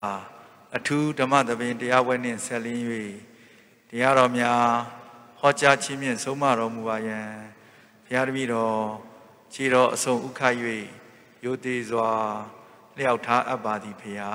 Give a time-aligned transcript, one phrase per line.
[0.00, 2.82] အထူးဓမ္မသဘင်တရားပွဲနှင့်ဆက်လင်း၍
[3.90, 4.64] တရားတော်များ
[5.40, 7.20] ဟောကြားခြင်းဖြင့်ဆုံးမတော်မူပါယံ
[8.04, 8.78] ဘုရားတပည့်တော်
[9.54, 10.42] ခြေတော်အစုံဥခ၍
[11.44, 12.10] ရိုသေစွာ
[12.96, 14.34] လျှောက်ထားအပ်ပါသည်ဖေဟာ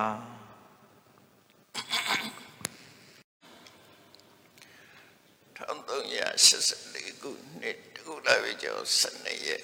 [5.57, 9.63] 1384ခုနှစ်တခုလာပြီကျော်12ရက်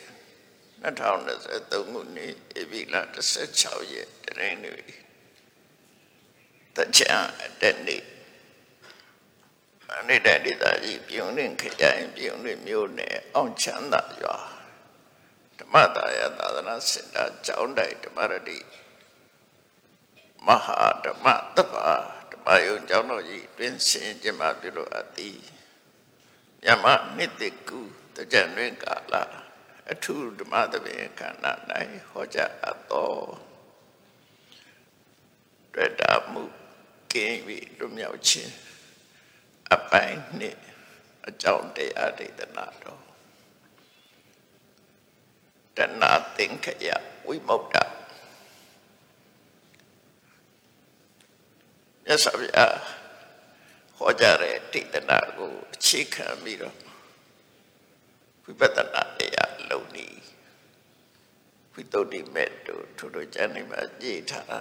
[0.83, 2.95] 2023ခုနှစ်ဧပြီလ
[3.43, 4.71] 16ရက်တရင်နေ
[6.75, 7.17] တချာ
[7.61, 8.03] တဲ့နေ့
[10.07, 14.37] နေတဲ့ဒေသကြီးပြုံးရင်ခရိုင်ပြုံးရင်မြို့နယ်အောင်ချမ်းသာရွာ
[15.59, 18.57] ဓမ္မတာယသာသနာစင်တာကျောင်းတိုင်ဓမ္မရတိ
[20.45, 21.75] မဟာဓမ္မတပ္ပ
[22.31, 25.37] ဓမ္မယုံကျောင်းတော်ကြီးတွင်ဆင်ကျမပြုလို့အပ်သည်
[26.63, 27.79] ညမနှစ်တကူ
[28.15, 29.15] တကြံတွင်ကာလ
[29.91, 31.51] အထုဓမ္မသဘင်ခန္ဓာ၌
[32.09, 33.13] ဟောကြားအပ်သော
[35.73, 36.58] တွေ့တာမှု
[37.13, 38.53] ကင်းပြီးလွမြောက်ခြင်း
[39.73, 40.59] အပိုင်းနှင့်
[41.27, 43.01] အကြောင်းတရားဒေသနာတော်
[45.77, 46.03] တဏ
[46.37, 46.87] သင်္ခယ
[47.27, 47.75] ဝိမု ക്ത
[52.05, 52.75] မြတ်စွာဘုရား
[53.97, 56.75] ဟောကြားတဲ့ဒေသနာကိုအခြေခံပြီးတော့
[58.43, 60.07] ဝိပဿနာတရားလုံနေ
[61.73, 64.57] ဝိသုဒ္ဓိမဲ့တို့ထို့တို့ကျမ်းနေမှာကြည်ထားတာ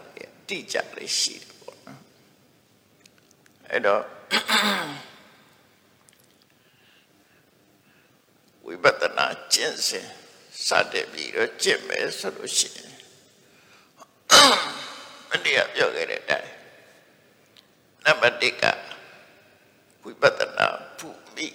[0.48, 1.57] တိကျလေးရှိတယ်ပေါ့နော်
[3.70, 4.02] အဲ့တော့
[8.66, 10.08] ဝိပဿနာကျင့်စဉ်
[10.66, 12.92] စတဲ့ပြီးတော့ကျင့်မယ်ဆိုလို့ရှိရင်
[15.28, 16.52] မတရားပြောခဲ့တဲ့အတိုင်း
[18.04, 18.64] နံပါတ်1က
[20.04, 20.66] ဝိပဿနာ
[20.98, 21.48] ဖူမိ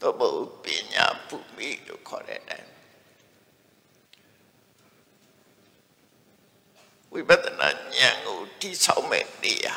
[0.00, 0.30] တော့ဘု
[0.62, 2.68] ပညာဖူမိလို့ခေါ်တဲ့အတိုင်း
[7.12, 9.76] ဝိပဿနာဉာဏ်ကိုတိဆောက်မဲ့နေရာ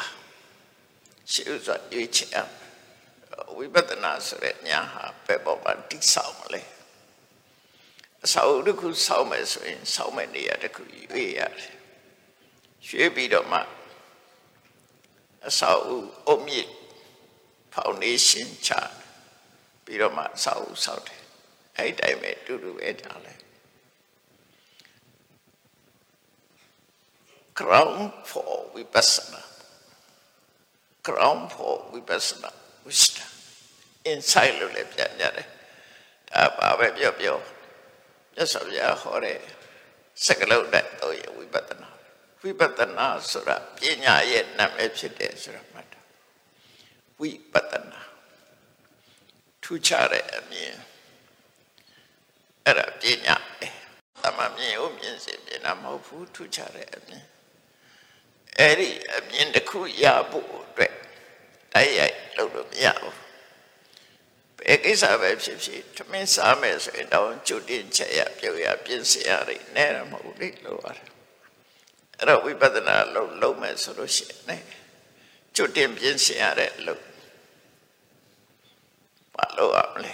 [1.31, 2.47] ရှိဥစွာရွေးချယ်
[3.55, 6.61] ဝိပဿနာဆိုတဲ့ဉာဏ်ဟာဘယ်ပေါ်မှာတိဆောက်မလဲ
[8.23, 11.75] အစာအုပ်တစ်ခုဆောက်မယ်ဆိုရင်ဆောက်မဲ့နေရာတစ်ခုရွေးရတယ်
[12.87, 13.59] ရွေးပြီးတော့မှ
[15.47, 16.69] အစာအုပ်အုတ်မြစ်
[17.73, 18.71] ဖောင်ဒေးရှင်းချ
[19.85, 21.21] ပြီးတော့မှအစာအုပ်ဆောက်တယ်
[21.77, 23.41] အဲ့တိုင်းပဲတူတူပဲထားလိုက်
[27.59, 28.01] ground
[28.31, 29.41] for vipassana
[31.07, 32.49] ground for vipassana
[32.87, 33.29] wisdom
[34.11, 35.47] inside လို့လည်းပြန်ကြတယ်
[36.31, 37.37] ဒါပါပဲပြောပြော
[38.35, 39.37] မြတ်စွာဘုရားဟောတဲ့
[40.25, 41.89] စကလုံးနဲ့တော့ရဝိပဿနာ
[42.41, 45.99] ဝိပဿနာဆိုတာပညာရဲ့နာမည်ဖြစ်တယ်ဆိုတာမှတ်တာ
[47.19, 48.01] ဝိပဿနာ
[49.63, 50.73] ထူးခြားတဲ့အမြင်
[52.65, 53.67] အဲ့ဒါပညာပဲ
[54.21, 57.23] သမမြင်ဦးမြင်စေမြင်တာမဟုတ်ဘူးထူးခြားတဲ့အမြင်
[58.59, 60.93] အဲ့ဒီအမြင်တစ်ခုရဖို့အတွက်
[61.73, 63.15] တိုက်ရိုက်လုပ်လို့မရဘူး
[64.57, 71.07] ဘယ်ကိစ္စပဲဖြစ်ဖြစ်ထမင်းစားမယ်ဆိုရင်တော့ကျွတ်တင်ချက်ရပြုတ်ရပြင်ဆင်ရတယ်နဲ့တော့မဟုတ်လေလို့ရတယ်
[72.17, 74.51] အဲ့တော့ဝိပဿနာလုပ်လုပ်မယ်ဆိုလို့ရှိရင်ね
[75.55, 77.03] ကျွတ်တင်ပြင်ဆင်ရတဲ့လို့
[79.35, 80.13] ဘာလို့အောင်လဲ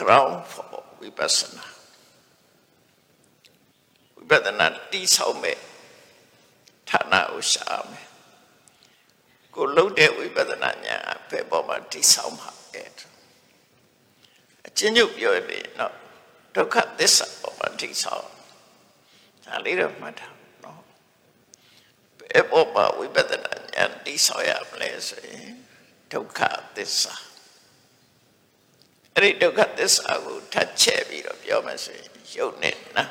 [0.00, 0.66] ground for
[1.00, 1.64] vipassana
[4.16, 5.58] ဝိပဿနာတိဆောက်မဲ့
[6.88, 8.08] ဌာနကိုရှာမယ်
[9.54, 12.82] ကိုလှုပ်တဲ့ဝိပဿနာဉာဏ်အဖေပေါ်မှာတိဆောက်မှာပဲ
[14.66, 15.94] အချင်းချုပ်ပြောရင်တော့
[16.54, 18.26] ဒုက္ခသစ္စာပေါ်မှာတိဆောက်
[19.44, 20.82] ဒါလေးတော့မှတ်ထားနော်
[22.18, 25.50] ဘယ်ပေါ်မှာဝိပဿနာဉာဏ်တိဆောက်ရမလဲဆိုရင်
[26.12, 26.40] ဒုက္ခ
[26.76, 27.14] သစ္စာ
[29.14, 33.04] အဲ့ဒီဒုက္ခသစ္စာကိုထပ်ချက်ပြီးတော့ပြောမယ်ဆိုရင်ယုတ်နဲ့နာ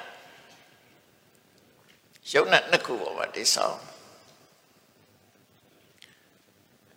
[2.33, 3.79] ယုတ်နဲ့နှစ်ခုပေါ်မှာတိဆောက်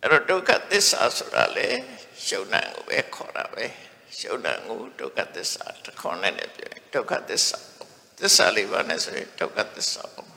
[0.00, 1.69] အဲ့တော့ဒုက္ခသစ္စာဆိုတာလေ
[2.27, 3.65] ရှုံနံကိုပဲခေါ်တာပဲ
[4.19, 7.59] ရှုံနံကိုဒုက္ခသစ္စာတစ်ခေါ်နဲ့လည်းပြောဒုက္ခသစ္စာ
[8.19, 10.34] သစ္စာလေးပါနဲ့ဆိုရင်ဒုက္ခသစ္စာပေါ့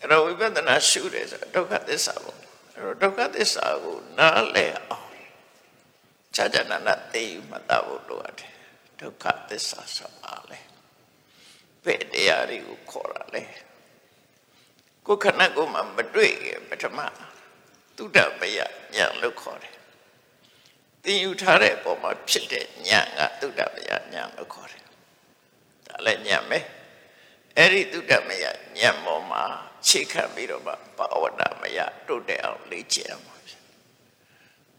[0.00, 2.38] အဲ့တော့ဝိပဿနာရှုတယ်ဆိုဒုက္ခသစ္စာပေါ့
[2.74, 5.08] အဲ့တော့ဒုက္ခသစ္စာကိုနားလည်အောင်
[6.34, 8.52] ခြားခြားနာနာသိမှတ်သားဖို့လိုအပ်တယ်
[9.00, 10.58] ဒုက္ခသစ္စာဆိုတာလေ
[11.84, 13.42] ဘယ်တရားတွေကိုခေါ်တာလဲ
[15.06, 16.98] ကိုယ်ခန္ဓာကိုယ်မှာမတွေ့ခင်ပထမ
[17.96, 18.58] တုဒ္ဓမယ
[18.94, 19.74] ညာလို့ခေါ်တယ်
[21.04, 24.84] သင်ယူထားတဲ့ပုံမှာဖြစ်တဲ့ညာကတုဒ္ဓမယညာလို့ခေါ်တယ်
[25.86, 26.58] ဒါလည်းညာပဲ
[27.56, 28.44] အဲ့ဒီတုဒ္ဓမယ
[28.78, 29.42] ညာပေါ်မှာ
[29.88, 31.78] ခြေခံပြီးတော့မှဘာဝနာမယ
[32.08, 33.62] တုတ်တဲ့အောင်လေ့ကျင့်အောင်ဖြစ်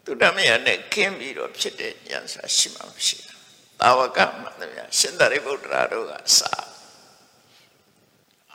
[0.04, 3.38] တုဒ္ဓမယနဲ့ခင်းပြီးတော့ဖြစ်တဲ့ညာဆိုတာရှိမှမရှိဘူး
[3.80, 6.52] တာဝကမှန်တယ်ဗျရှင်သာရိပုတ္တရာတို့ကစာ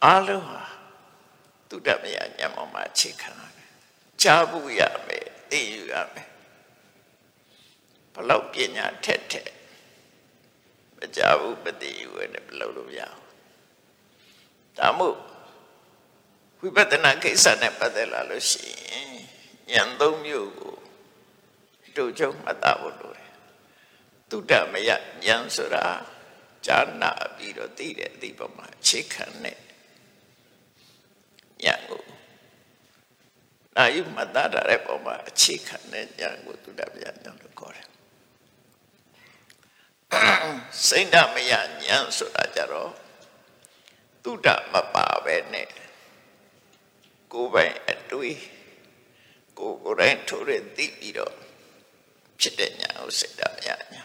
[0.06, 0.62] အားလုံးဟာ
[1.70, 3.72] တုဒ္ဓမယဉာဏ်ပေါ်မှာအခြေခံရတယ်
[4.22, 6.30] ကြားဘူးရမယ်သိယူရမယ်
[8.14, 9.52] ဘလောက်ပညာထက်ထက်
[10.98, 13.20] မကြားဘူးမသိယူရတဲ့ဘလောက်လို့ရအောင်
[14.78, 15.18] ဒါမို့
[16.60, 19.12] ဝိပဿနာကိစ္စနဲ့ပတ်သက်လာလို့ရှိရင်
[19.72, 20.78] ဉာဏ်သုံးမျိုးကို
[21.98, 23.32] တို့ချုံမှတ်သားဖို့လိုတယ်
[24.30, 24.96] တုဒ္ဓမယဉာ
[25.36, 25.86] ဏ်ဆိုတာ
[26.68, 29.58] ဈာနာပြီးတော့သိတဲ့အသည့်ပေါ်မှာအခြေခံတဲ့
[31.66, 32.04] ဉာဏ်ကို
[33.76, 37.88] နာယုမှတ်သားတဲ့ပုံမှာအခြေခံတဲ့ဉာဏ်ကိုတုဒ္ဓမယဉာဏ်လို့ခေါ်တယ်
[40.88, 42.92] စိတ်ဓမယဉာဏ်ဆိုတာကြတော့
[44.24, 45.70] တုဒ္ဓမပါပဲနဲ့
[47.34, 48.40] ကိုယ်ပိုင်အတွေး
[49.60, 51.34] ကိုယ်ကိုယ်တိုင်ထိုးရသိပြီးတော့
[52.40, 54.04] ဖြစ်တဲ့ညာကိုစိတ်ဓာမယညာ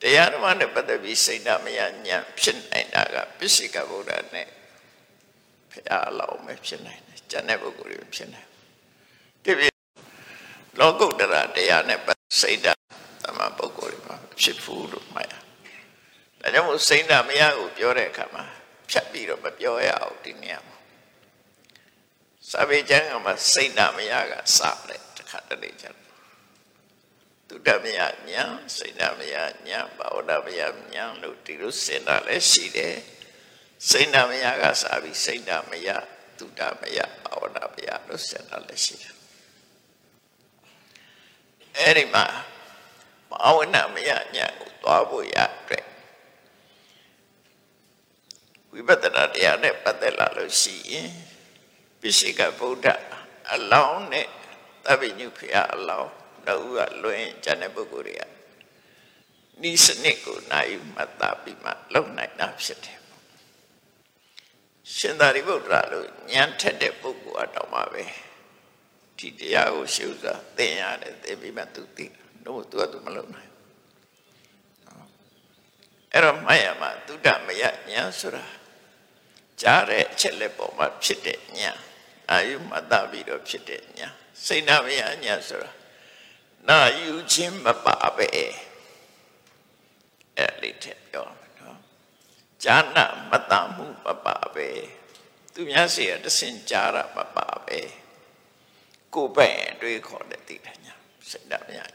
[0.00, 4.48] တရားဓမ္မနဲ့ပတ်သက်ပြီးစိတ်ဓာမယညာဖြစ်နိုင်တာကပစ္စေကဗုဒ္ဓနဲ့
[5.72, 8.48] ဖရာအလောင်းပဲဖြစ်နိုင်တယ်ကျန်တဲ့ပုဂ္ဂိုလ်တွေဖြစ်နိုင်
[9.44, 9.66] ဒီပြ
[10.80, 12.74] လောကုတ္တရာတရားနဲ့ပတ်စိတ်ဓာ
[13.22, 15.34] သမပုဂ္ဂိုလ်တွေမှာဖြစ်ဘူးလို့မှတ်ရ
[16.40, 18.44] ဒါကြောင့်မို့စိတ်ဓာမယကိုပြောတဲ့အခါမှာ
[18.90, 20.76] ဖြတ်ပြီးတော့မပြောရအောင်ဒီနေရာမှာ
[22.50, 24.58] စာပေကျမ်းကမှာစိတ်ဓာမယကစ
[24.88, 26.02] တယ်တခါတလေကျတော့
[27.48, 28.44] တုဒ္ဓမယညာ
[28.76, 29.36] စိတ်ဓာမယ
[29.68, 30.60] ညာဘာဝဒမယ
[30.94, 32.96] ညာလို့ဒီလိုစင်တာလည်းရှိတယ်
[33.90, 35.88] စိတ်ဓာမယကစပြီးစိတ်ဓာမယ
[36.38, 39.14] တုဒ္ဓမယဘာဝဒမယလို့စင်တာလည်းရှိတယ်
[41.78, 42.24] အဲ့ဒီမှာ
[43.30, 45.86] ဘာဝနာမယညာကိုသွားဖို့ရအတွက်
[48.72, 51.10] ဝိပဿနာတရားနဲ့ပတ်သက်လာလို့ရှိရင်
[52.00, 52.86] ပိစိကဗုဒ္ဓ
[53.52, 54.26] အလောင်းနဲ့
[54.84, 56.10] သဗ္ဗညုဖျားအလောင်း
[56.48, 58.22] တို့ကလွင်ကျန်တဲ့ပုဂ္ဂိုလ်တွေက
[59.70, 63.01] ဤစနစ်ကိုနိုင်မှတ်သားပြီးမှလုံနိုင်တာဖြစ်တယ်
[64.90, 68.04] ရှင်သာရိပုတ္တရာလို့ဉာဏ်ထက်တဲ့ပုဂ္ဂိုလ်အတော်မှာပဲ
[69.16, 72.06] ဒီတရားကိုရှုစွာသင်ရတယ်သင်ပြီးမှသူသိ
[72.44, 73.50] တော့သူကသူမလုံနိုင်
[76.12, 77.68] အဲ့တော့မှတ်ရမှာသုဒ္ဓမယဉာ
[78.00, 78.44] ဏ်ဆိုတာ
[79.60, 81.78] ကြားတဲ့အချက်လက်ပေါ်မှာဖြစ်တဲ့ဉာဏ်
[82.30, 84.12] အာယုမှတ်သားပြီးတော့ဖြစ်တဲ့ဉာဏ်
[84.44, 85.70] စိတ်နာမယဉာဏ်ဆိုတာ
[86.68, 88.26] နာယူခြင်းမပါပဲ
[90.36, 91.41] အဲ့လေးထည့်ပြောမယ်နော်
[92.64, 94.68] ဈာနာမတမှုမပါပဲ
[95.54, 97.78] သူများစီကတဆင်ကြားတာမပါပဲ
[99.14, 100.94] ကိုယ်ပဲ့အတွေးခေါ်တဲ့တိထညာ
[101.30, 101.90] စိတ်ဓာတ်များ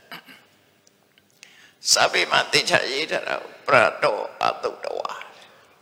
[1.92, 3.36] စာပေမှာသိချရေးထားတာ
[3.68, 5.12] ပရတောအတုတဝါ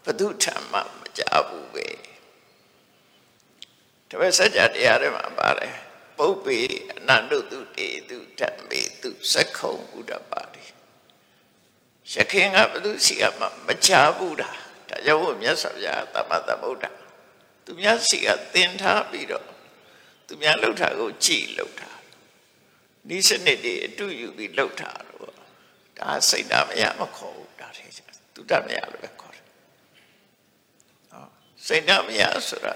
[0.05, 1.87] ဘဒုထမမကြဘူးပဲ
[4.09, 5.73] တပည့်စัจ जा တရားတွေမှာပါတယ်
[6.17, 6.57] ပုပ္ပေ
[6.97, 10.63] အနန္တုတုတေတုဓမ္မေတုသက္ခုံဥဒ္ဒပါတိ
[12.13, 14.51] ရခင်ကဘုသူစီကမှမချဘူးတာ
[14.89, 16.85] ဒါကြောင့်မြတ်စွာဘုရားသမ္မာသမ္ဗုဒ္ဓ
[17.65, 19.45] သူများစီကသင်ထားပြီးတော့
[20.27, 21.91] သူများလှုပ်တာကိုကြည်လှုပ်တာ
[23.09, 25.33] ဒီစနစ်တွေအတူယူပြီးလှုပ်တာတော့
[25.99, 27.85] ဒါစိတ်ဓာမရမခေါ်ဘူးဒါထဲ
[28.33, 29.45] သူတမရလို့ပဲခေါ်တယ်
[31.11, 31.25] ဟော
[31.67, 32.73] စိတ်ဓာမရဆိုတာ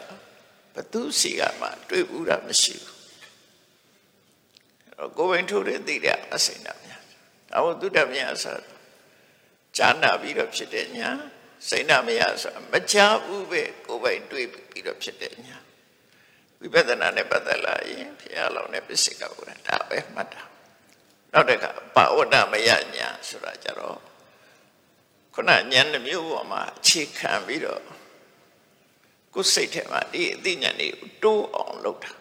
[0.76, 7.02] ဘသူစီကမှတွေ့ဘူးတာမရှိဘူးကိုယ်ပိုင်ထိုးတဲ့သိတဲ့အစိမ့်တာများ
[7.50, 8.58] ဒါမို့သုတ္တမြတ်ဆို
[9.78, 11.10] ဈာနာပြီးတော့ဖြစ်တဲ့ညာ
[11.68, 12.96] စိမ့်နာမရဆိုမချ
[13.26, 15.58] ဘူးပဲကိုယ်ပိုင်တွေးပြီးတော့ဖြစ်တဲ့ညာ
[16.60, 20.44] ဝိပဿနာနဲ့ပတ်သက်လာရင်ဘုရားလောင်းနဲ့ပစ္စည်းကဘုရားဒါပဲမှတ်တာ
[21.34, 23.98] နောက်တစ်ခါဘာဝဒမယညာဆိုတာကြတော့
[25.34, 27.82] ခုနဉာဏ်တစ်မျိုးပေါ်မှာအခြေခံပြီးတော့
[29.34, 30.94] ကိုယ်စိတ်ထဲမှာဒီအသိဉာဏ်လေး
[31.24, 32.12] တိုးအောင်လုပ်တာ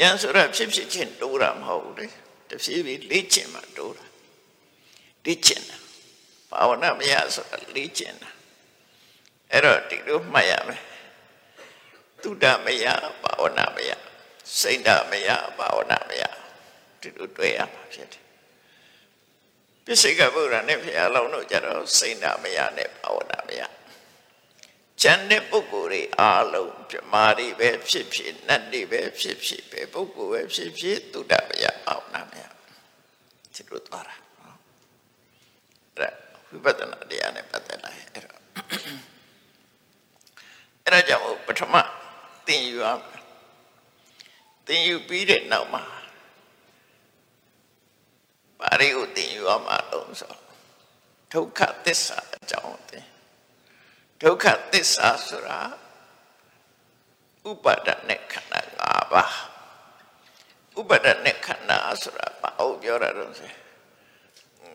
[0.00, 2.06] ဉာဏ်ဆိုတာဖြစ်ဖြစ်ချင်းတိုးတာမဟုတ်ဘူးလေ
[2.50, 4.06] တဖြည်းဖြည်းလေ့ကျင့်မှတိုးတာ
[5.24, 5.78] လေ့ကျင့်တာ
[6.50, 8.30] ဘာဝနာမရဆိုတာလေ့ကျင့်တာ
[9.52, 10.82] အဲ့တော့ဒီလိုမှတ်ရမယ်
[12.22, 12.84] သုဒ္ဓမယ
[13.22, 13.90] ဘာဝနာမယ
[14.60, 15.28] စိတ်ဓမယ
[15.58, 16.22] ဘာဝနာမယ
[17.00, 18.24] ဒီလိုတွေ့ရမှာဖြစ်တယ်
[19.84, 23.60] ပစ္စေကဗုဒ္ဓနဲ့ဘုရားလောင်းတို့ကြတော့စိတ်ဓမယနဲ့ဘာဝနာမယ
[25.02, 32.44] ကျန်တဲ့ပုဂ္ဂိုလ်တွေအားလုံးပြမာတွေပဲဖြစ်ဖြစ်နတ်တွေပဲဖြစ်ဖြစ်ပဲပုဂ္ဂိုလ်ပဲဖြစ်ဖြစ်သုဒ္ဓမယအောင်နာမယ
[33.54, 34.58] ဒီလိုသွားတာနော်
[35.96, 38.40] အဲ့ ဝိပဿနာတရားနဲ့ပတ်သက်လာရင်အဲ့တော့
[40.84, 41.74] အဲ့ဒါကြောင့်ပထမ
[42.46, 43.22] သင်ယူရမယ်
[44.66, 45.82] သင်ယူပြီးတဲ့နောက်မှာ
[48.60, 50.34] ဘာတွေကိုသင်ယူရမှာတော့ဆို
[51.32, 53.06] ဒုက္ခသစ္စာအကြောင်းသင်
[54.22, 55.60] ဒုက္ခသစ္စာဆိုတာ
[57.48, 59.34] ဥပါဒနဲ့ခန္ဓာ၅ပါး
[60.78, 63.50] ဥပါဒနဲ့ခန္ဓာဆိုတာဘာလို့ပြောရတော့ဆို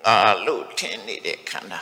[0.05, 1.81] ငါလို့ထင်နေတဲ့ခန္ဓာ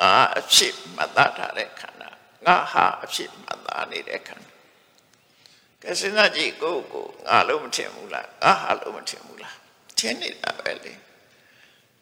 [0.00, 2.08] ငါအဖြစ်မတတ်ထားတဲ့ခန္ဓာ
[2.46, 4.50] ငငါဟာအဖြစ်မှတ်သားနေတဲ့ခန္ဓာ
[5.82, 9.56] ကဲစဉ်းစားကြည့်ကိုယ့်ကိုငါလို့မထင်ဘူးလားငါဟာလို့မထင်ဘူးလား
[9.98, 10.92] ထင်နေတာပဲလေ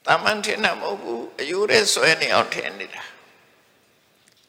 [0.07, 3.05] တာမန်ထင်တာမဟုတ်ဘူးအယူရဲဆွဲနေအောင်ထင်နေတာ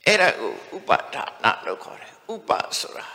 [0.05, 3.07] အဲ့ဒါကိုဥပါဒနာလို့ခေါ်တယ်ဥပဆိုတာ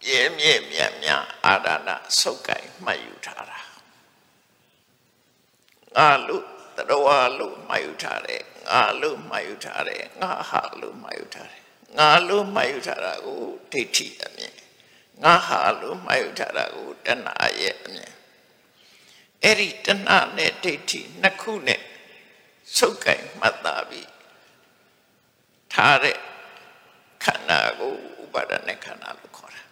[0.00, 3.58] ပြဲမြဲမြတ်မြတ်အာဒနာဆုပ်ကိုင်မှတ်ယူထားတာ
[5.96, 6.44] ငါလို့
[6.76, 11.62] တရဝလို့မှတ်ယူထားတယ်ငါလို့မှတ်ယူထားတယ်ငါဟာလို့မှတ်ယူထားတယ်
[11.98, 13.40] ငါလို့မှတ်ယူထားတာကို
[13.72, 14.54] ဒိဋ္ဌိအမြင်
[15.22, 18.12] ငါဟာလို့မှတ်ယူထားတာကိုတဏှာရဲ့အမြင်
[19.42, 21.80] အဲ့ဒီတဏှာနဲ့ဒိဋ္ဌိနှစ်ခုနဲ့
[22.76, 24.10] ဆုပ်ကိုင်မှတ်သားပြီး
[25.72, 26.16] ထားတဲ့
[27.24, 29.62] ခန္ဓာကိုဥပါဒณะခန္ဓာလို့ခေါ်တာ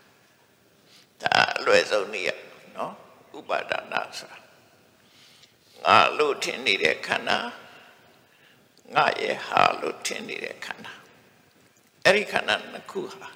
[1.23, 2.31] ဒါအလွယ်ဆုံးနည်းရ
[2.77, 2.95] နော်
[3.39, 4.38] ဥပါဒနာဆိုတာ
[5.86, 7.40] ငါလို့ထင်နေတဲ့ခန္ဓာ
[8.96, 10.94] ငါရဲ့ဟာလို့ထင်နေတဲ့ခန္ဓာ
[12.04, 13.30] အဲ့ဒီခန္ဓာနှစ်ခုဟာ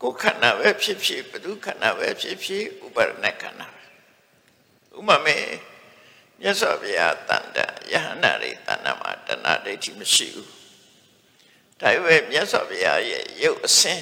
[0.00, 3.82] ကိုယ်ခန္ဓာပဲဖြစ်ဖြစ်ဘု து ခန္ဓာပဲဖြစ်ဖြစ်ဥပါဒณะခန္ဓာပဲ
[4.98, 7.58] ဥပမာမြတ်စွာဘုရားတန်တ
[7.92, 10.50] ယဟန္တာတွေတဏ္ဍမှာတဏှာဒိဋ္ဌိမရှိဘူး
[11.80, 14.00] ဒါပေမဲ့မြတ်စွာဘုရားရဲ့ရုပ်အစဉ်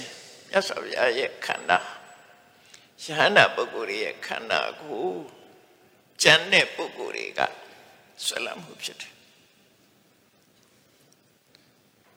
[0.50, 1.78] မြတ်စွာဘုရားရဲ့ခန္ဓာ
[3.02, 5.06] ယဟန္တာပုဂ္ဂိုလ်ရဲ့ခန္ဓာကို
[6.24, 7.41] ကျန်တဲ့ပုဂ္ဂိုလ်တွေက
[8.25, 9.13] ဆွဲလမ်းမှုဖြစ်တယ်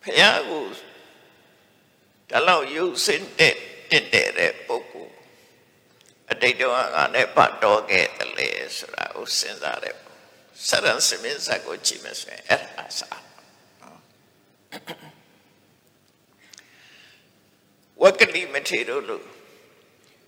[0.02, 0.64] ဘုရားကို
[2.31, 3.55] ဒါလောက်ရုပ်စင်တဲ့
[3.90, 4.07] တက်
[4.38, 5.14] တဲ့ပုဂ္ဂိုလ်
[6.31, 9.97] အတိတ်တော့ငါနဲ့ပတ်တော်ခဲ့တယ်လေဆိုတာကိုစဉ်းစားတယ်
[10.69, 13.21] စရံစမင်းစက်ကိုကြည့်မယ်ဆိုရင်အဲ့ဒါစား
[18.02, 19.25] ဝကတိမထေတို့လို့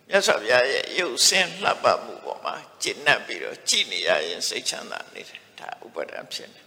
[0.09, 6.61] မြတ်စွာဘုရားရဲ့ရုပ်ဆင်းလှပမှုပေါ်မှာကျင့်납ပြီးတော့ကြည်နေရရင်စိတ်ချမ်းသာနေတယ်ဒါဥပါဒံဖြစ်နေ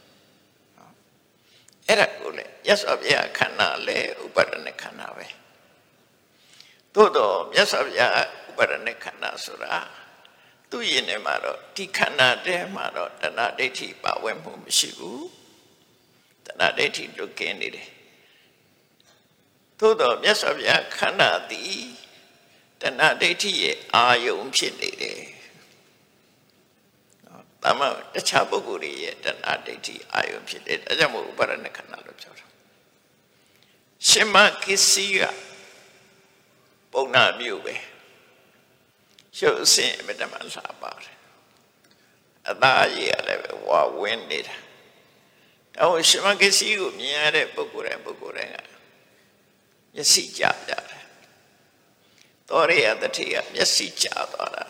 [1.86, 5.26] အဲ့ဒါကိုလေမြတ်စွာဘုရားခန္ဓာလေဥပါဒณะခန္ဓာပဲ
[6.94, 8.12] သို့တော့မြတ်စွာဘုရား
[8.48, 9.76] ဥပါဒณะခန္ဓာဆိုတာ
[10.70, 15.26] သူ့ရင်ထဲမှာတော့ဒီခန္ဓာတဲမှာတော့တဏှာဒိဋ္ဌိပါဝင်မှုမရှိဘူး
[16.46, 17.88] တဏှာဒိဋ္ဌိလွတ်ကင်းနေတယ်
[19.78, 21.82] သို့တော့မြတ်စွာဘုရားခန္ဓာသည်
[22.83, 25.21] တဏှာဒိဋ္ဌိရဲ့အာယုံဖြစ်နေတယ်။
[27.63, 27.85] ဒါမှ
[28.15, 32.45] တခြားပုဂ္ဂိုလ်တွေရဲ့တဏှာဒိဋ္ဌိအာယုံဖြစ်တယ်။ဒါကြောင့်မို့ဥပါဒณะခန္ဓာလို့ပြောတာ။
[34.07, 35.19] ရှင်မကိစီက
[36.91, 37.75] ပုံနာမျိုးပဲ။
[39.39, 41.17] ရုပ်အစဉ်အမြဲတမ်းလာပါတယ်။
[42.49, 44.55] အသားရည်ကလည်းပဲဝါဝင်းနေတာ။
[45.75, 48.57] ဒါကိုရှင်မကိစီကိုမြင်ရတဲ့ပုဂ္ဂိုလ်တိုင်းပုဂ္ဂိုလ်တိုင်းက
[49.93, 51.02] မျက်စိကြပြတယ်
[52.49, 54.65] သောရိယတတိယမျက်စိကျသွားတာ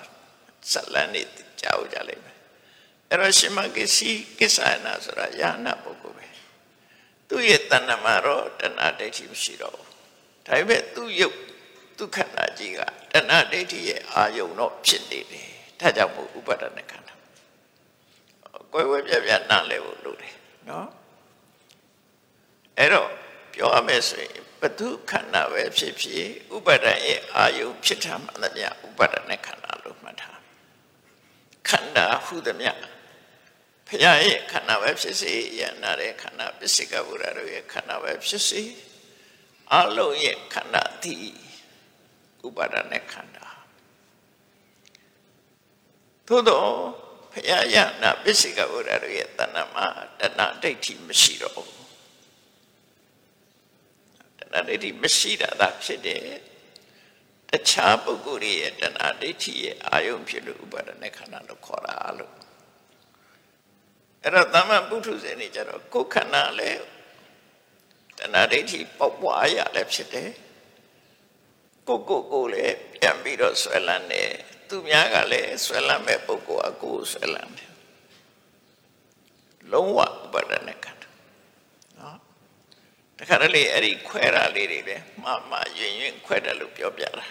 [0.72, 1.22] ဇလန်နေ
[1.62, 2.38] ကြောက်ကြလိမ့်မယ်
[3.10, 6.27] အဲ့တော့ရှင်မကိစီကိစ္ဆာနာဆိုတာယာနာပုဂ္ဂိုလ်ပဲ
[7.30, 9.89] သူ့ရဲ့တဏ္ဍမှာတော့တဏှာဒိဋ္ဌိမရှိတော့ဘူး
[10.48, 11.38] ဒါပေမဲ့သူ့ရုပ်
[11.98, 12.80] သူခန္ဓာကြီးက
[13.13, 15.50] တဏှာဒိဋ္ဌိရဲ့အာယုံတော့ဖြစ်နေတယ်
[15.80, 17.13] ဒါကြောင့်မို့ဥပါဒณะခန္ဓာ
[18.74, 20.36] ကိုယ်ဝဲပြပြနားလဲဖို့လုပ်တယ်
[20.70, 20.88] နော်
[22.77, 23.10] အဲ့တော့
[23.53, 30.39] ပြောရမယ်ဆိုရင်ဘသူခန္ဓာပဲဖြစ်ဖြစ်ဥပါဒံရဲ့အာယုဖြစ်တာမှန်သမျှဥပါဒနဲ့ခန္ဓာလို့မှတ်ထား
[31.69, 32.72] ခန္ဓာဟုသမျှ
[33.88, 38.63] ဖရာရဲ့ခန္ဓာပဲဖြစ်စေယန္နာရဲ့ခန္ဓာပစ္စည်းကဗုဒ္ဓတို့ရဲ့ခန္ဓာပဲဖြစ်စေ
[39.74, 41.27] အလုံးရဲ့ခန္ဓာသည်
[42.45, 43.48] ဥပါဒနဲ့ခန္ဓာ
[46.27, 46.69] သို့တော့
[47.33, 49.86] ဖရာယန္နာပစ္စည်းကဗုဒ္ဓတို့ရဲ့တဏ္ဍမှာ
[50.19, 51.83] တဏ္ဍဒိဋ္ဌိမရှိတော့ဘူး
[54.52, 56.23] ဏဒိဋ္ဌိမရှိတာသာဖြစ်တယ်
[57.50, 62.35] တခြားပုဂ္ဂိုလ်ရဲ့တဏှာဒိဋ္ဌိရဲ့အာယုံဖြစ်လို့ဥပါဒณะခန္ဓာလို့ခေါ်တာလို့
[64.23, 66.83] အဲ့တော့သမ္မာပုထုဇဉ်တွေကြတော့ကိုယ်ခန္ဓာလည်း
[68.19, 70.31] တဏှာဒိဋ္ဌိပေါက်ပွားရလည်းဖြစ်တယ်
[71.88, 74.31] ကိုကိုကိုလည်းပြန်ပြီးတော့ဆွဲလန်းတယ်
[74.69, 77.73] သူများကလည်းဆွဲလန်းမဲ့ပုဂ္ဂိုလ်ကကိုယ်ဆွဲလန်းတယ်
[79.73, 80.93] လုံးဝဥပါဒณะခန္ဓာတ ္ဓာ
[83.30, 87.25] ခါတလေအဲ့ဒီခွဲတာလေးတွေပဲမှမှရင်ရင်ခွဲတယ်လို့ပြောပြတာ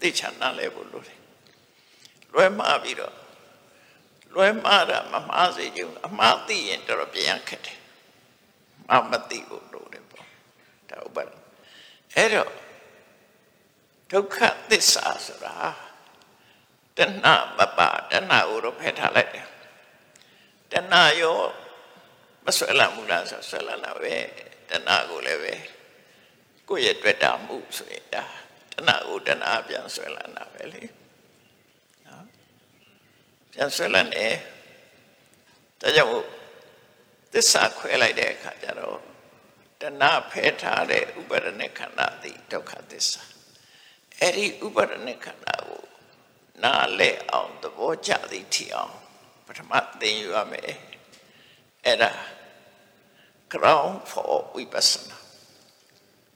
[0.00, 1.18] သိချာနားလဲဖို့လိုတယ်
[2.32, 3.14] လွဲမှားပြီးတော့
[4.34, 7.78] လွဲမှားတာမမှားစေချင်အမှားသိရင်တော်တော်ပြန်ခက်တယ်
[8.88, 10.26] မမသိဖို့လိုတယ်ပေါ့
[10.90, 11.34] ဒါဥပဒေ
[12.14, 12.50] အဲ့တော့
[14.10, 14.36] ဒုက္ခ
[14.70, 15.54] သစ္စာဆိုတာ
[16.96, 17.80] တဏှပပ
[18.10, 19.46] တဏှကိုတော့ဖယ်ထားလိုက်တယ်
[20.72, 21.38] တဏှရော
[22.44, 24.14] မဆွဲလာဘူးလားဆိုဆွဲလာတာပဲ
[24.69, 25.53] တဏှာကိုလည်းပဲ
[26.67, 28.23] ကိုယ့်ရဲ့တွေ့တာမှုဆိုရင်ဒါ
[28.73, 30.81] တဏှာကိုတဏှာပြန်ဆွဲလာတာပဲလေ
[32.05, 32.25] နော်
[33.53, 34.25] ပြန်ဆွဲလာနေ
[35.81, 36.11] ဒါကြောင့်
[37.33, 38.97] သစ္စာခွဲလိုက်တဲ့အခါကျတော့
[39.81, 43.23] တဏဖဲထားတဲ့ဥပါဒณะခန္ဓာသည်ဒုက္ခသစ္စာ
[44.19, 45.83] အဲ့ဒီဥပါဒณะခန္ဓာကို
[46.63, 48.95] နားလဲအောင်သဘောကျသည်ထီအောင်
[49.45, 50.73] ပထမသင်ယူရမယ်
[51.85, 52.11] အဲ့ဒါ
[53.52, 55.16] ground for vipassana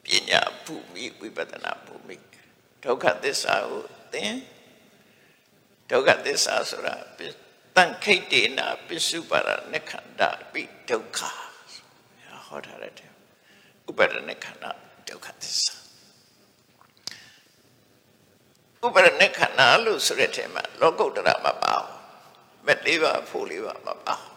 [0.05, 2.17] ပညာဘုမိဝိပဿနာဘုမိ
[2.85, 4.35] ဒုက္ခသစ္စာကိုသင်
[5.91, 6.95] ဒုက္ခသစ္စာဆိုတာ
[7.77, 11.21] တန်ခိတ်တေနာပိစုပါရနခန္ဓာပိဒုက္ခ
[12.47, 12.93] ဟောထားတဲ့
[13.89, 14.71] ဥပါဒနခန္ဓာ
[15.09, 15.75] ဒုက္ခသစ္စာ
[18.85, 21.93] ဥပါဒနခန္ဓာလို့ဆိုတဲ့ထဲမှာလောကုတ္တရာမပါဘူး
[22.67, 24.34] မဲ့လေးပါဖို့လေးပါမပါဘူး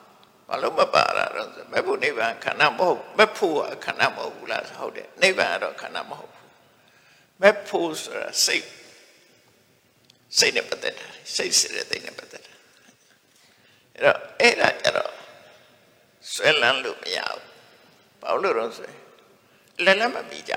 [0.62, 6.48] လို့မပါတာတော့မဲ့ဖို့နိဗ္ဗာန်ခန္ဓာမဟုတ်မဲ့ဖို့ကခန္ဓာမဟုတ်ဘူးလားဟုတ်တယ်နိဗ္ဗာန်ကတော့ခန္ဓာမဟုတ်ဘူး
[7.42, 8.68] မဲ့ဖို့ဆိုတာစိတ်
[10.38, 12.54] စိတ်နဲ့ပတ်သက်တာစိတ်စိတ်တဲ့နဲ့ပတ်သက်တာ
[13.96, 15.12] အဲ့တော့အဲ့ဒါကြတော့
[16.34, 17.44] ဆွဲလန်းလို့မရဘူး
[18.22, 19.00] ဘာလို့လဲဆိုရင်
[19.84, 20.54] လက်လက်မပြီးကြ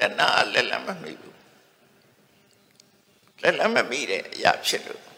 [0.00, 1.38] တဏှာလက်လက်မမိဘူး
[3.42, 5.09] လက်လက်မမိတဲ့အရာဖြစ်လို့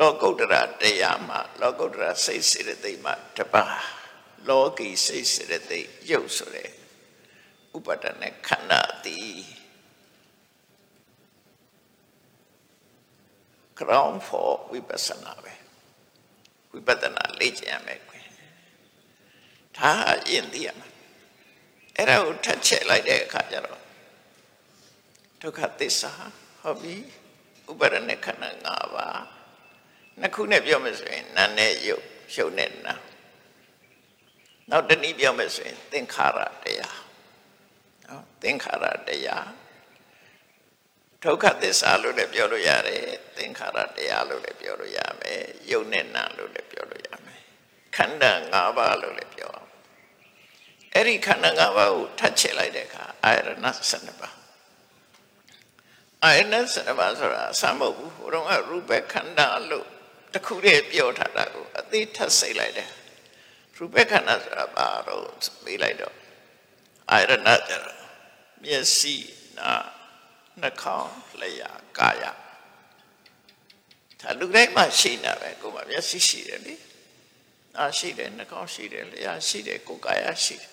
[0.00, 3.64] လောကုတ္တရာတရားမှာလောကုတ္တရာစိတ်စေတသိက်မှာတပါ
[4.48, 6.70] လောကီစိတ်စေတသိက်ရုပ်ဆိုတဲ့
[7.76, 9.38] ဥပါဒနဲ့ခန္ဓာသည်
[13.78, 15.54] ground for vipassana ပဲ
[16.72, 18.14] ဝိပဿနာလေ့ကျင့်ရမယ်ကွ
[19.76, 20.88] ဒါအရင်သိရမှာ
[21.96, 23.82] အဲ့ဒါကိုထပ်ချက်လိုက်တဲ့အခါကျတော့
[25.40, 26.12] ဒုက္ခသစ္စာ
[26.62, 26.94] ဟုတ်ပြီ
[27.70, 29.37] ဥပါဒနဲ့ခန္ဓာ၅ပါး
[30.20, 32.94] နှစ်ခုနဲ့ပြောမယ်ဆိုရင်နာနဲ့ယုတ်ရှုပ်နဲ့နာ
[34.70, 37.00] နောက်တနည်းပြောမယ်ဆိုရင် သင်္ခါရတရား
[38.08, 39.48] နော်သင်္ခါရတရား
[41.24, 43.04] ဒုက္ခသစ္စာလို့လည်းပြောလို့ရတယ်
[43.36, 47.40] သင်္ခါရတရားလို့လည်းပြောလို့ရမယ်ယုတ်နဲ့နာလို့လည်းပြောလို့ရမယ်
[47.96, 49.70] ခန္ဓာ၅ပါးလို့လည်းပြောအောင်
[50.94, 53.50] အဲ့ဒီခန္ဓာ၅ပါးကိုထပ်ချလိုက်တဲ့အခါအာရဏ
[53.90, 54.34] 12ပါး
[56.24, 59.88] အာရဏ12ပါးဆိုတာအစမဟုတ်ဘူးဟိုတော့ကရူပခန္ဓာလို့
[60.34, 62.90] တခုတည်းပြောထားတာကိုအသေးထပ်စိတ်လိုက်တယ်
[63.76, 65.24] ရူပခန္ဓာဆိုတာဘာတော့
[65.64, 66.14] ပြီးလိုက်တော့
[67.10, 67.32] အာရဏ
[67.68, 67.98] ကျတော့
[68.64, 69.16] မျက်စိ
[69.58, 69.72] နာ
[70.60, 72.24] နှာခေါင်းလျှာကာယ
[74.20, 76.74] ဒါလူတိုင်းမှာရှိနေတာပဲကိုယ်မှာမျက်စိရှိတယ်လေ
[77.74, 80.70] နားရှိတယ်နှာခေါင်းရှိတယ်လျှာရှိတယ်ကိုယ်ကာယရှိတယ်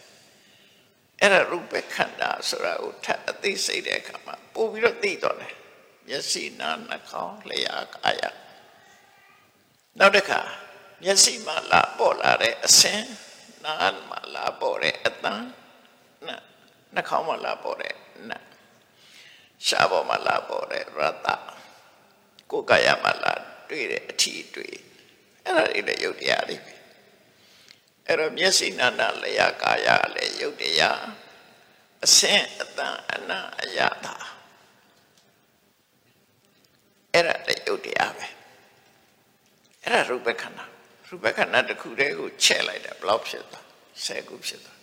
[1.22, 5.54] အဲ့ဒါရူပခန္ဓာဆိုတာကိုထပ်အသိစိတ်တဲ့အခါမှာပို့ပြီးတော့သိတော့တယ်
[6.08, 8.24] မျက်စိနားနှာခေါင်းလျှာကာယ
[10.00, 10.42] နောက်တစ်ခါ
[11.04, 13.04] မျက်စိမှာလာပေါ်လာတဲ့အစင်
[13.64, 15.44] နားမှာလာပေါ်တဲ့အတန်
[16.94, 17.94] နှာခေါင်းမှာလာပေါ်တဲ့
[18.30, 18.40] နာ
[19.66, 21.28] ရှားပေါ်မှာလာပေါ်တဲ့ရတ
[22.52, 23.34] ကိုယ်ကာယမှာလာ
[23.70, 24.76] တွေ့တဲ့အထီးတွေ့
[25.44, 26.74] အဲ့ဒါတွေလည်းယုတ်တရားတွေပဲ
[28.08, 31.02] အဲ့တော့မျက်စိနာနာလျာကာယလည်းယုတ်တရား
[32.06, 34.16] အစင်အတန်အနာအယတာ
[37.14, 38.35] အဲ့ဒါလည်းယုတ်တရားပဲ
[39.86, 40.66] အဲ့ဒါရူပခန္ဓာ
[41.08, 43.66] ရူပခန္ဓာတစ်ခုတည်းကိုချဲ့လိုက်တာဘယ်လောက်ဖြစ်သွား
[44.06, 44.80] ဆယ်ခုဖြစ်သွား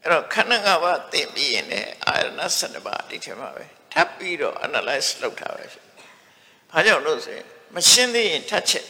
[0.00, 5.84] အဲ့တော့ခန္ဓာ၅ပါးသိပြီးရင်လည်းအာရဏ7ပါးဒီထဲမှာပဲထပ်ပြီးတော့ analyze လုပ်တာပဲဖြစ်။
[6.70, 8.86] ဘာကြောင့်လို့ဆိုရင်မရှင်းသေးရင်ထပ်ချက်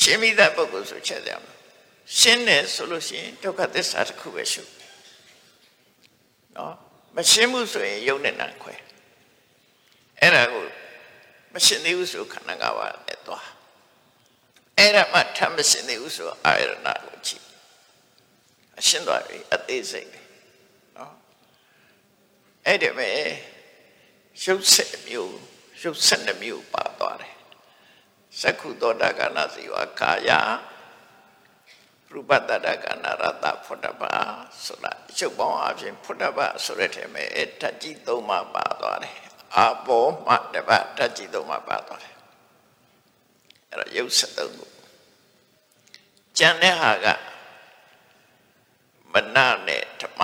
[0.00, 1.52] ရှင်းပြီးတဲ့ပုဂ္ဂိုလ်ဆိုချက်ကြမှာ
[2.18, 4.62] ရှင်းတယ်ဆိုလို့ရှိရင်ဒုက္ခသစ္စာတစ်ခုပဲရှု
[6.56, 6.74] နော်
[7.16, 8.74] မရှင်းဘူးဆိုရင်ယုံနဲ့နံခွဲ
[10.20, 10.64] အဲ့ဒါကို
[11.54, 13.46] မရှင်းသေးဘူးဆိုခန္ဓာ၅ပါးနဲ့သွား
[14.80, 16.72] အဲ့ဒါမှထပ်မရှင်းသေးဘူးဆိုအာရဏ
[17.04, 17.44] ကိုကြည့်
[18.78, 20.20] အရှင်းသွားပြီအသေးစိတ်ပဲ
[20.96, 21.14] နော်
[22.66, 23.18] အဲ့ဒီမဲ့
[24.44, 25.36] ရုပ်ဆက်မျိုး
[25.82, 27.36] ရုပ်ဆက်နှမျိုးပါသွားတယ်
[28.40, 30.30] သက္ခုသောတာကနာစီဝါကာယ
[32.10, 34.12] ရူပတတကနာရတဖုဒ္ဓဘာ
[34.64, 37.24] ဆိုတာရုပ်ပေါင်းအပြင်ဖုဒ္ဓဘာဆိုတဲ့ထဲမှာ
[37.60, 39.16] ဓာတ်ကြီးသုံးပါပါသွားတယ်
[39.56, 42.09] အဘောမှတပတ်ဓာတ်ကြီးသုံးပါပါသွားတယ်
[43.70, 44.66] အဲ့တော့ရုပ်ဆက်သုံးခု
[46.38, 47.06] ကျန်တဲ့ဟာက
[49.12, 50.22] မနနဲ့ဓမ္မ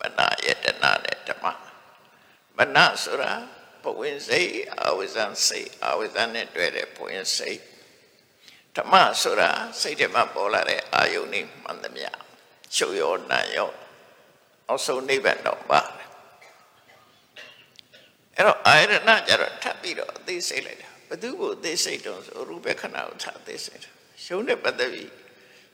[0.00, 1.46] မနယတနာနဲ့ဓမ္မ
[2.56, 3.32] မနဆိုတာ
[3.82, 7.60] ပဝင်စိတ်အဝိဇ္ဇစိတ်အဝိဇ္ဇနဲ့တွေ့တဲ့ပဝင်စိတ်
[8.76, 12.10] ဓမ္မဆိုတာစိတ်ထဲမှာပေါ်လာတဲ့အာယုန်နဲ့မှန်သမျှ
[12.76, 13.70] ချုပ်ရောနာရော
[14.68, 15.80] အောင်ဆုံးနိဗ္ဗာန်တော့ပါ
[18.34, 18.92] အဲ့တော့အာရဏ
[19.28, 23.82] ကြတော့ထပ်ပြီးတော့အသေးစိတ်လိုက်တာ ဘသူ့ကိုအသေးစိတ်တော့ဆိုရူပခဏကိုထပ်အသေးစိတ်
[24.24, 25.10] ရှုံးတဲ့ပတ်သက်ပြီး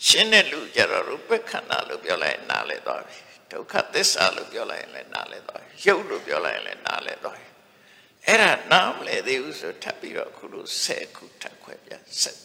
[0.07, 3.19] ရှင်းတဲ့လူကြတော့ရူပခန္ဓာလို့ပြောလိုက်နားလဲသွားပြီ
[3.53, 7.49] ဒုက္ခသစ္စာလို့ပြောလိုက်ရင်လည်းနားလဲသွားပြီရုပ်လို့ပြောလိုက်ရင်လည်းနားလဲသွားပြီ
[8.27, 11.93] အဲ့ဒါနားမလဲသေးဘူးဆိုထပ်ပြီးတော့ခုလို10ခုထပ်ခွဲပြ
[12.23, 12.39] ဆက်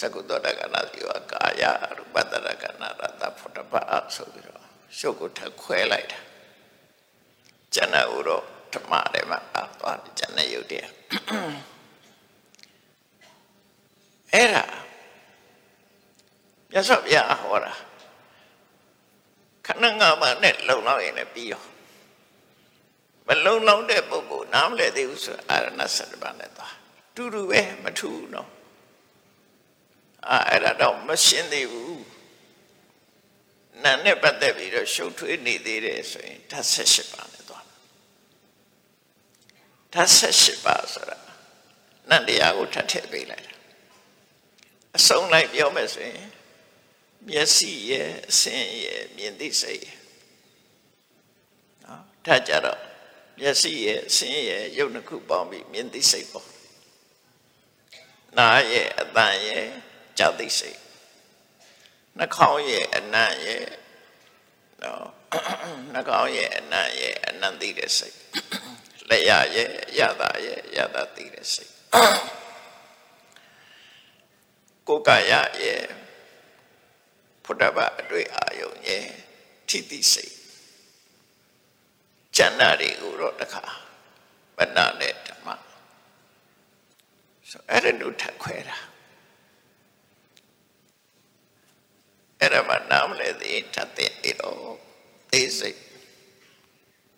[0.00, 1.62] သကုတ္တကနာဇီဝကာယ
[1.96, 3.82] ရူပတရကနာရတဖို့တပါ
[4.14, 4.64] ဆိုပြီးတော့
[4.98, 6.20] ရှုပ်ကိုထခွဲလိုက်တာ
[7.74, 10.92] ကျန်တဲ့ဥတော့ ဓမ္မတွေမှာအာသွားကျန်တဲ့ယုတ်တရား
[14.32, 14.64] အဲ့ဒါ
[16.70, 17.72] မြတ်စွာဘုရားဟောတာ
[19.66, 21.62] ခဏငါးပါးနဲ့လုံလောက်ရင်လည်းပြီးရော
[23.26, 26.74] မလုံလောက်တဲ့ပုဂ္ဂိုလ်နားမလဲသေးဘူးဆိုအာရဏ7ပါးနဲ့သွား
[27.14, 28.50] တူတူပဲမထူးနော်
[30.30, 32.04] အာအဲ့ဒါတော့မရှင်းသေးဘူး
[33.82, 37.33] နာနဲ့ပတ်သက်ပြီးတော့ရှုပ်ထွေးနေသေးတယ်ဆိုရင်ဓာတ်78ပါးနဲ့သွား
[39.94, 41.18] ဓာတ်78ပါးဆိုတာ
[42.10, 43.54] နတ်တရားကိုထပ်ထည့်ပေးလိုက်တာ
[44.96, 46.28] အစုံလိုက်ပြောမယ်ဆိုရင်
[47.28, 49.98] မျက်စိရဲ့အစင်းရဲ့မြင်သိစိတ်ရဲ့
[51.84, 52.80] နော်ဒါကြတော့
[53.40, 56.48] မျက်စိရဲ့အစင်းရဲ့ရုပ်နှစ်ခုပေါင်းပြီးမြင်သိစိတ်ပေါ့
[58.38, 59.66] နားရဲ့အတန်ရဲ့
[60.18, 60.78] ကြားသိစိတ်
[62.18, 63.64] နှာခေါင်းရဲ့အနံ့ရဲ့
[64.82, 65.06] နော်
[65.92, 68.18] နှာခေါင်းရဲ့အနံ့ရဲ့အနံ့သိတဲ့စိတ်
[69.10, 71.72] လက်ရရဲ့ရတာရဲ့ရတာသိတဲ့စိတ်
[74.88, 75.82] ကိုယ်ကာယရဲ့
[77.44, 79.06] ဖုဒ္ဓဘာအတွေ့အာယုံရဲ့
[79.68, 80.34] ထိတိစိတ်
[82.36, 83.64] ကျန်တာတွေကိုတော့တခါ
[84.56, 85.48] ပဏ္ဏနဲ့ဓမ္မ
[87.50, 88.78] ဆိုအဲ့ဒါတို့ထခွဲတာ
[92.40, 94.60] အဲ့ဒါမှနားမလဲသေးထပ်တဲ့တော့
[95.30, 95.80] သိစိတ်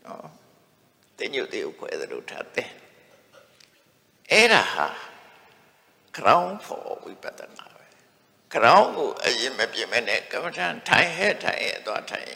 [0.04, 0.35] နော်
[1.18, 2.70] တင်ညုတ်သေးကိုခွဲသလိုထပ်တဲ့
[4.30, 4.86] အဲ့ဒါဟာ
[6.16, 7.86] ground for ဝိပဿနာပဲ
[8.54, 12.30] ground ကိုအရင်မပြည့်မဲ့နဲ့ကမ္မထန်ထိုင်ဟဲ့ထိုင်ဟဲ့သွားထိုင်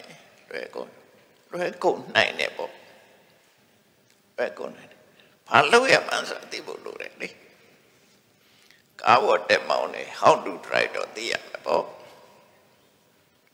[0.49, 0.89] လွယ်ကုန်
[1.53, 2.73] လွယ်ကုန်နိုင်တယ်ပေါ့
[4.37, 5.01] လွယ်ကုန်နိုင်တယ်
[5.47, 7.29] ဘာလို့ရမှန်းဆိုသိဖို့လိုတယ်လေ
[9.01, 11.85] ကားဝတ်တက်မောင်းနေ how to drive တော့သိရမယ်ပေါ့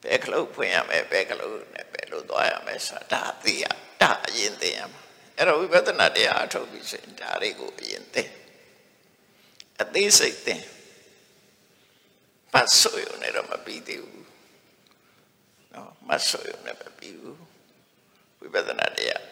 [0.04, 3.66] ဘယ်ကလို့ဖွင့်ရမယ်ဘယ်ကလို့နဲ့ဘယ်လိုသွားရမယ်ဆိုတာဒါသိရ
[4.02, 5.07] ဒါအရင်သိရမှာ
[5.38, 8.23] အဲ့တော့ဝိပဿနာတရားအထုတ်ပြီးဆိုရင်ဒါတွေကိုအရင်သိ
[9.82, 10.56] အသေးစိတ်သိ
[12.54, 14.28] မဆိုရုံနဲ့တော့မပြီးသေးဘူး
[15.73, 17.39] နော်မဆိုရုံနဲ့မပြီးဘူး
[18.39, 19.23] ဝိပဿနာတရား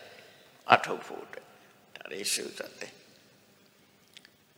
[0.73, 1.45] အထုတ်ဖို့အတွက်
[1.95, 2.95] ဒါတွေရှုသတ်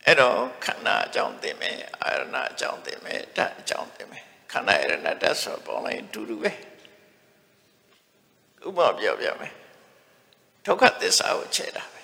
[0.04, 6.50] အဲ့တော့ခန္ဓာအကြောင်းသိမယ်အာရဏအကြောင်းသိမယ်ဓာတ်အကြောင်းသိမယ်ခန္ဓာအာရဏဓာတ်ဆိုပေါ်လိုက်တူတူပဲ
[8.66, 9.52] ဥပမာပြောပြမယ်
[10.68, 12.02] ဒုက္ခသစ္စာကိုခြေတာပဲ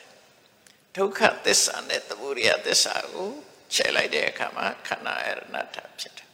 [0.96, 3.30] ဒုက္ခသစ္စာနဲ့သမုဒယသစ္စာကို
[3.74, 6.28] ခြေလိုက်တဲ့အခါမှာခန္ဓာအာရဏဓာတ်ဖြစ်တယ်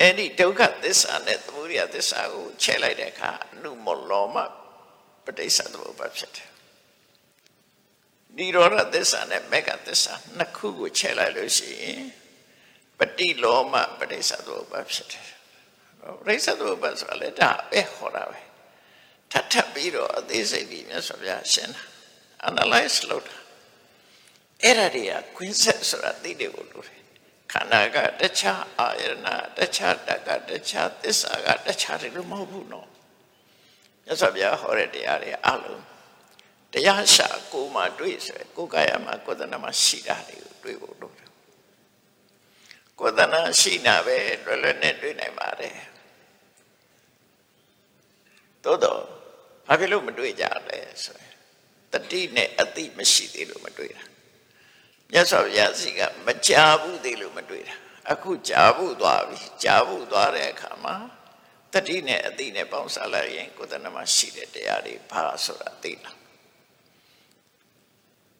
[0.00, 4.36] အဲ့ဒီဒုက္ခသစ္စာနဲ့သမုဒယသစ္စာကိုခြေလိုက်တဲ့အခါအနုမောလောမ
[5.24, 6.50] ပဋိစ္စသမုပ္ပါဖြစ်တယ်
[8.36, 12.02] နိရောဓသစ္စာနဲ့မေဃသစ္စာနှစ်ခုကိုခြေလိုက်လို့ရှိရင်
[12.98, 15.28] ပฏิလောမပဋိစ္စသမုပ္ပါဖြစ်တယ်
[16.24, 18.43] ပဋိစ္စသမုပ္ပါဆိုတာလေဒါပဲဟောတာပဲ
[19.34, 21.82] ထပ်ထပ်ပြီးတော့အသေးစိတ်ပြီးမြတ်စွာဘုရားရှင်းတာ
[22.48, 23.36] analyze လုပ်တာ
[24.62, 27.00] အဲ့ဒါတွေကခွင်းဆက်ဆိုတာသိတယ်ကိုလို့တယ်
[27.52, 32.88] ခန္ဓာကတခြားအာယရဏတခြားတကတခြားသစ္စာကတခြားတယ်လို့မဟုတ်ဘူးနော်
[34.04, 35.82] မြတ်စွာဘုရားဟောတဲ့တရားတွေအလုံး
[36.72, 41.14] တရားရှာကိုမှတွေ့ဆိုကိုယ်ကာယမှာကိုယ်တဏ္ဍမှာရှိတာတွေကိုတွေ့ဖို့လို့
[42.98, 45.76] ကိုယ်တဏ္ဍရှိတာပဲလွယ်လွယ်နဲ့တွေ့နိုင်ပါတယ်
[48.64, 49.00] သို့တော့
[49.68, 51.34] ဘာဖြစ်လို့မတွေ့ကြလဲဆိုရင်
[51.92, 54.04] တတိနဲ့အတိမရှိသေးလို့မတွေ့တာ
[55.12, 57.74] မြတ်စွာဘုရားစီကမကြာဘူးသေးလို့မတွေ့တာ
[58.12, 60.96] အခုကြာဘူးသွားပြီကြာဘူးသွားတဲ့အခါမှာ
[61.72, 66.12] တတိနဲ့အတိနဲ့ပေါင်းစားလိုက်ရင်ကိုယ်တဏ္ဍမှာရှိတဲ့တရားတွေဘာဆိုတာသိလာ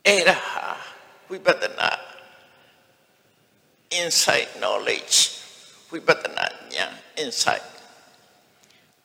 [0.06, 0.38] အဲ့ဒါ
[1.30, 1.90] ဝိပဿနာ
[4.00, 5.16] insight knowledge
[5.90, 7.66] ဝိပဿနာဉာဏ် insight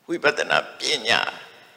[0.08, 1.21] ဝိပဿနာပညာ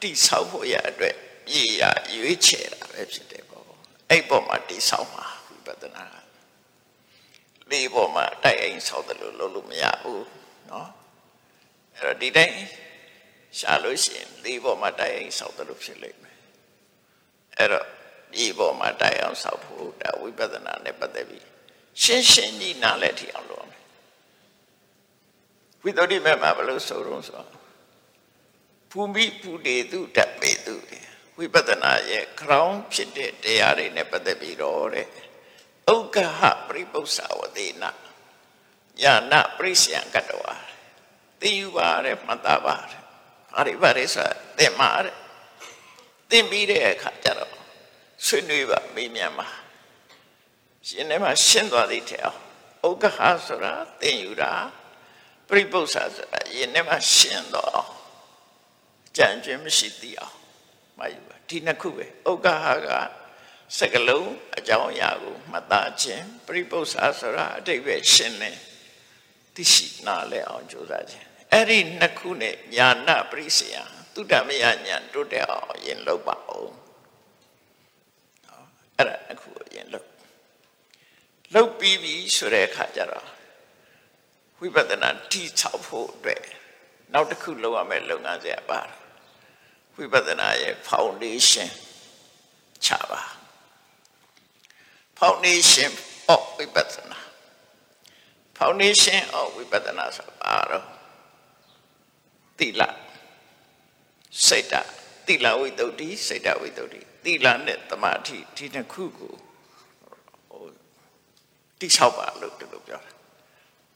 [0.02, 1.16] တိဆောက်ဖို့ရအတွက်
[1.46, 1.84] ပြည်ရ
[2.16, 3.64] ရွေးချယ်တာပဲဖြစ်တယ်ပေါ့
[4.10, 6.06] အဲ့ပေါ်မှာတိဆောက်မှာဝိပဿနာ
[7.72, 10.26] လေးပေါ်မှာတိုက်အိမ်ဆောက်တယ်လို့လုပ်လို့မရဘူး
[10.68, 10.88] เนาะ
[11.96, 12.58] အဲ့တော့ဒီတိုင်း
[13.60, 16.38] ရှာလို့ရှိရင်လေးပေါ်မှာတိုက်အိမ်ဆောက်တယ်လို့ဖြစ်လိမ့်မယ်
[17.58, 17.86] အဲ့တော့
[18.34, 21.46] ဒီပေါ်မှာတိုက်အောင်ဆောက်ဖို့ဒါဝိပဿနာနဲ့ပတ်သက်ပြီး
[22.02, 23.74] ရှင်းရှင်းကြီးနားလည်ထီအောင်လုပ်အောင်
[25.84, 27.42] ဝိသုဒ္ဓိမေမှာဘယ်လိုဆိုတော့ဆို
[28.93, 30.75] ဘူမိဘူတေသူဓာပေသူ
[31.37, 35.07] ဝိပဿနာရဲ့ခေါင်းဖြစ်တဲ့တရားတွေနဲ့ပတ်သက်ပြီးတော့တဲ့
[35.95, 37.91] ဥက္ကဟပရိပု္ပ္ပဝတိနာ
[39.01, 40.55] ညာနာပရိစီယံကတဝါ
[41.41, 43.01] သိယူပါတဲ့မှတ်သားပါတဲ့
[43.53, 44.29] ဘာတွေဘာတွေဆို
[44.59, 45.17] သင်မာတဲ့
[46.31, 47.55] သင်ပြီးတဲ့အခါကျတော့
[48.27, 49.49] ဆွေးနွေးပါမေးမြန်းပါ
[50.87, 52.39] ရှင်ထဲမှာရှင်းသွားသေးတယ်အောင်
[52.89, 54.53] ဥက္ကဟဆိုတာသင်ယူတာ
[55.49, 58.02] ပရိပု္ပ္ပဆိုတာယင်ထဲမှာရှင်းတော့
[59.17, 60.37] ကြံကျွင်းမရှိသိအောင်
[60.99, 62.91] မယူပါဒီနှစ်ခုပဲဥက္ကဟက
[63.79, 68.59] စကလုံးအကြောင်းအရာကိုမှတ်သားခြင်းပရိပု္ပ္ပာဆိုတာအတိတ်ပဲရှင်းတယ်
[69.55, 73.77] သိရှိနားလဲအောင်ကြိုးစားခြင်းအဲ့ဒီနှစ်ခုနဲ့ညာနာပရိစေယ
[74.15, 76.73] သုတမယညာတိုးတက်အောင်ရင်လုပ်ပါဦး
[78.97, 80.09] အဲ့ဒါနှစ်ခုကိုရင်လုပ်
[81.55, 83.29] လုပ်ပြီးပြီဆိုတဲ့အခါကျတော့
[84.59, 86.43] ဝိပဿနာတိဆောက်ဖို့အတွက်
[87.13, 88.81] နောက်တစ်ခုလုပ်ရမယ့်လုပ်ငန်းစဉ်ပါ
[89.97, 91.71] ဝိပဿနာရဲ့ foundation
[92.85, 93.23] ချပါ
[95.21, 95.91] foundation
[96.35, 97.19] of ဝိပဿနာ
[98.59, 100.87] foundation of ဝိပဿနာဆိုတာတော့
[102.59, 102.83] တိလ
[104.47, 104.75] စိတ်တ
[105.27, 105.87] တိလဝိတ္တု
[106.27, 106.85] စိတ်တဝိတ္တု
[107.25, 109.35] တိလနဲ့တမာတိဒီနှစ်ခုကို
[111.81, 113.13] တိဆောက်ပါလို့ဒီလိုပြောတာ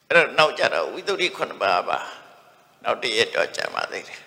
[0.07, 1.99] အဲ့တော့နောက်ကြတော့ဝိသုဒ္ဓိ9ပါးပါ
[2.83, 4.26] နောက်တရက်တော့ကြာပါသေးတယ်နော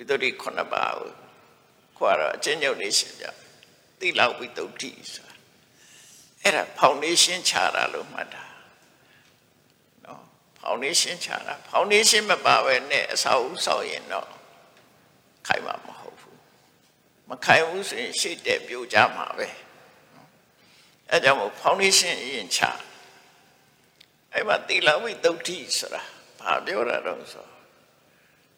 [0.00, 1.10] ဝိသုဒ္ဓိ9ပါးကို
[1.96, 3.24] ခွာတော့အချင်းညုတ်နေရှင်ပြ
[3.98, 5.34] သီလဝိသုဒ္ဓိဆိုတာ
[6.42, 8.44] အဲ့ဒါ foundation ချတာလို့မှတ်တာ
[10.04, 10.22] နော်
[10.60, 14.28] foundation ချတာ foundation မပါပဲနဲ့အဆောက်အဦဆောက်ရင်တော့
[15.46, 16.40] ခိုင်မှာမဟုတ်ဘူး
[17.28, 19.48] မခိုင်ဘူးဆိုရင်ရှေ့တက်ပြိုကြမှာပဲ
[21.10, 22.60] အဲကြောင့်မို့ foundation အရင်ချ
[24.32, 26.02] အဲ့မှာသီလဝိသုဒ္ဓိဆိုတာ
[26.40, 27.46] ဘာပြောတာတော့ဆို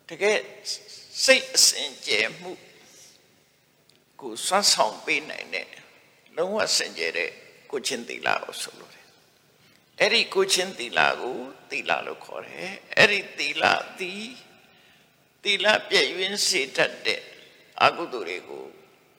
[0.09, 0.39] တကယ်
[1.20, 2.53] စိတ်အစဉ်ကျဲမှု
[4.20, 5.68] ကိုစွမ်းဆောင်ပေးနိုင်တဲ့
[6.37, 7.31] လုံးဝစင်ကြဲတဲ့
[7.70, 9.07] ကိုချင်းသီလကိုဆိုလို့တယ်
[10.01, 11.38] အဲ့ဒီကိုချင်းသီလကို
[11.70, 13.64] သီလလို့ခေါ်တယ်အဲ့ဒီသီလ
[13.98, 14.27] သည်
[15.44, 17.20] သီလပြည့်ရင်းစေတတ်တဲ့
[17.83, 18.64] အကုသိုလ်တွေကို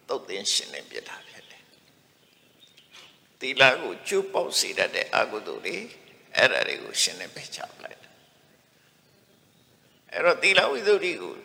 [0.10, 1.64] တုတ်သိမ်းရှင်းလင်းပြတာဖြစ်တယ်
[3.40, 5.78] သီလကိုကျိုးပေါက်စေတတ်တဲ့အကုသိုလ်တွေ
[6.36, 8.14] အဲ့ဒါတွေကိုရှင်းလင်းပြချပလိုက်တယ်
[10.12, 11.36] အဲ့တော့သီလဝိသုဒ္ဓိကို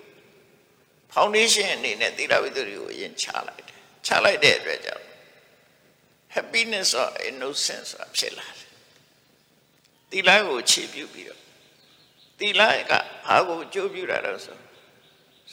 [1.14, 5.04] foundation အနေနဲ့သီလဝိသုဒ္ဓိကိုအရင်ချလိုက်တယ်ချလိုက်တဲ့အတွက်ကြောင့်
[6.34, 8.68] happiness or innocence ဖြစ်လာတယ်
[10.10, 11.40] သီလကိုခြေပြုပြီးတော့
[12.38, 12.92] သီလက
[13.26, 14.58] ဘာကိုကြိုးပြုတာတော့ဆို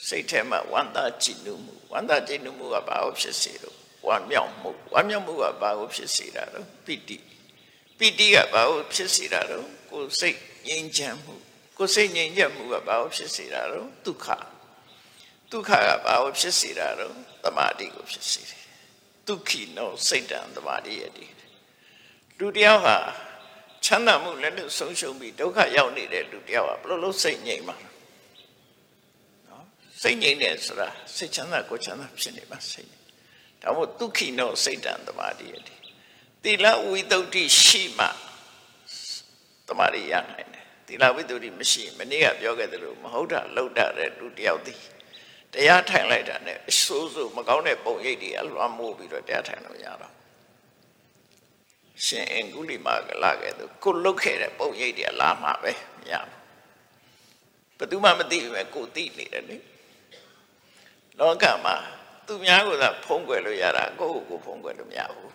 [0.08, 7.16] စိတ်ထဲမှာဝမ်းသာကြည်နူးမှုဝမ်းသာကြည်နူးမှုကဘာကိုဖြစ်စေတော့ဝမ်းမြောက်မှုဝမ်းမြောက်မှုကဘာကိုဖြစ်စေတာတော့ပိတိ
[7.98, 11.34] ပိတိကဘာကိုဖြစ်စေတာတော့ကိုယ်စိတ်ငြိမ်းချမ်းမှု
[11.78, 14.26] ကိုယ်စိတ်ငြိမ်းချမ်းမှုကဘာကိုဖြစ်စေတာတော့ဒုက္ခ
[15.52, 18.62] ဒုက္ခကဘာကိုဖြစ်စေတာတော့သမာဓိကိုဖြစ်စေတယ်
[19.28, 21.32] ဒုက္ခိနောစိတ်တံသမာဓိရတည်
[22.38, 22.96] လူတယောက်ဟာ
[23.84, 27.76] ချမ်းသာမှုလည်းလို့ဆုံးရှုံးပြီးဒုက္ခရောက်နေတဲ့လူတယောက်ဟာဘယ်လိုလုပ်စိတ်ငြိမ်မှာ
[29.48, 29.64] နော်
[30.02, 32.88] စိတ်ငြိမ်တယ်ဆိုတာစိတ်ချမ်းသာကိုချမ်းသာဖြစ်နေမှာစိတ်
[33.62, 35.80] ဒါမို့ဒုက္ခိနောစိတ်တံသမာဓိရတည်
[36.44, 38.06] တိလဝိသုဒ္ဓိရှိမှ
[39.68, 44.80] တမာရီရနိုင်တယ်တိလဝိသုဒ္ဓိမရှိမနေ့ကပြောခဲ့သလိုမဟုတ်တာလှုပ်တာတဲ့လူတယောက်သည်
[45.54, 50.12] တရားထိုင်လိုက်တာနဲ့အဆိုးဆိုးမကောင်းတဲ့ပုံရိပ်တွေအလွှမ်းမိုးပြီးတော့တရားထိုင်လို့ရတော့
[52.04, 56.36] ရှင်အင်္ဂုလိမာကလာခဲ့သူကိုလုတ်ခဲ့တဲ့ပုံရိပ်တွေလာမှာပဲမရဘူး
[57.78, 59.56] ဘယ်သူမှမသိဘူးပဲကိုသိနေတယ်လေ
[61.18, 61.76] လောကမှာ
[62.26, 65.32] သူများကသာဖုံးကွယ်လို့ရတာကိုယ့်ကိုယ်ကိုဖုံးကွယ်လို့မရဘူး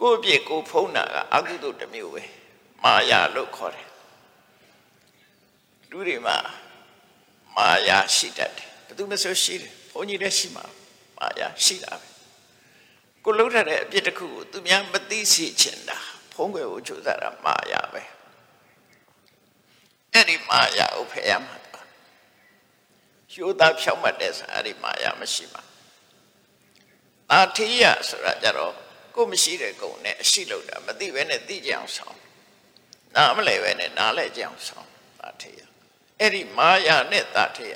[0.00, 2.22] ကိုယ့်အပြစ်ကိုဖုံးတာကအကုသိုလ်တစ်မျိုးပဲ
[2.84, 3.88] မာယာလို့ခေါ်တယ်
[5.90, 6.36] လူတွေမှာ
[7.56, 10.64] မာယာရှိတတ်တယ်ဘယ်သူမှဆိုရှိတယ်ဘုန်းကြီးလည်းရှိမှာ
[11.18, 12.06] မာယာရှိတာပဲ
[13.24, 15.98] ကိုလှုပ်ထတဲ့အပြစ်တစ်ခုကိုသူများမသိစေချင်တာ
[16.32, 18.02] ဖုံးကွယ်ဖို့ကြိုးစားတာမာယာပဲ
[20.12, 21.62] အဲ့ဒီမာယာကိုဖယ်ရမှာ
[23.36, 25.62] ရိုးသားဖြောက်မှတ်တဲ့ဆိုအဲ့ဒီမာယာမရှိပါ
[27.32, 28.72] အာထေယဆိုတာကြတော့
[29.16, 32.18] ကိုမရှိတဲ့ကုံနဲ့အရှိလို့တာမသိဘဲနဲ့သိကြအောင်ဆောင်
[33.14, 34.88] နားမလဲပဲနဲ့နားလဲကြအောင်ဆောင်
[35.22, 35.71] အာထေယ
[36.22, 37.74] အဲ့ဒီမာယာနဲ့တာထေယ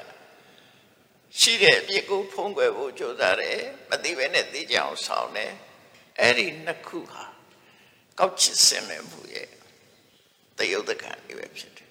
[1.39, 5.53] ရှိတဲ့အပြစ်ကိုဖုံးကွယ်ဖို့ကြိုးစားတယ်မသိဘဲနဲ့သိကြအောင်ဆောင်တယ်
[6.21, 7.25] အဲ့ဒီနှစ်ခုဟာ
[8.19, 9.49] ကောက်ချစ်စင်မဲ့မှုရဲ့
[10.59, 11.91] တယုတ်တကံတွေပဲဖြစ်တယ်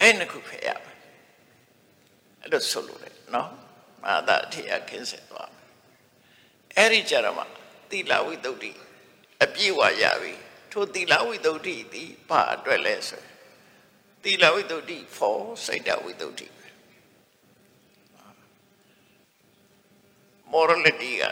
[0.00, 0.98] အဲ့နှစ်ခုဖယ်ရမယ်
[2.40, 3.50] အဲ့လိုဆိုလို့လေနော်
[4.04, 5.50] မာသာထေယခင်းဆက်သွား
[6.76, 7.46] အဲ့ဒီကြရမှာ
[7.90, 8.52] သီလဝိတ္တု
[9.44, 10.34] အပြည့်ဝရပြီ
[10.72, 13.22] ထိုသီလဝိတ္တုသည်ဘာအတွက်လဲဆို
[14.22, 14.76] သီလဝိတ္တု
[15.16, 16.28] for စိတ်တဝိတ္တု
[20.52, 21.24] morality က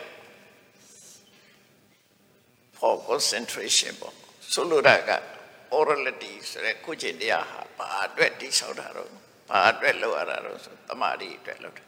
[2.79, 4.15] for concentration ပေါ့
[4.53, 5.11] ဆိုလိုတာက
[5.73, 9.11] morality ဆိုတဲ့ကိုကျင့်တရားဟာဘာအတွက်တိဆောက်တာတော့
[9.49, 11.85] ဘာအတွက်လုပ်ရတာတော့ဆိုတမာတိအတွက်လုပ်တာ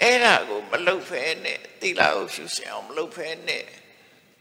[0.00, 3.64] အဲ့ဒါကိုမလုပ်ဖဲနဲ့သီလကိုဖြူစင်အောင်မလုပ်ဖဲနဲ့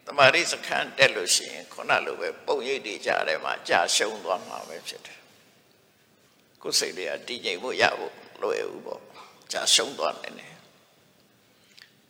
[0.06, 5.20] တမာရီစခန်းတက်လို့ရှိရင်ခုနလိုပဲပုံရိပ်တွေကြားထဲမှာကြာရှုံးသွားမှာပဲဖြစ်တယ်
[6.63, 9.02] ကိုယ်စိတ်တွေကတည်ငြိမ်ဖို့ရဖို့လိုရဘူးပေါ့
[9.52, 10.54] ကြာရှုံးသွားနိုင်တယ်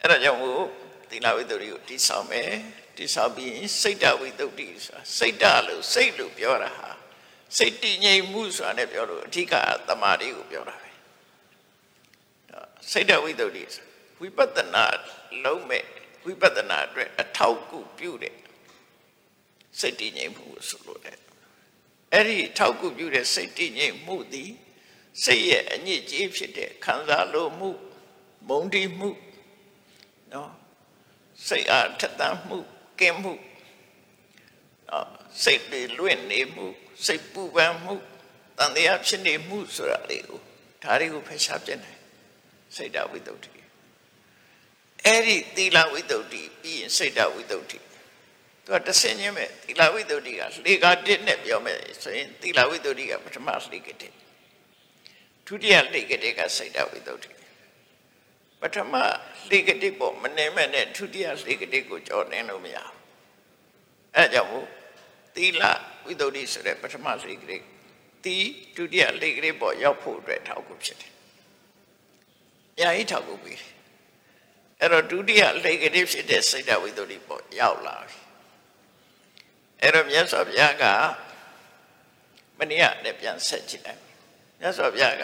[0.01, 0.61] အဲ့ဒါကြောင့်မို့
[1.09, 2.51] သီလဝိတ္တိကိုတိဆောက်မယ်
[2.97, 6.89] တိဆောက်ပြီးစိတ်တဝိတ္တိဆိုတာစိတ်တလို့စိတ်လို့ပြောတာဟာ
[7.57, 9.53] စိတ်တည်ငြိမ်မှုဆိုတာနဲ့ပြောလို့အဓိက
[9.87, 10.91] သမာဓိကိုပြောတာပဲ
[12.91, 13.63] စိတ်တဝိတ္တိ
[14.21, 14.85] ဝိပဿနာ
[15.45, 15.83] လုံးမဲ့
[16.25, 18.35] ဝိပဿနာအတွက်အထောက်အကူပြုတဲ့
[19.79, 21.17] စိတ်တည်ငြိမ်မှုကိုဆိုလိုတယ်
[22.13, 24.51] အဲ့ဒီထောက်ကူပြုတဲ့စိတ်တည်ငြိမ်မှုသည်
[25.23, 27.69] စိတ်ရဲ့အညစ်အကြေးဖြစ်တဲ့ခံစားလို့မှု
[28.47, 29.09] မုန်းတီးမှု
[30.33, 30.51] နော်
[31.47, 32.57] စိတ်အားထက်သန်မှု
[32.99, 33.33] ကင်းမှု
[34.89, 35.07] နော်
[35.43, 36.65] စိတ်တွေလွင့်နေမှု
[37.05, 37.95] စိတ်ပူပန်မှု
[38.57, 40.39] တန်တရားဖြစ်နေမှုဆိုတာလေးကို
[40.83, 41.91] ဒါတွေကိုဖယ်ရှားပြနေ
[42.75, 43.33] စိတ်ဓာဝိတ္တု
[45.05, 47.57] အဲ့ဒီသီလဝိတ္တုပြီးရင်စိတ်ဓာဝိတ္တု
[48.67, 54.13] သူကတဆင်ချင်းပဲသီလဝိတ္တုကလေကာတစ်နဲ့ပြောမယ်ဆိုရင်သီလဝိတ္တုကပထမလေကတစ်
[55.47, 57.13] ဒုတိယလေကတစ်ကစိတ်ဓာဝိတ္တု
[58.61, 58.93] ပထမ
[59.49, 62.95] လေကတစ်ပေါ့မနေမဲ့နဲ့ဒုတိယလေကတစ်ကိုကြော်နေလို့မရဘူး
[64.15, 64.67] အဲကြောင့်မို့
[65.35, 65.63] သီလ
[66.05, 67.61] ဝိတ္တုဆိုတဲ့ပထမလေကတစ်
[68.23, 68.37] ဒီ
[68.77, 71.11] ဒုတိယလေကတစ်ပေါ့ရောက်ဖို့အတွက်ထောက်ကူဖြစ်တယ်။
[72.79, 73.61] ညာကြီးထောက်ကူပြီး
[74.79, 78.26] အဲ့တော့ဒုတိယလေကတိဖြစ်တဲ့စိတ်ဓာတ်ဝိတ္တုပေါ့ရောက်လာပြီ
[79.81, 80.83] အဲ့တော့မြတ်စွာဘုရားက
[82.57, 84.01] မနေ့ကလည်းပြန်ဆက်ကြည့်လိုက်
[84.59, 85.23] မြတ်စွာဘုရားက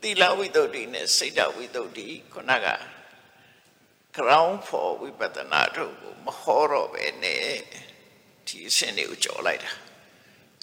[0.00, 0.62] သီလဝိတ္တု
[0.94, 1.82] နဲ့စိတ်ဓာတ်ဝိတ္တု
[2.32, 2.68] ခုနက
[4.16, 7.44] ground for ဝိပဿနာတို့ကိုမဟောတော့ပဲနဲ့
[8.46, 9.72] ဒီအဆင့်တွေကိုကြော်လိုက်တာ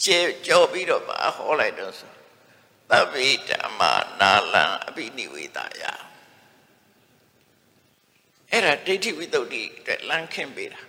[0.04, 2.12] ကျေကြော်ပြီးတော့ပါဟောလိုက်တော့ဆို
[2.90, 5.84] သဗ္ဗေဓမ္မာနာလံအဘိနိဝေဒယ
[8.52, 10.89] အဲ့ဒါဒိဋ္ဌိဝိတ္တုအတွက်လမ်းခင်းပေးတာနော်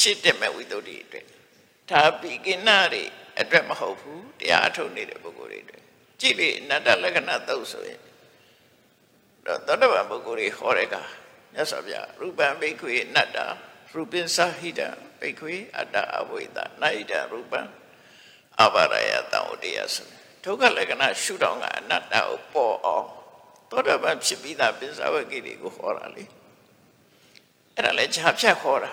[0.00, 1.26] ရှစ်တက်မဲ့ဝိတ္တုအတွက်
[1.90, 3.04] ဒါပိကိနာတွေ
[3.40, 5.82] အတွက်မဟုတ်ဘူးတရားအထုတ်နေတဲ့ပုဂ္ဂိုလ်တွေအတွက်
[6.20, 8.00] ကြည့်လေအနတ္တလက္ခဏာသုတ်ဆိုရင်
[9.44, 10.96] တော့သောတပန်ပုဂ္ဂိုလ်တွေဟောတဲ့က
[11.52, 13.38] မြတ်စွာဘုရားရူပံဘိက္ခွေအနတ္တ
[13.92, 14.88] ရူပင်္စဟိတံ
[15.20, 17.60] ဘိက္ခွေအတ္တအဝိဒနာဟိတရူပံ
[18.62, 20.08] အဘာရယတံဥတ္တယဆို
[20.44, 23.06] ဒုက္ခလက္ခဏာရှုထောင့်ကအနတ္တကိုပေါ်အောင်
[23.70, 26.24] သောတာပန်ဖြစ်ပြီးသားပစ္စဝကိတွေကိုဟောတာလေ
[27.74, 28.92] အဲ့ဒါလည်းဂျာဖြတ်ဟောတာ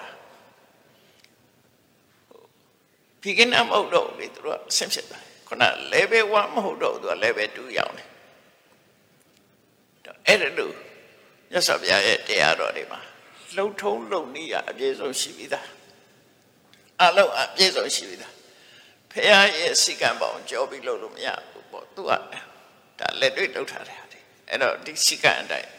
[3.26, 8.08] ဒီကနေ့မဟုတ်တော့လေသူတို့ဆင်းဖြစ်တာခုန level 1မဟုတ်တော့သူက level 2ရောက်တယ်
[10.28, 10.74] အဲ့ဒါလို့
[11.52, 13.00] မြတ်စွာဘုရားရဲ့တရားတော်တွေမှာ
[13.56, 15.68] လှုပ်ထုံးလှုပ်နည်းအပြည့်စုံရှိပြီးသား
[17.02, 18.34] အလုံးအပြည့်စုံရှိပြီးသား
[19.12, 22.12] ဖះရဲ့စိကံပေါင်းကြောပြီးလို့လို့မရဘူးပေါ့သူက
[23.00, 24.00] ဒါလက်တွေ့လှုပ်ထားတယ်
[24.50, 25.70] အဲ့တော့ဒီစိကအတိုင်း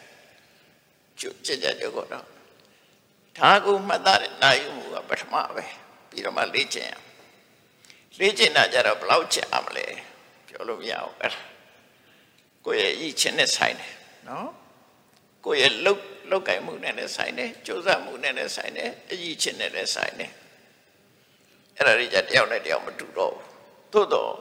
[1.21, 2.21] ကျွကြကြကြတော့ဒါ
[3.65, 5.65] ကိုမှတ်သားတဲ့နိုင်မှုကပထမပဲ
[6.11, 7.06] ပြီးတော့မှလေ့ကျင့်ရ
[8.21, 9.87] လေ့ကျင့်တာကြတော့ဘယ်လောက်ကြာမလဲ
[10.49, 11.35] ပြောလို့မရဘူးအဲ့
[12.65, 13.93] ကိုယ့်ရဲ့ရည်ချင်းနဲ့ဆိုင်တယ်
[14.29, 14.49] နော်
[15.45, 20.33] ကိုယ့်ရဲ့လုတ်လုတ်ကင်မှုနဲ့လည်းဆိုင်တယ်ကြိုးစားမှုနဲ့လည်းဆိုင်တယ်အရည်ချင်းနဲ့လည်းဆိုင်တယ်
[21.77, 23.47] အဲ့ဒါတွေကြတယောက်နဲ့တယောက်မတူတော့ဘူး
[23.93, 24.33] သို့တော့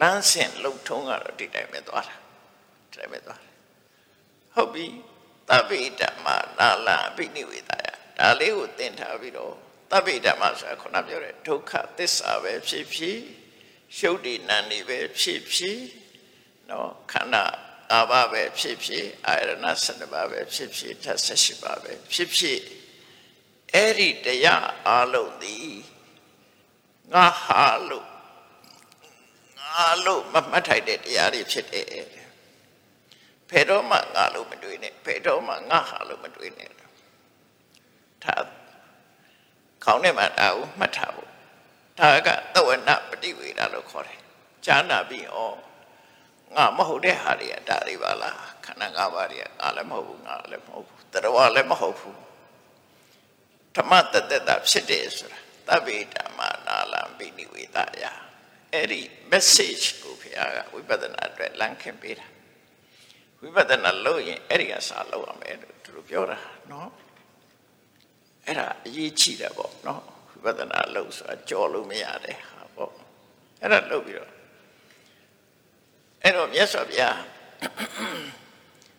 [0.00, 2.16] လမ်းစဉ်လှုပ်ထုံးကတော့ဒီတိုင်းပဲသွားတာ
[2.90, 3.40] ဒီတိုင်းပဲသွား
[4.54, 4.86] ဟုတ်ပြီ
[5.48, 6.26] တပိဓမ္မ
[6.58, 7.86] နာလအပိနိဝေဒယ
[8.18, 9.54] ဒါလေးကိုသင်ထားပြီးတော့
[9.90, 13.18] တပိဓမ္မဆိုတာခုနပြောတဲ့ဒုက္ခသစ္စာပဲဖြစ်ဖြစ်
[13.96, 15.80] ရှုပ်တည်နံနေပဲဖြစ်ဖြစ်
[16.70, 17.44] နော်ခန္ဓာ
[17.92, 19.52] အာဘပဲဖြစ်ဖြစ်အာရဏ
[19.84, 22.60] 7ပါးပဲဖြစ်ဖြစ်ဓာတ်78ပါးပဲဖြစ်ဖြစ်
[23.74, 25.74] အဲ့ဒီတရားအလုံးသည်
[27.12, 28.08] ငါဟာလို့
[29.58, 31.86] ငါလို့မမှတ်ထိုက်တဲ့တရားတွေဖြစ်တယ်
[33.50, 36.70] ဘယ်တော့မှငါလို့မတွေးနဲ့ဘယ်တော့မှငါဟာလို့မတွေးနဲ့
[38.24, 38.36] ဒါ
[39.84, 41.28] ခေါင်းထဲမှာဒါကိုမှတ်ထားဖို့
[41.98, 44.20] ဒါကသဝနပฏิဝေဒလို့ခေါ်တယ်
[44.66, 45.38] ဈာနာပြီးဩ
[46.56, 52.18] ငါမဟုတ်တဲ့ဟာတွေကဒါတွေပါလားခန္ဓာ၅ပါးတွေကငါလည်းမဟုတ်ဘူးငါလည်းမဟုတ်ဘူးတရဝလည်းမဟုတ်ဘူး
[53.76, 58.04] ဓမ္မတတ္တဖြစ်တယ်ဆိုတာသဗ္ဗေဓမ္မနာလံပိနိဝေဒယ
[58.72, 59.00] အဲ့ဒီ
[59.32, 62.26] message ကိုဘုရားကဝိပဿနာအတွက်လမ်းခင်ပေးတာ
[63.40, 66.38] ဝိပဿနာလုပ်ရင်အဲ့ဒီကစာလုပ်ရမယ်လို့သူတို့ပြောတာ
[66.70, 66.88] နော်
[68.46, 70.02] အဲ့ဒါအရေးကြီးတယ်ပေါ့နော်
[70.44, 72.92] ဝိပဿနာလုပ်ဆိုတာကြော်လို့မရတဲ့ဟာပေါ့
[73.60, 74.30] အဲ့ဒါလုပ်ပြီးတော့
[76.22, 77.18] အဲ့တော့မြတ်စွာဘုရား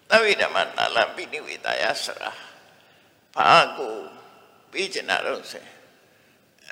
[0.10, 2.32] သဝိဓမ္မနာလပိနိဝေဒယဆိုတာ
[3.36, 3.94] ဘာကို
[4.72, 5.66] ပေးချင်တာတော့ဆို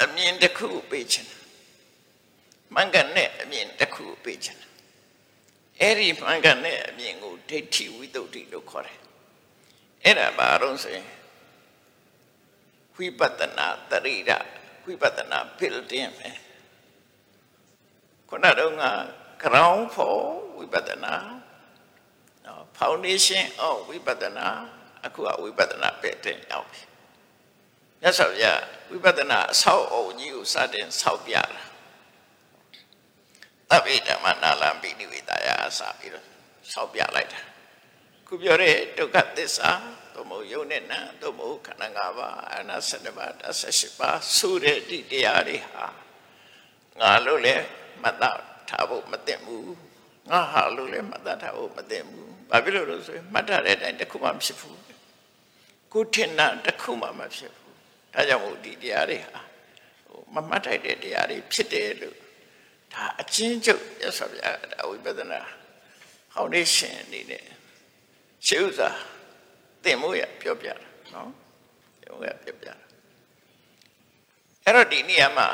[0.01, 1.37] အမြင်တစ်ခုပေးချင်တာ
[2.73, 4.67] မှန်ကန်တဲ့အမြင်တစ်ခုပေးချင်တာ
[5.79, 8.21] အဲ့ဒီမှန်ကန်တဲ့အမြင်ကိုဒိဋ္ဌိဝိတ္တု
[8.53, 8.99] လို့ခေါ်တယ်
[10.03, 11.07] အဲ့ဒါဘာလို့ဆိုရင်
[12.99, 14.31] ဝဝိပဿနာတရိရ
[14.85, 16.29] ဝိပဿနာ building ပဲ
[18.29, 18.83] ခုနတော့က
[19.43, 20.19] ground for
[20.57, 21.13] ဝိပဿနာ
[22.45, 24.47] နော် foundation of ဝိပဿနာ
[25.05, 26.81] အခုကဝိပဿနာ building ရောက်ပြီ
[28.01, 28.59] မြတ်စွာဘုရား
[28.91, 31.43] ဝိပဿနာအဆောက်အအုံကြီးကိုစတင်ဆောက်ပြတာ
[33.69, 36.25] သဗ္ဗေဓမ္မနာလံပိနိဝေတယအစပြီးတော့
[36.73, 37.41] ဆောက်ပြလိုက်တာ
[38.27, 39.69] ခုပြောတဲ့ဒုက္ခသစ္စာ
[40.19, 43.31] သို့မဟုတ်ယုံနဲ့နာသို့မဟုတ်ခန္ဓာ၅ပါးအနာ7ပါး
[43.65, 45.85] 18ပါးဆိုတဲ့ဒီတရားတွေဟာ
[46.99, 47.55] ငါလို့လေ
[48.03, 48.17] မတ်
[48.69, 49.73] ထားဖို့မသိဘူး
[50.29, 54.79] ငါဟာလို့လေမတ်ထားဖို့မသိဘူးဘာဖြစ်လို့လဲဆိုရင်မှတ်ထားတဲ့အတိုင်းတစ်ခုမှမဖြစ်ဘူး
[55.93, 57.75] ကိုထင်တာတစ်ခုမှမဖြစ်ဘူး
[58.13, 59.41] ဒါကြောင့်မို့ဒီတရားတွေဟာ
[60.07, 62.15] ဟိုမမှတ်ထိုက်တဲ့တရားတွေဖြစ်တယ်လို့
[62.93, 65.41] ဒါအချင်းချုပ်ရသော်ဗျာဒါဝိပဿနာ
[66.33, 67.43] ဟောင်းနေရှင်အနေနဲ့
[68.47, 68.91] ရှေးဥစွာ
[69.83, 70.75] သင်မို့ရပြောပြတာ
[71.13, 71.29] နော်
[72.01, 72.75] သင်မို့ရပြောပြတာ
[74.63, 75.47] အဲ့တော့ဒီနေရာမှာ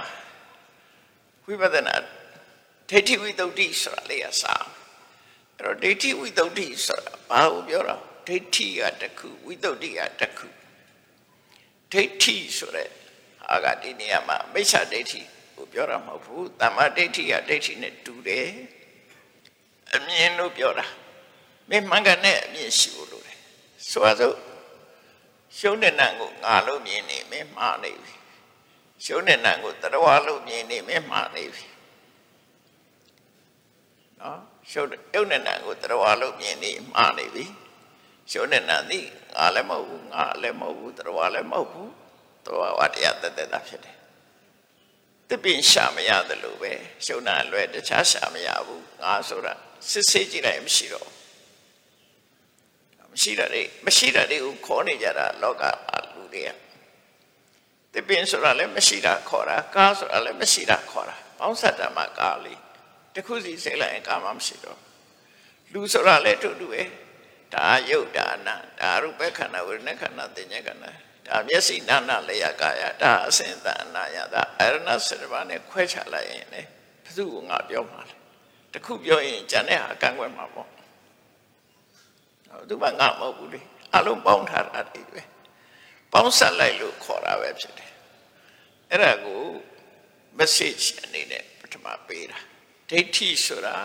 [1.45, 1.95] ဝိပဿနာ
[2.89, 4.55] ဒိဋ္ဌိဝိသုဒ္ဓိဆိုတာလေးကစာ
[5.57, 7.95] အဲ့တော့ဒိဋ္ဌိဝိသုဒ္ဓိဆိုတာဘာကိုပြောတာ
[8.28, 10.47] ဒိဋ္ဌိကတစ်ခုဝိသုဒ္ဓိကတစ်ခု
[11.91, 12.89] ဒိဋ္ဌိဆိုတဲ့
[13.49, 15.21] အာကဒီနေရာမှာမိစ္ဆာဒိဋ္ဌိ
[15.55, 18.47] ကိုပြောတာမဟုတ်ဘူးတမ္မာဒိဋ္ဌိကဒိဋ္ဌိနဲ့တူတယ်
[19.95, 20.86] အမြင်လို့ပြောတာ
[21.69, 23.24] မင်းမှန်ကန်တဲ့အမြင်ရှိဖို့လို
[23.86, 24.36] တယ်ဆိုပါစို့
[25.57, 28.13] ရှုံးတဲ့နံကိုငါလို့မြင်နေမင်းမှားနေပြီ
[29.05, 31.65] ရှုံးတဲ့နံကိုတရဝလို့မြင်နေမင်းမှားနေပြီ
[34.19, 34.39] နော်
[34.71, 37.45] ရှုံးရုပ်နဲ့နံကိုတရဝလို့မြင်နေမှားနေပြီ
[38.31, 41.91] ရှုံးတဲ့နံသည်ငါလည်းမဟုတ်ဘူးငါလည်းမဟုတ်ဘူးတရဝလည်းမဟုတ်ဘူး
[42.45, 43.97] တရဝတရားတသက်တာဖြစ်တယ်
[45.29, 46.71] တပင်ရှာမရတယ်လို့ပဲ
[47.05, 49.53] ရှုံးတာလွယ်တခြားရှာမရဘူးငါဆိုတာ
[49.89, 51.14] စစ်ဆေးကြည့်လိုက်မရှိတော့
[53.16, 55.63] မရှိတာတွေမရှိတာတွေကိုခေါ်နေကြတာလောက
[56.13, 56.49] လူတွေက
[57.93, 62.59] တပင်ဆိုတာလည်းမရှိတာခေါ်တာကားဆိုတာလည်းမရှိတာခေါ်တာပေါင်းဆက်တာမှကားလေး
[63.16, 64.80] တခုစီစိတ်လိုက်ရင်ကာမမရှိတော့
[65.74, 66.82] လူဆိုတာလည်းတူတူပဲ
[67.53, 70.91] ဒါယုတ်ဒါနာဒါရူပခန္ဓာဝိရဏခန္ဓာတင်ညခန္ဓာ
[71.28, 76.61] ဒါမျက်စိနာနာလျာကာယဒါအစင်တအနာယဒါအရဏစေတပါးနဲ့ခွဲခြားလိုက်ရင်လေ
[77.05, 78.16] ဘသူ့ကိုငါပြောမှာလဲ
[78.74, 80.70] တခုပြောရင်ဂျန်တဲ့ဟာကန့်ကွက်မှာပေါ့
[82.69, 83.61] သူကငါမဟုတ်ဘူးလေ
[83.95, 85.21] အလုံးပေါင်းထားတာတွေပဲ
[86.11, 87.91] ပေါင်းဆက်လိုက်လို့ခေါ်တာပဲဖြစ်တယ်
[88.89, 89.41] အဲ့ဒါကို
[90.39, 92.39] message အနေနဲ့ပထမပေးတာ
[92.89, 93.75] ဒိဋ္ဌိဆိုတာ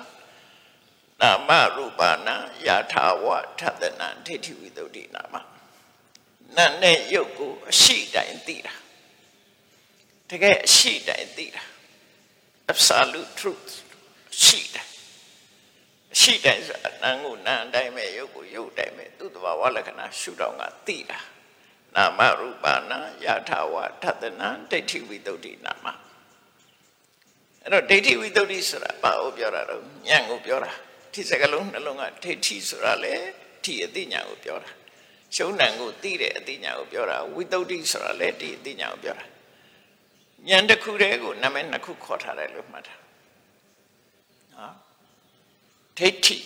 [1.20, 3.24] နာမရူပနာယာထာဝ
[3.58, 5.34] ထသနာဒိဋ္ဌိဝိသုဒ္ဓိနာမ
[6.56, 8.74] နာနဲ့ရုပ်ကိုအရှိတိုင်းသိတာ
[10.30, 11.62] တကယ်အရှိတိုင်းသိတာ
[12.72, 13.70] absolute truth
[14.42, 14.89] ရှိတယ်
[16.18, 21.18] ရှိတိုင်းဆိုတာနာကိုနာအတိုင်းပဲရုပ်ကိုရုပ်တိုင်းပဲသူ့တဘာဝလက္ခဏာရှုတော့ကသိတာ
[21.96, 25.86] နာမရူပနာယာထာဝထသနာဒိဋ္ဌိဝိသုဒ္ဓိနာမ
[27.62, 30.72] အဲ့တော့ဒိဋ္ဌိဝိသုဒ္ဓိဆိုတာဘာကိုပြောတာတော့ဉာဏ်ကိုပြောတာ
[31.12, 33.14] ဒီစကလုံးနှလုံးကဒိဋ္ဌိဆိုတာလေ
[33.64, 34.70] ဒီအသိဉာဏ်ကိုပြောတာ
[35.36, 39.24] ရှုံးနံကိုသိတဲ့အသိဉာဏ်ကိုပြောတာဝိသုဒ္ဓိဆိုတာလေဒီအသိဉာဏ်ကိုပြောတာ
[40.48, 42.94] ဉာဏ်တစ်ခုတည်းကိုနာမည်နှစ်ခုခေါ်ထားတယ်လို့မှတ်တာ
[44.54, 44.89] နော်
[46.01, 46.38] ဒိဋ္ဌိ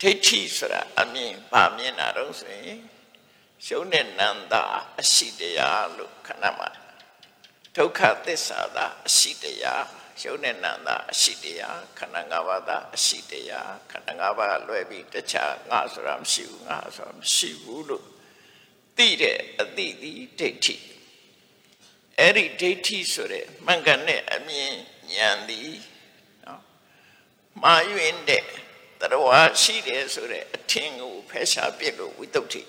[0.00, 2.78] ဒိဋ္ဌိဆိုတာအမြင်ပါမြင်တာတော့ဆိုရင်
[3.64, 4.64] ရှုံးတဲ့နန္တာ
[5.00, 6.68] အရှိတရားလို့ခဏမှာ
[7.76, 9.84] ဒုက္ခသစ္စာသာအရှိတရား
[10.20, 18.06] ရှုံးတဲ့နန္တာအရှိတရားခန္ဓာ၅ပါးသာအရှိတရားခန္ဓာ၅ပါးလွဲပြီးတခြားငါဆိုတာမရှိဘူးငါဆိုတာမရှိဘူးလို့
[18.96, 20.76] သိတဲ့အသိဒီဒိဋ္ဌိ
[22.18, 24.72] အဲ့ဒီဒိဋ္ဌိဆိုတဲ့မှန်ကန်တဲ့အမြင်
[25.14, 25.97] ဉာဏ်သည်နော်
[27.62, 28.42] မာယွင်းတဲ့
[29.00, 29.28] တရဝ
[29.62, 32.62] ရှိတယ်ဆိုတဲ့အထင်ကိုဖယ်ရှားပြစ်လို့ဝိတုဒ္ဓိ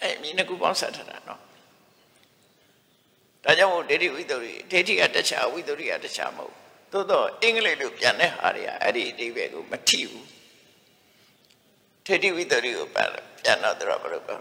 [0.00, 1.40] အဲ့မြင်ကူပေါင်းဆက်ထားတာနော်
[3.44, 6.54] ဒါကြောင့်မို့ဒိဋ္ဌိဝိတ္တုရိဒိဋ္ဌိကတခြားဝိတ္တုရိကတခြားမဟုတ်
[6.92, 10.26] သို့တော့အင်္ဂလိပ်လိုပြန်တဲ့ဟာတွေကအဲ့ဒီအဓိပ္ပာယ်ကိုမထိဘူး
[12.06, 13.10] ဒိဋ္ဌိဝိတ္တုရိကိုပြန်
[13.42, 14.40] ပြန်တော့တော့ဘယ်လိုပြော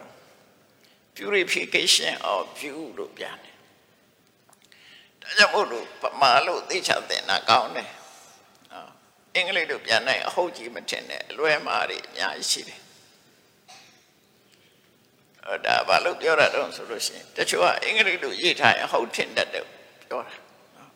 [1.15, 3.55] purification of view လို့ပြန်တယ်
[5.21, 7.89] ဒါကြောင့်မို့လို့ပမာလို့သိချတဲ့နာကောင်းတယ်
[9.35, 12.79] အင်္ဂလိပ်လိုပြန်နိုင်အဟုတ်ကြီးမထင်နဲ့အလွဲမှားတွေအများကြီးရှိတယ်
[15.45, 19.65] အဲ့ဒါဘာလို့ပြောရတော့ဆိုလို့ရှိရင်တချို့ကအင်္ဂလိပ်လိုရေးထားရင်ဟုတ်ထင်တတ်တယ်
[20.07, 20.35] ပြောတာ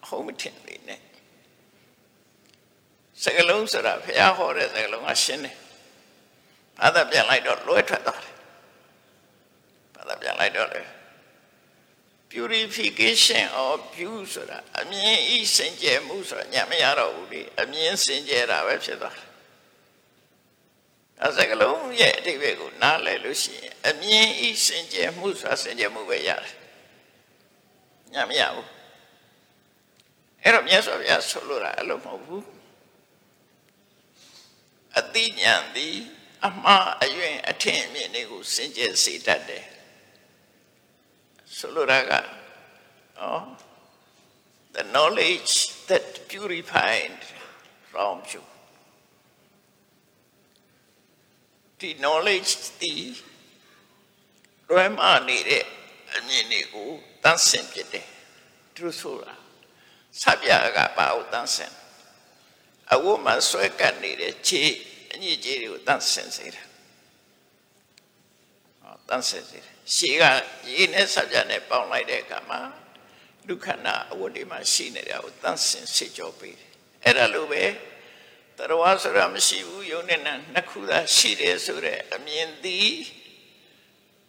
[0.09, 0.99] ဟုတ်မထင်လေနဲ့
[3.23, 5.55] စကလုံးဆိုတာဘုရားဟောတဲ့စကလုံးကရှင်းတယ်
[6.79, 8.35] ဘာသာပြန်လိုက်တော့လွဲထွက်သွားတယ်
[9.95, 10.81] ဘာသာပြန်လိုက်တော့လေ
[12.31, 19.27] purification of view ဆိုတာအမြင်ဤစင်ကြယ်မှုဆိုတာညမရတော့ဘူးလေအမြင်စင်ကြယ်တာပဲဖြစ်သွားတယ်
[21.23, 26.55] အဲစကလုံးရဲ့အတိတ်ကိုနားလည်လို့ရှိရင်အမြင်ဤစင်ကြယ်မှုဆိုတာစင်ကြယ်မှုပဲရတယ်
[28.13, 28.67] ညမရဘူး
[30.43, 32.45] အဲ့တော့မြတ်စွာဘုရားဆိုလိုတာအဲ့လိုမဟုတ်ဘူး
[34.99, 35.97] အတိညာသည်
[36.45, 39.65] အမှားအယွင်အထင်အမြင်တွေကိုစင်ကြယ်စေတတ်တယ်
[41.57, 42.23] ဆိုလိုတာကဩ
[44.75, 45.53] the knowledge
[45.89, 47.17] that purified
[47.89, 48.43] from you
[51.79, 52.93] ဒီ knowledge ဒီ
[54.69, 55.65] လွဲမနေတဲ့
[56.15, 56.89] အမြင်တွေကို
[57.23, 58.07] တန်းဆင်ပြတယ်
[58.75, 59.33] သူဆိုတာ
[60.21, 61.73] ဆပြကပါဦးတန်းဆင်
[62.93, 64.61] အဝတ်မှာဆွဲကပ်နေတဲ့ခြေ
[65.11, 66.63] အညစ်အကြေးတွေကိုတန်းဆင်စေတာ
[68.81, 70.23] ဟောတန်းဆင်စေတယ် ရှေးက
[70.71, 72.59] ရေနဲ့ဆပြနဲ့ပေါင်းလိုက်တဲ့အခါမှာ
[73.47, 76.69] ဒုက္ခနာအဝတ်တွေမှာရှိနေတာကိုတန်းဆင်စေကြောပေးတယ်
[77.03, 77.63] အဲ့ဒါလိုပဲ
[78.57, 82.91] တရားဆိုတာမရှိဘူးယုံနဲ့နှစ်ခုသာရှိတယ်ဆိုတဲ့အမြင်သည်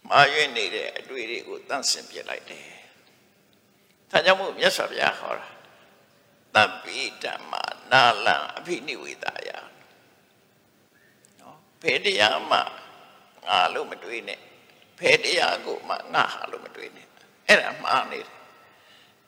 [0.09, 2.67] မာရွေ့နေတဲ့အတွေ့တွေကိုတန့်စင်ပြလိုက်တယ်။
[4.11, 5.47] ဒါကြောင့်မို့မြတ်စွာဘုရားဟောတာ
[6.55, 7.53] တပ္ပိဓမ္မ
[7.91, 9.49] နာလံအဖိနိဝေဒာယ
[11.39, 12.59] နော်ဘယ်တရားမှ
[13.47, 14.41] ငါလို့မတွေးနဲ့
[15.01, 17.07] ဘယ်တရားကိုမှငါဟာလို့မတွေးနဲ့
[17.47, 18.31] အဲ့ဒါမှားနေတယ်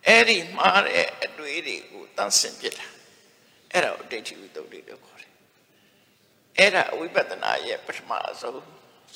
[0.07, 2.87] အဲ့ဒီမှားတဲ့အတွေ့တွေကိုတန့်စင်ပြတာ
[3.71, 5.31] အဲ့ဒါကိုဒိဋ္ဌိဝိတ္တုလို့ခေါ်တယ်
[6.57, 8.61] အဲ့ဒါဝိပဿနာရဲ့ပထမအဆုံး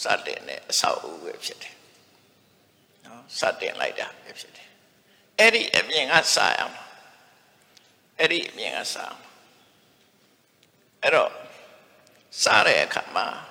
[0.03, 1.75] စတင်တဲ့အဆောက်အဦပဲဖြစ်တယ်
[3.05, 4.69] နော်စတင်လိုက်တာပဲဖြစ်တယ်
[5.39, 6.83] အဲ့ဒီအမြင်ကစရမှာ
[8.19, 9.27] အဲ့ဒီအမြင်ကစရမှာ
[11.03, 11.31] အဲ့တော့
[12.43, 13.43] စတဲ့အခါမှာဒီ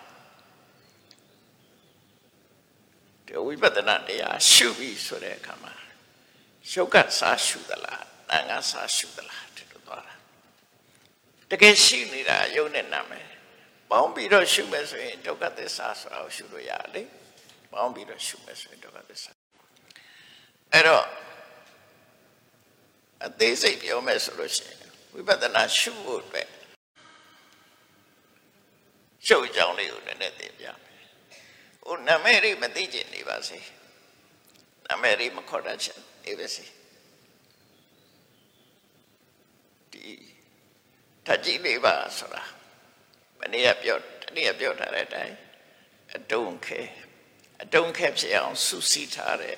[3.46, 5.74] ဝိပဿနာတရားရှုပြီဆိုတဲ့အခါမှာ
[6.70, 10.14] ရှုပ်ကစားရှုသလားနာငါစားရှုသလားတဲ့လိုသွားတာ
[11.50, 13.26] တကယ်ရှိနေတာယုံနဲ့နာမယ်
[13.90, 17.02] ပေါင်းပြီးတော့ရှုမယ်ဆိုရင်ဒုက္ခသစ္စာဆိုတာကိုရှုလို့ရတယ်လေ
[17.72, 19.30] ပေါင်းပြီးတော့ရှုမယ်ဆိုရင်ဒုက္ခသစ္စာ
[20.72, 21.04] အဲ့တော့
[23.24, 26.48] အသေးစိတ်ပြောမယ်ဆိုလို့ရှိရင်ဝိပဿနာရှုဖို့အတွက်
[29.26, 30.85] ရှုပ်ကြောင်းလေးကိုလည်းနည်းနည်းသိပြမယ်
[31.86, 33.58] ဟိုနာမည်လေးမသိချင်နေပါစေ
[34.86, 36.64] နာမည်လေးမခေါ်တတ်ချင်နေပါစေ
[39.92, 40.04] ဒီ
[41.26, 42.42] တကြီးလေးပါဆိုတာ
[43.38, 45.36] မနေ့ကပြောတနေ့ကပြောထားတဲ့အတိုင်း
[46.16, 46.80] အတုံးခဲ
[47.62, 49.56] အတုံးခဲဖြစ်အောင်စူးစီးထားတဲ့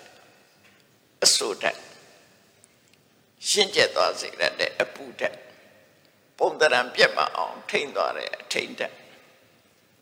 [1.25, 1.79] အစိုးတတ်
[3.49, 5.37] ရှင်းကျက်သွားစေတဲ့အပူတတ်
[6.39, 8.93] ပုံတရံပြက်မအောင်ထိမ့်သွားတဲ့အထိမ့်တတ်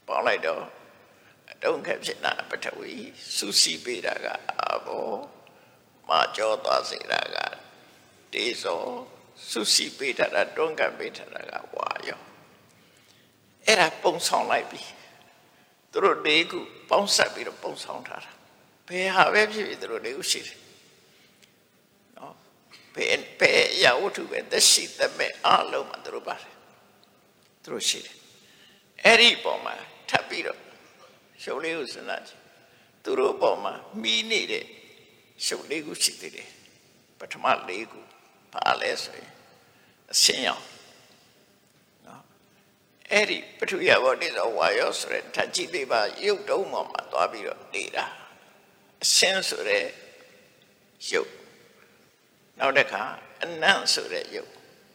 [0.06, 0.75] ပေါင်းလိုက်တော့အ
[1.66, 2.92] တုံးခဲဖြစ်တာပထဝီ
[3.36, 4.26] စူးစီးပေးတာက
[4.60, 5.08] အဘော
[6.08, 7.36] မာကြောသွားစေတာက
[8.32, 8.80] တေဇော
[9.50, 12.20] စူးစီးပေးတာတွန်းကန်ပေးတာကဝါယော
[13.66, 14.82] အဲ့ဒါပုံဆောင်လိုက်ပြီ
[15.90, 16.58] သူတို့လေးခု
[16.90, 18.32] ပေါင်းဆက်ပြီးတော့ပုံဆောင်ထားတာ
[18.88, 20.58] ဘယ်ဟာပဲဖြစ်ဖြစ်သူတို့လေးခုရှိတယ်
[22.16, 22.34] နော်
[22.94, 26.54] ဘယ်ဘယ်ရဝတ္ထုပဲသက်ရှိသက်မဲ့အလုံးမှာသူတို့ပါတယ်
[27.62, 28.16] သူတို့ရှိတယ်
[29.04, 29.74] အဲ့ဒီပုံမှာ
[30.10, 30.65] ထပ်ပြီးတော့
[31.42, 32.40] ရှုပ်လေးကိုစဉ်းစားကြည့်
[33.02, 33.72] သူတို့အပေါ်မှာ
[34.02, 34.64] မိနေတဲ့
[35.44, 36.48] ရှုပ်လေးကိုရှိသေးတယ်
[37.18, 38.04] ပထမလေးကို
[38.52, 39.30] ဘာလဲဆိုရင်
[40.12, 40.64] အရှင်းရောင်
[42.06, 42.22] နော်
[43.12, 48.06] အဲ့ဒီပထဝီဘောတိသောဝါယောဆိုတဲ့ဓာတ်ကြီးလေးပါရုပ်တုံးပေါ်မှာသွားပြီးတော့နေတာ
[49.02, 49.84] အရှင်းဆိုတဲ့
[51.12, 51.32] ရုပ်
[52.58, 53.02] နောက်တစ်ခါ
[53.42, 54.52] အနံ့ဆိုတဲ့ရုပ်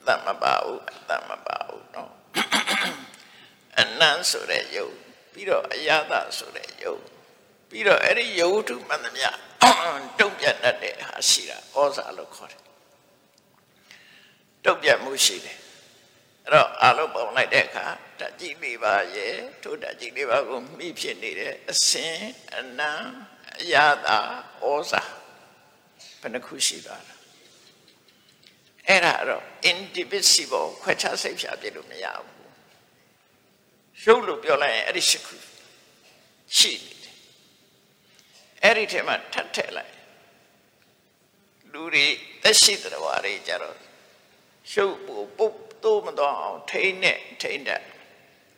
[0.07, 2.11] တမ္မပါဘူးအတ္တမပါဘူးနော်
[3.79, 4.95] အနံ့ဆိုတဲ့ရုပ်
[5.33, 7.03] ပြီးတော့အယသဆိုတဲ့ရုပ်
[7.69, 9.29] ပြီးတော့အဲ့ဒီယုတ်ထုမှန်သမျှ
[10.19, 12.61] တုံ့ပြန်တတ်တဲ့ဟာရှိတာဩဇာလို့ခေါ်တယ်
[14.65, 15.57] တုံ့ပြန်မှုရှိတယ်
[16.45, 17.85] အဲ့တော့အလုံးပုံလိုက်တဲ့အခါ
[18.19, 22.17] ဓာတ်ကြီးလေးပါရဲ့ထိုဓာတ်ကြီးလေးပါကိုမိဖြစ်နေတဲ့အစင်
[22.55, 22.91] အနံ
[23.59, 24.17] အရာသာ
[24.63, 25.01] ဩဇာ
[26.21, 27.15] ဘယ်နှခုရှိသွားတာ
[28.87, 32.40] အဲ့ဒါတော့ indivisible ခွဲခြားစိတ်ဖြာပြလို့မရဘူး
[34.05, 35.35] ရုပ်လို့ပြောလိုက်ရင်အဲ့ဒီရှိခု
[36.57, 37.15] ရှိနေတယ်
[38.63, 39.93] အဲ့ဒီထဲမှာထပ်ထည့်လိုက်
[41.71, 42.05] လူတွေ
[42.43, 43.77] သက်ရှိတဲ့ဝါတွေကြတော့
[44.73, 47.81] ရုပ်ကိုပုတ်သိုးမတော်အောင်ထိန်းနဲ့ထိန်းတဲ့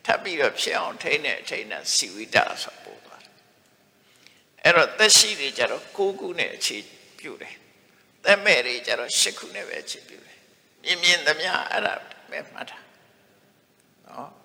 [0.04, 3.32] ထပ်ပြီးတော့ဖြစ်အောင်ထိန်းနဲ့ထိန်းတဲ့စီဝိတဆိုပို့သွားတယ်
[4.64, 6.76] အဲ့တော့သက်ရှိတွေကြတော့၉ခုနဲ့အခြေ
[7.18, 7.54] ပြုတယ်
[8.24, 10.38] သက်မဲ့တွေကြတော့၈ခုနဲ့ပဲအခြေပြုတယ်
[10.84, 11.94] မြင်မြင်သမျှအဲ့ဒါ
[12.30, 12.78] ပဲမှတ်တာ
[14.06, 14.43] နော်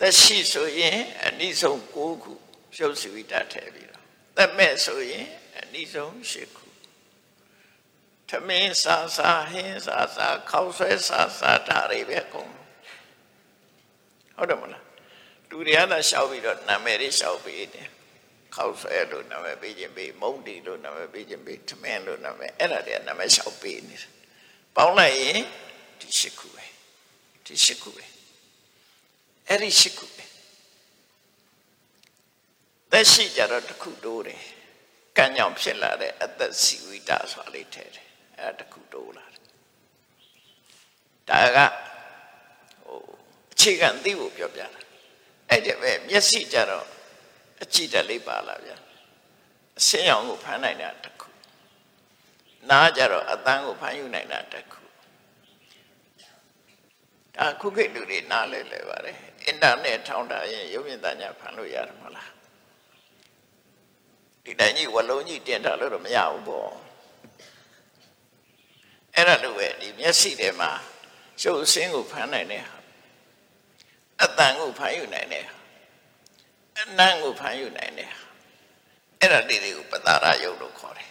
[0.00, 2.32] သက်ရှိဆိုရင်အနိဆုံး၉ခု
[2.78, 4.02] ရုပ်စီဝိတထည့်ပြီးတော့
[4.36, 5.26] သက်မဲ့ဆိုရင်
[5.60, 6.66] အနိဆုံး၈ခု
[8.28, 12.52] ထမင်းစားစားဟင်းစားစားခေါက်ဆွဲစားစားဒါတွေပဲကုန်
[14.36, 14.84] ဟုတ်တယ်မလား
[15.48, 17.88] လူတွေကသာရှောက်ပြီးတော့နာမည်တွေရှောက်ပြီးတယ်
[18.54, 24.12] ခောက်ဆွဲလို့နာမည်ပေးခြင်းပေးမုံတီလို့နာမည်ပေးခြင်းပေးထမင်းလို့နာမည်အဲ့ဒါတွေကနာမည်ရှောက်ပေးနေတယ်
[24.76, 25.40] ပေါင်းလိုက်ရင်
[26.00, 26.64] ဒီရှစ်ခုပဲ
[27.46, 28.04] ဒီရှစ်ခုပဲ
[29.48, 30.24] အဲ့ဒီရှစ်ခုပဲ
[32.90, 34.42] သက်ရှိကြတော့တစ်ခုတိုးတယ်
[35.16, 38.06] ကံကြောင့်ဖြစ်လာတဲ့အသက်စီဝိတာဆိုတာလေးထဲတယ်
[38.38, 39.42] အဲ့ဒါတစ်ခုတိုးလာတယ်
[41.28, 41.58] ဒါက
[42.86, 43.00] ဟို
[43.52, 44.80] အခြေခံသိဖို့ပြောပြတာ
[45.50, 46.86] အဲ့ဒီပဲမျက်စိကြတော့
[47.62, 48.76] အကြည့်တက်လေးပါလာဗျာ
[49.78, 51.28] အစင်းရောင်ကိုဖမ်းနိုင်တာတစ်ခု
[52.70, 54.85] နားကြတော့အတန်းကိုဖမ်းယူနိုင်တာတစ်ခု
[57.38, 62.30] ဒါခုခေတ်လူတွေနားလဲလဲပါတယ်အင်တာနက်ထောင်းတာရင်ရုပ်မြင်သံညာဖမ်းလို့ရတယ်မဟုတ်လား
[64.44, 66.70] ဒီတိုင်းကြီးဝလုံးကြီးတင်ထားလို့တော့မရဘူးပေါ့
[69.14, 70.70] အဲ့ဒါလိုပဲဒီမျက်စိထဲမှာ
[71.42, 72.76] ရုပ်အစင်းကိုဖမ်းနိုင်တဲ့ဟာ
[74.22, 75.54] အတန်ကိုဖမ်းယူနိုင်တဲ့ဟာ
[76.78, 78.18] အနံ့ကိုဖမ်းယူနိုင်တဲ့ဟာ
[79.20, 81.10] အဲ့ဒါလေးတွေကိုပတာရယုတ်လို့ခေါ်တယ်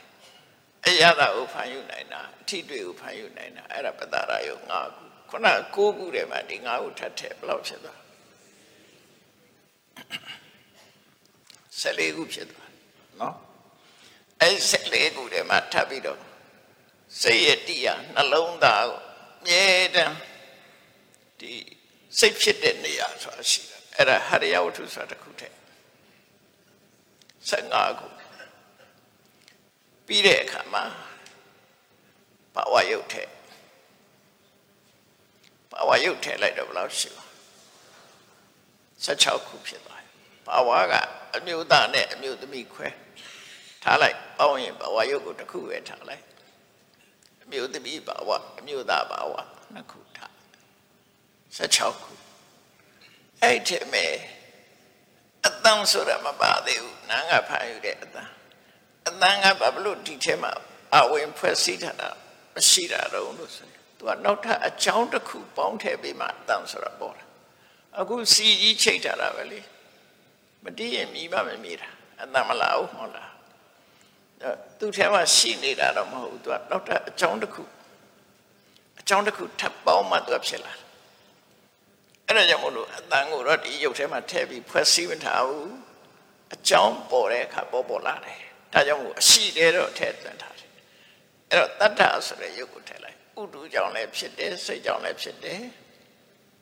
[0.85, 7.99] အရာသာကိုဖမ်းယူနိုင်တာအထီတွေ့ကိုဖမ်းယူနိုင်တာအဲ့ဒါပတာရယုတ်၅ခု ခုန၉ခုထဲမှာဒီ၅ခုထပ်ထည့်ဘယ်လောက်ဖြစ်သွား
[11.81, 12.71] 14ခုဖြစ်သွား
[13.21, 13.35] နော်
[14.41, 16.19] အဲ့14ခုထဲမှာထပ်ပြီးတော့
[17.21, 19.01] စိတ်ရတိယနှလုံးသားကို
[19.45, 19.65] မြဲ
[19.95, 20.17] တမ်း
[21.39, 21.51] ဒီ
[22.19, 25.55] စိတ်ဖြစ်တဲ့နေရာဆိုတာရှိတယ်အဲ့ဒါဟရိယဝတ္ထုဆိုတာတစ်ခုတည်း
[27.49, 28.07] 15ခု
[30.05, 30.83] ပြီးတဲ့အခါမှာ
[32.55, 33.23] ဘာဝယုတ်ထဲ
[35.75, 37.25] ဘာဝယုတ်ထဲလိုက်တော့ဘယ်လောက်ရှိပါ
[39.05, 40.09] 16ခုဖြစ်သွားတယ်
[40.47, 40.93] ဘာဝက
[41.35, 42.87] အမျိုးသားနဲ့အမျိုးသမီးခွဲ
[43.83, 46.23] ထားလိုက်ပေါင်းရင်ဘာဝယုတ်ကိုတစ်ခုပဲထားလိုက်
[47.43, 49.33] အမျိုးသမီးဘာဝအမျိုးသားဘာဝ
[49.73, 50.31] နှစ်ခုထား
[51.57, 52.11] 16ခု
[53.41, 54.13] အဲ့ဒီမဲ့
[55.45, 58.31] အတန်းဆိုရမပါသေးဘူးနာငါဖာယူတဲ့အတန်း
[59.07, 60.51] အတန်းကဘာလို့ဒီထဲမှာ
[60.95, 62.09] အဝင်ဖွဲ့စည်းထားတာ
[62.55, 67.23] မရှိတာတော့လို့ဆိုရင် သူကနောက်ထပ်အကြောင်းတစ်ခုပေါင်းထည့်ပြီးမှအတန်းဆိုတာပေါ်တာ
[67.99, 69.59] အခုစီကြီးချိတ်ထားတာပဲလေ
[70.63, 71.89] မတည်ရင်မြည်မမမြည်တာ
[72.21, 73.31] အတန်းမလာဘူးဟုတ်လား
[74.79, 77.63] သူထဲမှာရှိနေတာတော့မဟုတ်ဘူးသူကနောက်ထပ်အကြောင်းတစ်ခု
[78.99, 80.85] အကြောင်းတစ်ခုထပ်ပေါင်းမှသူကဖြစ်လာတယ်
[82.27, 85.71] အဲ့ဒါကြောင့်မို့လို့အတန်ကိုတော့ဒီရုပ်ထဲမှာထည့်ပြီးဖွဲ့စည်းမထားဘူး
[86.53, 88.39] အကြောင်းပေါ်တဲ့အခါပေါ်ပေါ်လာတယ်
[88.73, 90.69] ဒါကြောင့်မို့အရှိတယ်တော့ထည့်သွင်းထားတယ်
[91.49, 95.61] အဲ့တော့တတ္ထဆိုတဲ့ရုပ်ကိုထည့်လိုက် ဥဒုကြောင့်လည်းဖြစ်တယ်စိတ်ကြောင့်လည်းဖြစ်တယ်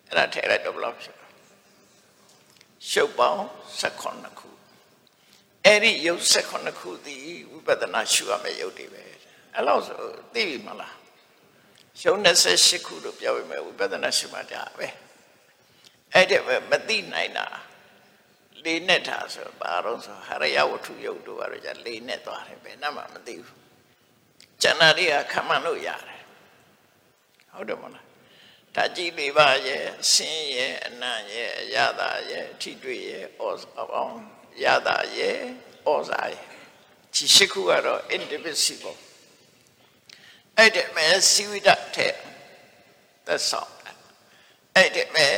[0.09, 1.27] အဲ့ဒါထည့်လိုက်တော့ဘယ်လောက်ဖြစ်လဲ
[2.89, 3.43] ရှုပ်ပေါင်း
[3.81, 4.49] 16ခု
[5.65, 7.21] အဲ့ဒီရုပ်16ခုသည်
[7.51, 9.03] ဝိပဿနာရှုရမယ့်ရုပ်တွေပဲ
[9.53, 9.99] အဲ့လောက်ဆို
[10.33, 10.95] သိပြီမလား
[11.99, 14.87] ရှုံး28ခုလို့ပြောပြမယ်ဝိပဿနာရှုမှတ်တာပဲ
[16.13, 17.45] အဲ့ဒီပဲမသိနိုင်တာ
[18.63, 23.61] လေးနဲ့ထားဆိုဘာလို့ဆိုဟရယဝတ္ထုယုတ်တို့ကတော့じゃလေးနဲ့သွားတယ်ပဲနမမသိဘူး
[24.61, 26.12] ကျန်တာတွေကခံမှန်လို့ရတယ်
[27.55, 28.05] ဟုတ်တယ်မလား
[28.75, 33.27] ဓာကြီးလေးပါရဲ့ဆင်းရဲ့အနံ့ရဲ့အရသာရဲ့အထိတွေ့ရဲ့ဩ
[33.77, 34.17] အောင်
[34.63, 35.39] ရတာရဲ့
[35.85, 36.43] ဩဇာရဲ့
[37.13, 38.97] ဒီရှိခုကတော့ indivisible
[40.57, 42.13] အဲ့ဒီမဲ့စီဝိဒတဲ့
[43.25, 43.71] သက်ဆောင်
[44.75, 45.37] အဲ့ဒီမဲ့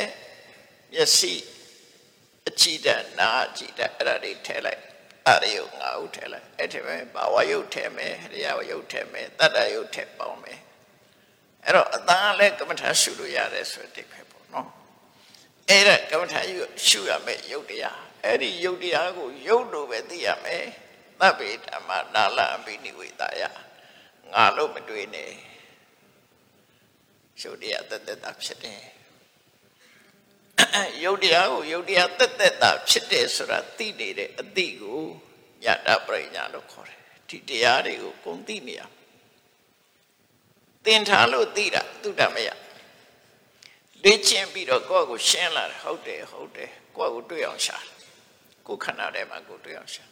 [0.92, 1.34] မျက်စိ
[2.48, 4.82] အကြည့်တဲ့နားကြည့်တဲ့အဲ့ဒါတွေထဲလိုက်
[5.28, 10.60] အရိယငါးဦးထဲလိုက်အဲ့ဒီမဲ့ဘာဝယုတ်ထဲမဲ့ဟရိယယုတ်ထဲမဲ့တတ္တယုတ်ထဲပေါင်းမယ်
[11.66, 14.68] အဲ့တော့အတန်လည်းကမ္မထာရှုလို့ရတယ်ဆိုတဲ့ပဲပေါ့နော်
[15.70, 16.40] အဲ့ဒါကမ္မထာ
[16.86, 20.64] ရှုရမယ်ယုတ်တရားအဲ့ဒီယုတ်တရားကိုယုတ်လို့ပဲသိရမယ်
[21.20, 23.42] သဗ္ဗေဓမ္မနာလအဘိနိဝေတာယ
[24.32, 25.30] ငါလို့မတွေးနဲ့
[27.42, 28.82] ယုတ်တရားတက်တက်တာဖြစ်တယ်
[31.02, 35.02] ယုတ်တရားကိုယုတ်တရားတက်တက်တာဖြစ်တယ်ဆိုတာသိနေတဲ့အသိကို
[35.64, 38.82] ညတာပရိညာလို့ခေါ်တယ်ဒီတရားတွေကိုကုန်သိနေရ
[40.86, 42.48] သင်ထားလို့သိတာသူတမရ
[44.04, 47.78] လေ့ကျင့်ပြီးတော့ကိုယ့်ကိုရှင်းလာတယ်ဟုတ်တယ်ဟုတ်တယ်ကိုယ့်ကိုတွေ့အောင်ရှာ
[48.66, 50.04] ကိုယ်ခန္ဓာထဲမှာကိုယ်တွေ့အောင်ရှာ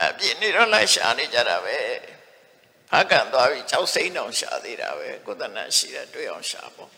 [0.00, 1.76] အပြည့်နေတော့လိုက်ရှာနေကြတာပဲ
[2.90, 6.90] ဖားကန်သွားပြီး၆စိမ့်တောင်ရှာသေးတာပဲကိုယ်တဏ္ဍရှိတဲ့တွေ့အောင်ရှာပေါ့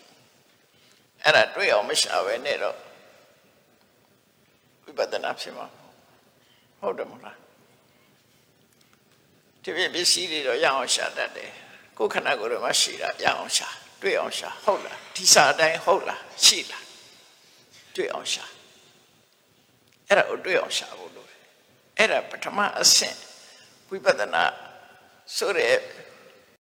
[1.23, 2.77] အဲ့ဒါတွေ့အောင်မရှာပဲနဲ့တော့
[4.83, 5.67] ဝိပဿနာဖြစ်မှာ
[6.79, 7.37] ဟုတ်တယ်မလား
[9.63, 11.51] ဒီပြပစ္စည်းတွေတော့ရအောင်ရှာတတ်တယ်
[11.99, 13.67] ကိုယ်ခန္ဓာကိုယ်မှာရှိတာရအောင်ရှာ
[14.01, 16.85] တွေ့အောင်ရှာဟုတ်လားဒီစာတိုင်းဟုတ်လားရှိလား
[17.95, 18.45] တွေ့အောင်ရှာ
[20.07, 21.39] အဲ့ဒါကိုတွေ့အောင်ရှာဖို့လိုတယ်
[21.97, 23.17] အဲ့ဒါပထမအဆင့်
[23.89, 24.43] ဝိပဿနာ
[25.35, 25.75] ဆိုတဲ့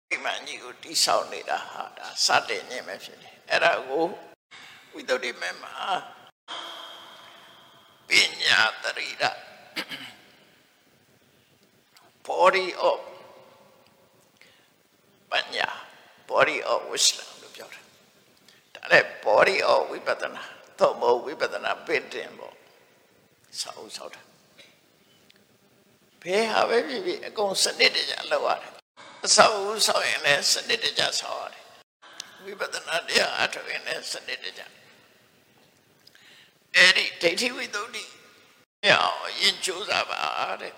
[0.09, 4.05] ဒီမှန်ကြီးကိုတိဆောက်နေတာဟာဒါစတဲ့ညင်ပဲဖြစ်တယ်အဲ့ဒါကို
[4.93, 5.73] ဝိသုဒ္ဓိမေမှာ
[8.45, 9.23] ညာတရိဒ
[12.27, 12.99] body of
[15.31, 15.67] ပညာ
[16.29, 17.83] body of wisdom လို့ပြောတယ်
[18.75, 20.43] ဒါလည်း body of ဝိပဿနာ
[20.79, 22.53] သို့မဟုတ်ဝိပဿနာပိတင်ပေါ့
[23.61, 24.21] ဆောက်ဆောက်တာ
[26.21, 28.73] ဘယ်ဟာပဲဖြစ်ဖြစ်အကုန်စနစ်တကျလောက်ရတယ်
[29.25, 31.63] အဆောက်အဦဆောက်ရင်လည်းစနစ်တကျဆောက်ရတယ်
[32.43, 34.61] ဝိပဿနာတရားအထောက်ရင်လည်းစနစ်တကျ
[36.75, 38.03] အဲ့ဒီဒိဋ္ဌိဝိသုဒ္ဓိ
[38.87, 40.19] ရအောင်ရင်ကြိုးစားပါ
[40.61, 40.73] တဲ့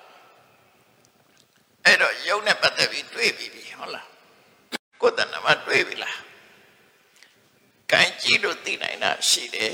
[1.85, 4.07] အဲ့တော့ယုံနဲ့ပတ်သက်ပြီးတွေးပြီးပြီဟုတ်လား
[5.01, 6.19] ကိုယ်တဏ္ဍမှာတွေးပြီလား
[7.91, 9.73] ကံကြည့်လို့သိနိုင်တာရှိတယ်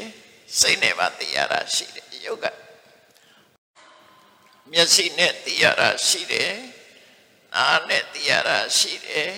[0.59, 2.45] စိတ်နဲ့ပါသိရတာရှိတယ်ယုတ်က
[4.71, 6.51] မျက်စိနဲ့သိရတာရှိတယ်
[7.53, 9.31] နားနဲ့သိရတာရှိတယ်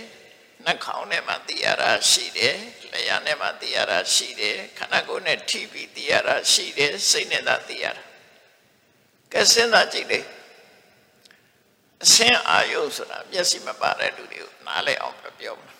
[0.66, 2.58] နှာခေါင်းနဲ့မှသိရတာရှိတယ်
[2.92, 8.04] လျှာနဲ့မှသိရတာရှိတယ်ခန္ဓာကိုယ်နဲ့ထိပြီးသိရတာရှိတယ်စိတ်နဲ့သာသိရတာ
[9.32, 10.20] ကဲစဉ်းစားကြည့်လေ
[12.04, 15.74] အစင်အာယုဆိုတာမျက်စိမပါတဲ့လူတွေကိုနားလည်အောင်ပြောမှာ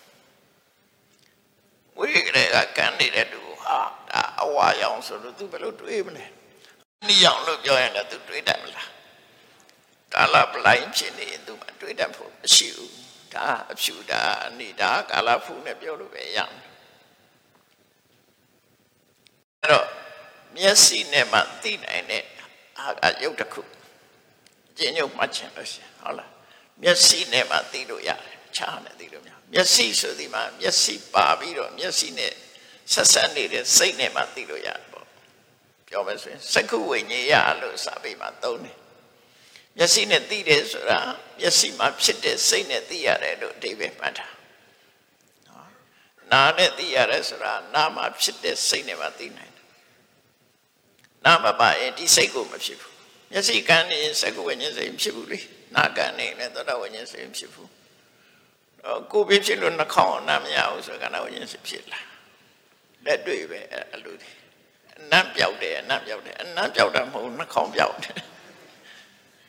[1.98, 3.78] ဝိကရေကကန်းနေတဲ့လူဟာ
[4.10, 6.26] ဒါအဝါရောင်ဆိုလို့သူဘယ်လိုတွေးမလဲ
[7.08, 8.90] နီရောင်လို့ပြောရင်လည်းသူတွေးတတ်မလား
[10.14, 12.94] ကာလပလိုင်းဖြစ်နေရင်သူမတွေးတတ်ဖို့မရှိဘူး
[13.34, 16.66] ဒါအဖြူဒါအနိဒါကာလဖူနဲ့ပြောလို့ပဲရမယ်
[19.60, 19.86] အဲ့တော့
[20.56, 22.24] မျက်စိနဲ့မှသိနိုင်တဲ့
[22.78, 23.62] အာရုပ်တစ်ခု
[24.70, 26.30] အကျဉ်းချုပ်မှတ်ချင်လို့ရှိရင် ဟုတ်လား
[26.82, 32.32] မျက်စိနဲ့မှသိလို့ရတယ်ချားနဲ့သိလို့မရမျက်စိဆိုဒီမှာမျက်စိပါပြီးတော့မျက်စိနဲ့
[32.92, 35.06] ဆက်ဆက်နေတဲ့စိတ်နဲ့မှသိလို့ရတယ်ပေါ့
[35.88, 38.78] ပြောမယ်ဆိုရင်စက္ခုဝိညာဉ်ရလို့စာပေမှာသုံးတယ်
[39.76, 41.00] မျက်စိနဲ့သိတယ်ဆိုတာ
[41.40, 44.28] မျက်စိမှာဖြစ်တဲ့စိတ်နဲ့သိရတယ်လို့အဓိပ္ပာယ်မှတ်တာ
[45.46, 45.68] နော်
[46.32, 49.66] နာနဲ့သိရတယ်ဆိုတာနာမှာဖြစ်တဲ့စိတ်နဲ့မှသိနိုင်တယ်
[51.24, 52.94] နာမပါရင်ဒီစိတ်ကိုမဖြစ်ဘူး
[53.32, 55.40] မျက်စိကန်းနေစက္ခုဝိညာဉ်စိတ်ဖြစ်ဘူးလေ
[55.74, 57.70] နာကန်းနေလည်းသောတာဝိညာဉ်စိတ်ဖြစ်ဘူး
[58.82, 62.00] တော့ကိုယ်ပြဖြစ်လို့နှာခေါင်းအနာမရဘူးဆိုကဏ္ဍဝိညာဉ်စိတ်ဖြစ်လာ
[63.04, 64.30] လက်တွေ့ပဲအဲ့လိုဒီ
[65.00, 68.18] အနတ်ပြောက်တယ်အနတ်ပြောက်တယ်အနတ်ပြောက်တာမဟုတ်နှာခေါင်းပြောက်တယ်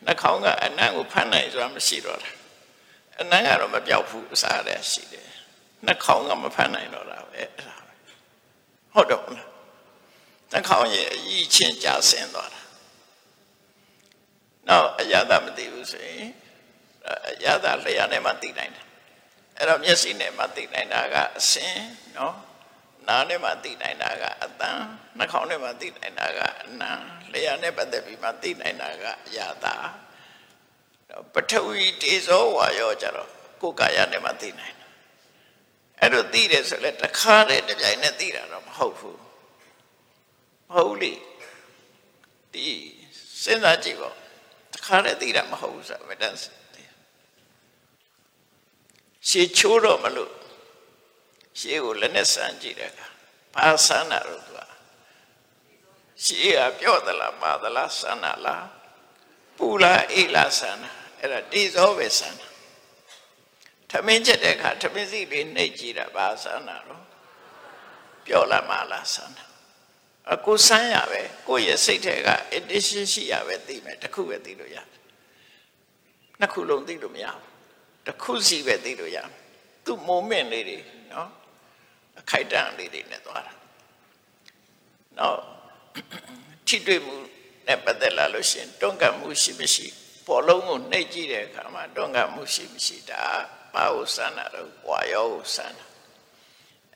[0.06, 2.30] နှာခေါင်းကအနံ့ကိုဖမ်းနိုင်ဆိုတာမရှိတော့တာ
[3.22, 5.28] အနံ့ကတော့မပြောက်ဘူးအစားလည်းရှိတယ်
[5.86, 7.94] နှာခေါင်းကမဖမ်းနိုင်တော့တာပဲအဲ့ဒါပဲ
[8.94, 9.50] ဟုတ်တော့မလား
[10.52, 12.62] နှာခေါင်းရဲ့အကြီးချင်းကြာဆင်းသွားတာ
[14.70, 16.28] နောက်အရသာမသိဘူးဆိုရင်
[17.30, 18.86] အရသာလျှာနဲ့မှသိနိုင်တယ်
[19.58, 21.78] အဲ့တော့မျက်စိနဲ့မှသိနိုင်တာကအစင်
[22.18, 22.36] နော်
[23.08, 24.80] နားနဲ့မှသိနိုင်တာကအတန်
[25.18, 26.92] နှာခေါင်းနဲ့မှသိနိုင်တာကအနံ
[27.34, 29.76] လျှာနဲ့ပတ်သက်ပြီးမှသိနိုင်တာကအရာသာ
[31.34, 33.30] ပထဝီတေဇောဝါယောကြတော့
[33.62, 34.88] ကိုယ်ကာယနဲ့မှသိနိုင်တာ
[36.00, 39.20] အဲ့တော့သိတယ်ဆိုလဲတခါတည်းတစ်ပြိုင်နဲ့သိတာတော့မဟုတ်ဘူး
[40.70, 41.14] မဟုတ်လေ
[42.54, 42.68] ဒီ
[43.44, 44.20] စဉ်းစားကြည့်ပေါ့တ
[44.88, 46.38] ခါတည်းသိတာမဟုတ်ဘူးဆိုတော့
[49.30, 50.32] ရှေးချိုးတော့မလို့
[51.60, 53.08] ရှေးကိုလည်းနဲ့စမ်းကြည့်တဲ့အခါ
[53.56, 54.60] ဘာစမ်းတာတော့သူက
[56.24, 58.66] ရှေးကပြော့သလားပါသလားစမ်းတာလား
[59.58, 62.48] ပူလားအိတ်လားစမ်းတာအဲ့ဒါတိဇောပဲစမ်းတာ
[63.90, 67.04] ထမင်းချက်တဲ့အခါထမင်းစီလေးနှိပ်ကြည့်တာဘာစမ်းတာတော့
[68.26, 69.46] ပြော့လားမလားစမ်းတာ
[70.34, 74.88] အကိုစမ်းရပဲကိုယ့်ရဲ့စိတ်ထဲက addition ရှိရပဲသိမယ်တစ်ခုပဲသိလို့ရတယ်
[76.40, 77.44] နှစ်ခုလုံးသိလို့မရဘူး
[78.06, 79.42] တစ်ခုစီပဲသိလို့ရမယ်
[79.86, 80.78] သူ့ moment လေးတွေ
[81.14, 81.30] နော်
[82.20, 83.54] အခိုက်တန့်လေးတွေနဲ့သွားတာ
[85.20, 85.38] နော်
[86.68, 87.16] ထိတွေ့မှု
[87.68, 89.88] နဲ့ပတ်သက်လာလို့ရှင်တွန်းကပ်မှုရှိမရှိ
[90.28, 93.24] ပေါ်လုံးကိုနှိပ်ကြည့်တဲ့အခါမှာတွန်းကပ်မှုရှိမရှိဒါ
[93.74, 95.86] ဘာကိုစမ်းတာတော့ဝါယောကိုစမ်းတာ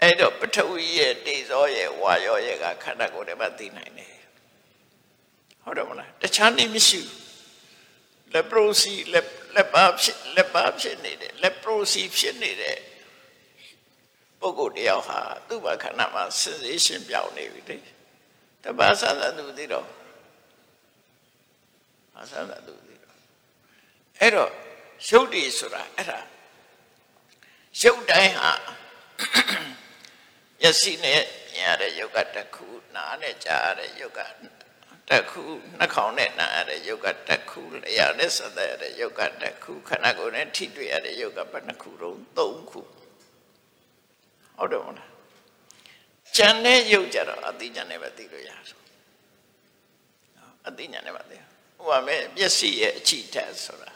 [0.02, 4.16] အဲ့တော့ပထဝီရဲ့တေဇောရဲ့ဝါယောရဲ့ကခန္ဓာကိုယ်တွေမှာသိနိုင်တယ်
[5.64, 7.22] ဟုတ်တယ်မလားတခြားနည်းမရှိဘူး
[8.34, 8.96] leprosy
[9.56, 12.78] လက်ပါဖြစ်လက်ပါဖြစ်နေတဲ့ leprosy ဖြစ်နေတဲ့
[14.40, 17.78] ပုဂ္ဂိုလ်တယောက်ဟာသူ့ဘာခန္ဓာမှာ sensation ပြောင်းနေပြီလေ
[18.64, 19.88] တပါးဆန္ဒသူသိတော့
[22.18, 23.18] အဆန္ဒသူသိတော့
[24.20, 24.52] အဲ့တော့
[25.10, 26.20] ရုပ်တည်ဆိုတာအဲ့ဒါ
[27.82, 28.52] ရုပ်တိုင်းဟာ
[30.62, 31.22] မျက်စိနဲ့
[31.54, 34.20] မြင်ရတဲ့ယုတ်ကတစ်ခုနားနဲ့ကြားရတဲ့ယုတ်က
[35.10, 35.42] တစ်ခု
[35.80, 42.82] နှာခေါင်းနဲ့နားရတဲ့ယုတ်ကတစ်ခုလျှာနဲ့ဆက်သက်ရတဲ့ယုတ်ကတစ်ခုခန္ဓာကိုယ်နဲ့ထိတွေ့ရတဲ့ယုတ်ကဘယ်နှခုတော့သုံးခု
[44.58, 45.10] ဟုတ်တယ်မလား
[46.38, 48.80] ဉာဏ်နဲ့ယုတ်ကြတော့အတိဉာဏ်နဲ့ပဲသိလို့ရဆို
[50.68, 51.38] အတိဉာဏ်နဲ့ပဲသိ
[51.78, 53.92] ဟိုပါမဲ့မျက်စိရဲ့အချိထက်ဆိုတာ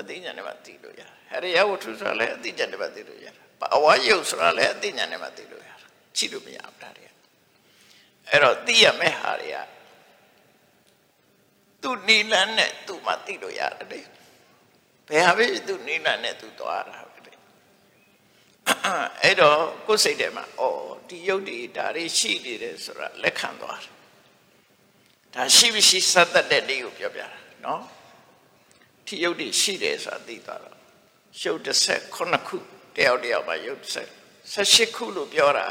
[0.00, 1.10] အတိဉာဏ်နဲ့ပဲသိလို့ရတယ်
[1.42, 3.41] ဟရိယဝတ္ထုဆိုတာလည်းအတိဉာဏ်နဲ့ပဲသိလို့ရတယ်
[3.74, 7.06] အဝါယုတ်ဆိုတာလည်းအတိဉာဏ်နဲ့ပဲသိလို့ရတယ်ချိလို့မရဘူးဒါတွေ
[8.28, 9.58] အဲ့တော့သိရမယ့်ဟာတွေက
[11.82, 14.00] သူနီလန်းနဲ့သူမှသိလို့ရတယ်လေ
[15.08, 17.32] ဘယ်ဟာပဲသူနီလန်းနဲ့သူသွားတာပဲလေ
[19.22, 23.92] အဲ့တော့ကိုယ်စိတ်ထဲမှာအော်ဒီယုတ်ဒီဒါတွေရှိနေတယ်ဆိုတာလက်ခံသွားတယ်
[25.34, 27.28] ဒါရှိမရှိစသတ်တဲ့လေးကိုပြောပြတာ
[27.64, 27.82] နော်
[29.06, 30.76] ဒီယုတ်ဒီရှိတယ်ဆိုတာသိသွားတော့
[31.42, 32.58] ရုပ်တစ်ဆက်ခုနှစ်ခု
[32.96, 34.08] တယောက်တယောက်မှာရုပ်တစ်ဆက်
[34.52, 35.66] ဆက်ရှိခုလို့ပြောတာ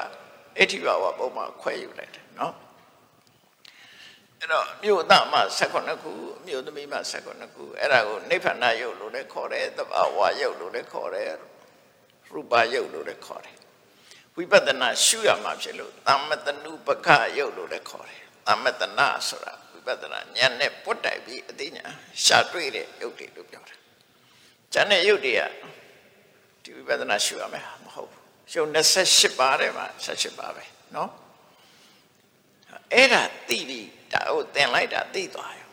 [0.59, 2.53] အဋ္ဌိဘဝပုံမှာခွဲယူလိုက်တယ်နော်
[4.39, 6.11] အဲ့တော့မြို့သားမှာ16ခု
[6.47, 11.27] မြို့သမီးမှာ16ခုအဲ့ဒါကိုနိဗ္ဗာန်ယုတ်လို့လည်းခေါ်တယ်သဘာဝယုတ်လို့လည်းခေါ်တယ်
[12.31, 13.55] ရူပယုတ်လို့လည်းခေါ်တယ်
[14.35, 17.07] ဝိပဿနာရှုရမှာဖြစ်လို့သမ္မတနုပက
[17.37, 21.93] ယုတ်လို့လည်းခေါ်တယ်သမ္မတနာဆိုတာဝိပဿနာဉာဏ်နဲ့ပွတ်တိုက်ပြီးအသိဉာဏ်
[22.25, 23.75] ရှာတွေ့တဲ့ယုတ်တွေလို့ပြောတာ
[24.73, 25.41] ဉာဏ်နဲ့ယုတ်တွေက
[26.62, 28.22] ဒီဝိပဿနာရှုရမယ်မဟုတ်ဘူး
[28.52, 28.60] ရှု
[29.00, 31.08] 28ပါးတယ်မှာ28ပါးပဲเนาะ
[32.94, 33.80] အဲ့ဒါသိပြီ
[34.12, 35.70] ဒါကိုသင်လိုက်တာသိသွားရော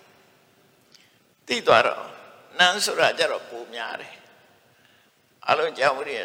[1.48, 2.04] သိသွားတော့
[2.60, 4.16] နန်းဆိုတာကြတော့ပုံများတယ်
[5.50, 6.22] အလုံးကြောင့်ဝိရိယ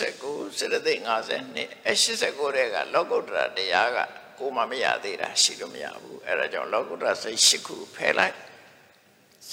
[0.00, 3.98] 89စေတသိက်50နှစ်အဲ89တဲ့ကလောကုတ္တရာတရားက
[4.38, 8.36] ကိုမှမရသေးတာရှိလို့မရဘူးအဲဒါကြောင့်လောကုတ္တရာစိတ်၈ခုဖယ်လိုက်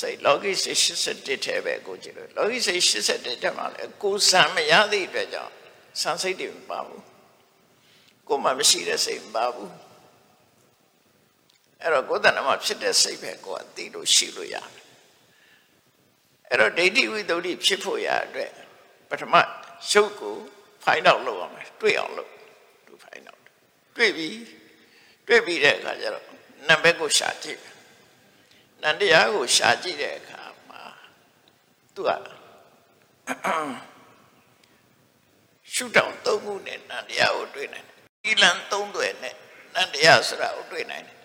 [0.00, 0.80] စိတ်လောကီစိတ်
[1.12, 2.82] 81ထဲပဲကိုကြည့်လို့လောကီစိတ်
[3.12, 5.52] 81ထဲမှာလည်းကိုစံမရသည့်အတွက်ကြောင့်
[6.00, 7.02] စံစိတ်တွေမပါဘူး
[8.28, 9.72] ကိုမှမရှိတဲ့စိတ်မပါဘူး
[11.80, 14.68] အဲ့တော့ကိုယ်တဏ္ဍမှာဖြစ်တဲ့စိတ်ပဲကိုယ်ကသိလို့ရှိလို့ရတယ်
[16.50, 18.50] အဲ့တော့ဒိဋ္ဌိဝိတ္တုဖြစ်ဖို့ရအတွက်
[19.10, 19.34] ပထမ
[19.92, 20.34] ရုပ်ကို
[20.84, 22.30] ဖိုင်တော့လုပ်ရမယ်တွေ့အောင်လုပ်
[22.86, 23.40] သူဖိုင်တော့
[23.96, 24.28] တွေ့ပြီ
[25.28, 26.24] တွေ့ပြီတဲ့အခါကျတော့
[26.68, 27.60] နံပါတ်ကိုရှာကြည့်
[28.82, 30.82] နန္တရားကိုရှာကြည့်တဲ့အခါမှာ
[31.94, 32.10] သူက
[35.72, 39.34] ရှုတောင်သုံးခုနဲ့နန္တရားကိုတွေ့နိုင်တယ်ဒီလန်သုံးသွယ်နဲ့
[39.74, 41.18] နန္တရားဆိုတာကိုတွေ့နိုင်တယ်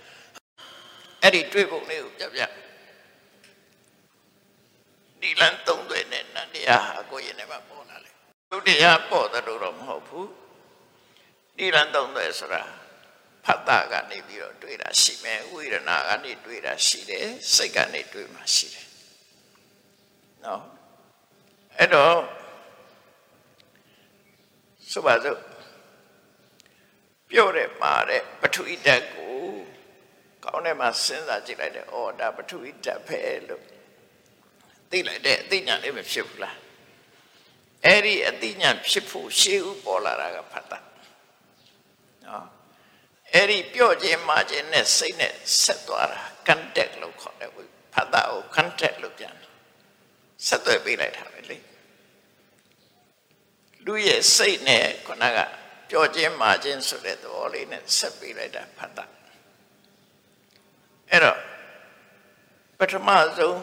[1.24, 2.42] အဲ့ဒီတွေ့ပုံလေးကိုပြပြ
[5.22, 8.12] ဒီလန်သုံးသွယ်နဲ့နန္တရားဟာကိုယ်ရင်ထဲမှာပေါ်လာလေ
[8.52, 10.30] ဒုတိယပေါ်တဲ့လို့တော့မဟုတ်ဘူး
[11.58, 12.64] ဒီလန်သုံးသွယ်ဆိုတာ
[13.46, 18.88] ဖတ်တာကနေပြီးတော့တွေ့တာရှိမယ်ဝိရဏကနေတွေ့တာရှိတယ်စိတ်ကနေတွေ့မှရှိတယ်
[20.46, 20.62] နော်
[21.78, 22.16] အဲ့တော့
[24.92, 25.40] ဆိုပါစို့
[27.30, 29.38] ပြော့တဲ့မှာတဲ့ပထဝီဓာတ်ကို
[30.44, 33.64] ကောင်းတဲ့မှာစဉ်းစားကြည့်လိုက်တယ်။အော်ဒါပထဝီဓာတ်ပဲလို့
[34.92, 36.56] သိလိုက်တဲ့အသိဉာဏ်လေးမဖြစ်ဘူးလား။
[37.86, 40.80] အဲ့ဒီအသိဉာဏ်ဖြစ်ဖို့ရှေးဥပေါ်လာတာကဖတ်တာ။
[42.26, 42.46] နော်။
[43.34, 47.52] အဲ့ဒီပြော့ခြင်းမှာခြင်းနဲ့စိတ်နဲ့ဆက်သွားတာ contact လို့ခေါ်တယ်
[47.94, 49.36] ဖတ်တာကို contact လို့ပြန်
[50.48, 51.58] ဆက်သွယ်ပေးလိုက်တာပဲလေ။
[53.86, 55.40] လူရဲ့စိတ်နဲ့ခုနက
[55.90, 59.06] ပြောခြင်းမှာခြင်းဆိုတဲ့သဘောလေးနဲ့ဆက်ပေးလိုက်တာဖတ်တာ
[61.10, 61.40] အဲ့တော့
[62.80, 63.62] ပထမဆုံး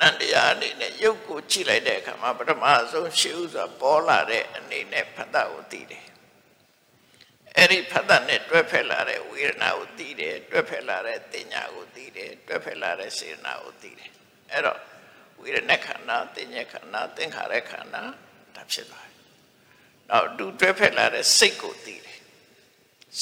[0.00, 6.06] နန္တရားအနေနဲ့ရုပ်ကိုကြည့်လိုက်တဲ့အခါမှာပထမဆုံးရှေးဥစွာပေါ်လာတဲ့အနေနဲ့ဖတ်တာကိုသိတယ်
[7.56, 14.10] အဲ့ဒီဖတ်တာနဲ့တွဲဖက်လာတဲ့ဝေဒနာကိုသိတယ်တွဲဖက်လာတဲ့တင်ညာကိုသိတယ်တွဲဖက်လာတဲ့စေနာကိုသိတယ်
[14.52, 14.78] အဲ့တော့
[15.40, 18.02] ဝေဒနာခန္ဓာတင်ညာခန္ဓာသင်္ခါရခန္ဓာ
[18.54, 19.16] ဒါဖြစ်သွားတယ်
[20.10, 22.18] နောက်သူတွဲဖက်လာတဲ့စိတ်ကိုသိတယ်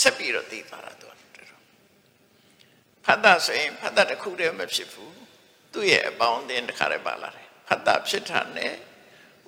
[0.00, 1.08] ဆက်ပြီးတော့သိသွားတာသူ
[3.06, 5.16] ဖတ်တာဆိုရင်ဖတ်တာတစ်ခုတည်းမဖြစ်ဘူး
[5.72, 8.74] သူ့ရဲ့အပေါင်းအသင်းတစ်ခါတည်းပါလာတယ်ဖတ်တာဖြစ်တာနဲ့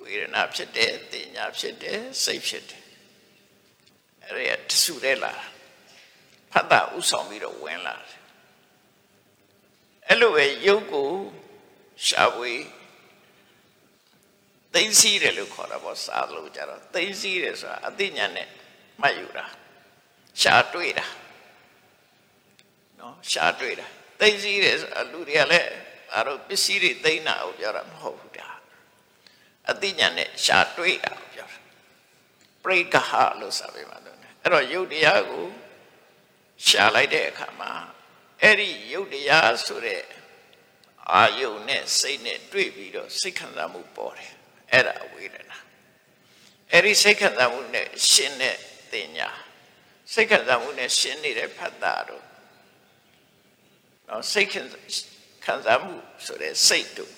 [0.01, 2.86] ဝေဒနာဖြစ်တယ်တင်ညာဖြစ်တယ်စိတ်ဖြစ်တယ်
[4.27, 5.33] အဲ့ဒါတဆူတဲ့လာ
[6.53, 8.17] ဖတ်တာဥဆောင်ပြီးတော့ဝင်လာတယ်
[10.07, 11.11] အဲ့လိုပဲယုတ်ကို
[12.05, 12.63] ရှားဝေး
[14.73, 18.47] သိသိတယ်လို့ခေါ်တာပေါ့စားလို့ကြတော့သိသိတယ်ဆိုတာအသိဉာဏ်နဲ့
[19.01, 19.45] မှတ်ယူတာ
[20.41, 21.05] ရှားတွေ့တာ
[22.99, 23.87] နော်ရှားတွေ့တာ
[24.19, 25.69] သိသိတယ်ဆိုတာလူတွေကလည်း
[26.13, 28.49] အားတော့ပစ္စည်းတွေသိမ်းတာကိုပြောတာမဟုတ်ဘူးဒါ
[29.71, 31.59] အသိဉာဏ်နဲ့ရှားတွေ့တာကိုပြောတာ
[32.63, 34.06] ပရိကဟလို့ဆိုပေးမှာတော့
[34.47, 35.45] အဲ့တော့ယုတ်တရားကို
[36.65, 37.71] ရှားလိုက်တဲ့အခါမှာ
[38.41, 40.03] အဲ့ဒီယုတ်တရားဆိုတဲ့
[41.13, 44.33] အာယုန်နဲ့စိတ်နဲ့တွေ့ပြီးတော့စိတ်ခံစားမှုပေါ်တယ်
[44.71, 45.57] အဲ့ဒါဝေဒနာ
[46.71, 48.57] အဲ့ဒီစိတ်ခံစားမှုနဲ့ရှင်းတဲ့
[48.91, 49.29] တင်ညာ
[50.13, 52.25] စိတ်ခံစားမှုနဲ့ရှင်းနေတဲ့ဖတ်တာတော့
[54.07, 55.93] နော်စိတ်ခံစားမှု
[56.25, 57.13] ဆိုတဲ့စိတ်တို့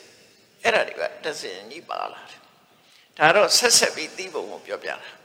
[0.64, 2.42] အဲ့ဒါတွေကတစင်ကြီးပါလာတယ်
[3.18, 5.19] ဒါတော့ဆက်ဆက်ပြီးသိဖို့ကိုပြောပြတာနော်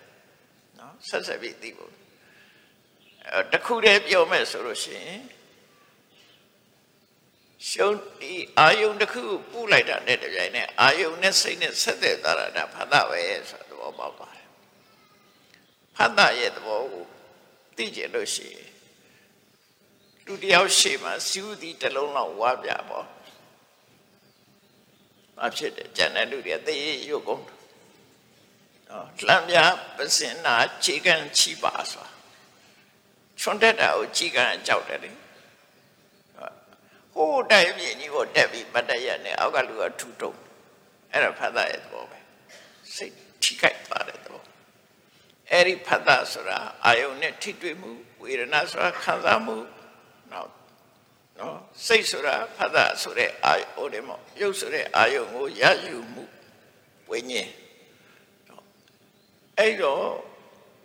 [1.09, 1.93] ဆက်ဆက်ပြီးသိဖို့
[3.31, 5.23] အဲတခုတည်းပြောမယ်ဆိုလို့ရှိရင်
[7.69, 14.49] ရှုံးဒီအာယုန်တစ်ခုပူလိုက်တာနဲ့တပြိုင်နက်အာယုန်နဲ့စိတ်နဲ့ဆက်သက်သွားတာဒါဖတ်တာပဲဆိုတဲ့သဘောပေါက်ပါတယ်
[15.97, 17.05] ဖတ်တာရဲ့သဘောကို
[17.77, 18.71] သိကြလို့ရှိရင်
[20.27, 23.07] လူတယောက်ရှေ့မှာစီဝတီတစ်လုံးလောက်ဝါပြပေါ့
[25.37, 26.77] မဖြစ်တယ်ကျန်တဲ့လူတွေသေ
[27.09, 27.43] ရုပ်ကုန်
[28.91, 29.57] နော်လမ်းပြ
[29.97, 32.09] ပစင်နာခြေကန်ချိပါဆိုတာ
[33.41, 35.11] ချွန်တက်တာကိုခြေကန်ကြောက်တယ်လေ
[37.15, 40.33] ဟိုးတိုင်းပြင်းကြီးကိုတက်ပြီးပတ်တရက်နဲ့အောက်ကလူကထူတုံ
[41.13, 42.19] အဲ့ဒါဖတ်တာရဲ့သဘောပဲ
[42.95, 44.43] စိတ်ထိခိုက်ပါတယ်သဘော
[45.51, 47.91] အဲ့ဒီဖတ်တာဆိုတာအာယုန်နဲ့ထိတွေ့မှု
[48.23, 49.57] ဝေဒနာဆိုတာခံစားမှု
[50.33, 50.51] နောက်
[51.39, 56.25] နော်စိတ်ဆိုတာဖတ်တာဆိုတဲ့အာယုန်တယ်မောရုပ်ဆိုတဲ့အာယုန်ကိုရယူမှု
[57.11, 57.51] ဝိညာဉ်
[59.59, 60.07] အဲ့တော့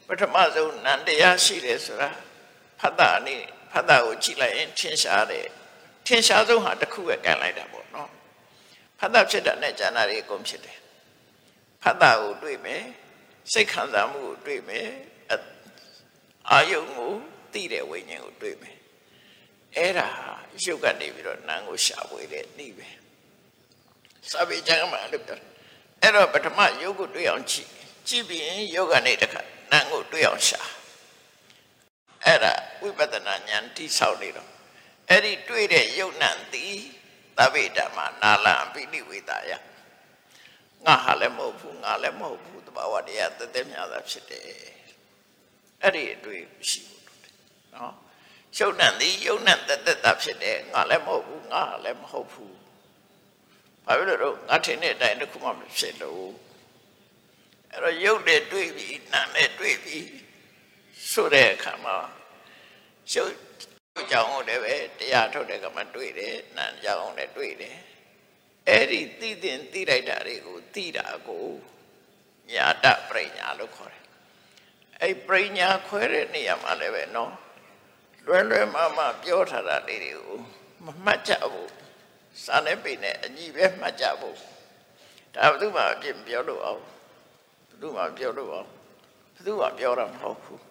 [0.07, 2.09] ပထမဆုံးနန္တရားရှိတယ်ဆိုတာ
[2.79, 3.35] ဖတ်တာအနေ
[3.71, 5.47] ဖတ်တာကိုကြည့်လိုက်ရင်ထင်ရှားတယ်
[6.05, 8.09] ထင်ရှားဆုံးဟာတစ်ခုပဲကန်လိုက်တာပေါ့နော်
[8.99, 10.77] ဖတ်တာဖြစ်တာနဲ့ဉာဏ်တွေအကုန်ဖြစ်တယ်
[11.83, 12.83] ဖတ်တာကိုတွေ့မယ်
[13.51, 14.87] စိတ်ခံစားမှုကိုတွေ့မယ်
[16.51, 17.11] အာယုံကို
[17.53, 18.77] သိတဲ့ဝိညာဉ်ကိုတွေ့မယ်
[19.75, 20.07] အဲ့ဒါ
[20.63, 22.89] ရုပ်ကနေပြီးတော့နာမ်ကိုရှာဖွေတဲ့ဤပဲ
[24.29, 25.39] စာပေကျမ်းမှာလို့ပြော
[26.01, 27.69] အဲ့တော့ပထမရုပ်ကိုတွေ့အောင်ကြည့်
[28.09, 29.41] ကြည့်ပြီးရင်ရုပ်ကနေတခါ
[29.71, 30.61] နာမ်ကိုတွေ့အောင်ရှာ
[32.25, 34.49] အဲ့ဒါဝိပဿနာဉာဏ်တိဆောက်နေတော့
[35.09, 36.75] အဲ့ဒီတွေ့တဲ့ယုတ်နံသည်
[37.37, 39.51] သဗ္ဗေဓမ္မနာလံပိဋိဝေဒယ
[40.85, 44.45] ငါဟာလည်းမဟုတ်ဘူးငါလည်းမဟုတ်ဘူးတဘာဝတရားတသက်များသာဖြစ်တယ်
[45.81, 47.35] အဲ့ဒီအတွေ့ရှိဖို့လိုတယ်
[47.75, 47.93] နော်
[48.57, 52.55] ယုတ်နံသည်ယုတ်နံတသက်သာဖြစ်တယ်ငါလည်းမဟုတ်ဘူးငါလည်းမဟုတ်ဘူး
[53.85, 56.48] ဘာဖြစ်လို့တော့ငါထင်တဲ့အတိုင်းတစ်ခုမှမဖြစ်လို့
[57.71, 60.07] အဲ့တော့ယုတ်နဲ့တွေ့ပြီးနာနဲ့တွေ့ပြီး
[61.11, 61.97] ဆိုတဲ့အခါမှာ
[63.13, 63.33] ယုတ်
[64.11, 67.77] ကြောင့်လည်းပဲတရားထုတ်တဲ့ကမှတွေ့တယ်နာကြောင့်လည်းတွေ့တယ်
[68.67, 71.47] အဲ့ဒီသိတဲ့သိလိုက်တာတွေကိုသိတာကို
[72.51, 74.03] ညာတပရိညာလို့ခေါ်တယ်
[75.01, 77.33] အဲ့ပရိညာခွဲတဲ့နေရာမှာလည်းပဲနော်
[78.25, 80.39] လွယ်လွယ်မမပြောထားတာလေးတွေကို
[80.85, 81.71] မမှတ်ကြဘူး
[82.45, 84.37] စာနဲ့ပိနဲ့အညီပဲမှတ်ကြဖို့
[85.35, 86.98] ဒါဘယ်သူမှအပြစ်ပြောလို့အောင်ဘယ်
[87.81, 88.67] သူမှပြောလို့အောင်
[89.33, 90.63] ဘယ်သူမှပြောတာမဟုတ်ဘူး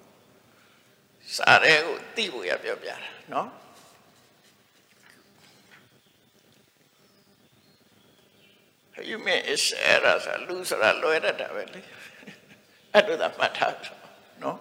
[1.37, 2.97] စာရဲကိုသိဖို့ရပြောပြတာ
[3.33, 3.49] နော်
[9.09, 11.81] human is error ဆိုလူဆိုတာလွယ်တတ်တာပဲလေ
[12.93, 13.77] အဲ့ဒါသာမှတ်ထား
[14.43, 14.59] နော်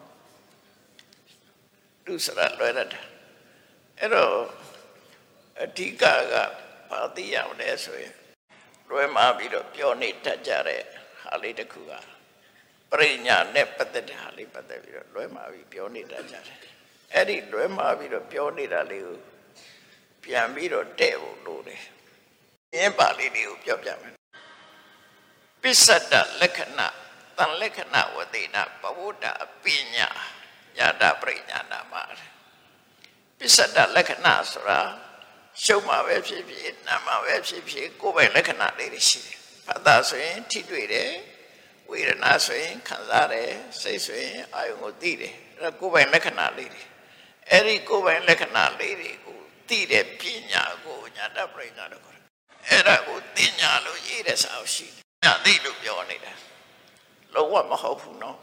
[2.05, 3.01] လူဆိုတာလွယ်တတ်တာ
[3.99, 4.33] အဲ့တော့
[5.63, 6.33] အဓိကက
[6.89, 8.13] ဘာသိရမလဲဆိုရင်
[8.89, 10.81] လွယ်မှာပြီးတော့ပြောနေတတ်ကြတဲ့
[11.21, 11.93] ဟာလေးတစ်ခုက
[12.91, 16.43] ပရိညာနဲ့ပတ်သက်တဲ့ဟာလေးပတ်သက်ပြီးတော့လွယ်မှာပြီးပြောနေတတ်ကြတယ်
[17.13, 19.17] အဲ့ဒီလွယ်မှာပြီးတော့ပြောနေတာလေးကို
[20.23, 21.81] ပြန်ပြီးတော့တဲ့ဖို့လိုတယ်
[22.73, 24.13] အင်းပါလေးတွေကိုပြောပြမယ်
[25.61, 26.87] ပစ္စတလက္ခဏာ
[27.37, 29.25] တန်လက္ခဏာဝတိနာပဝုဒ္ဓ
[29.63, 29.65] ပ
[29.95, 30.07] ညာ
[30.77, 32.03] ယတာပရိညာနာမှာ
[33.37, 34.79] ပစ္စတလက္ခဏာဆိုတာ
[35.63, 41.11] ရှုံးမှာပဲဖြစ်ဖြစ်နာမှာပဲဖြစ်ဖြစ်ကိုယ်ပိုင်လက္ခဏာလေးတွေရှိတယ်ဖတ်တာဆိုရင်ထိတွေ့တယ်
[41.89, 46.83] ဝေဒနာဆိုရင်ခံစားတယ်စိတ်ဆိုရင်အာယုံကိုသိတယ်အဲ့ဒါကိုယ်ပိုင်လက္ခဏာလေးတွေ
[47.49, 50.21] အဲ့ဒီကိုယ်ပိုင်လက္ခဏာလေးတွေကိုသိတဲ့ပ
[50.51, 52.25] ညာကိုညာတပရိညာလို့ခေါ်တယ်
[52.69, 56.33] အဲ့ဒါကိုသိညာလို့ရေးတဲ့စာအုပ်ရှိတယ်ညာသိလို့ပြောနေတာ
[57.33, 58.37] လုံးဝမဟုတ်ဘူးနော်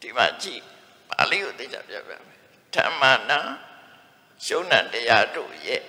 [0.00, 0.62] ဒီမှာကြည့်
[1.08, 2.40] ပါဠိကိုသိကြပြပြမယ်
[2.74, 3.40] ဓမ္မနာ
[4.44, 5.82] ရှုံးနံတရားတို့ရဲ့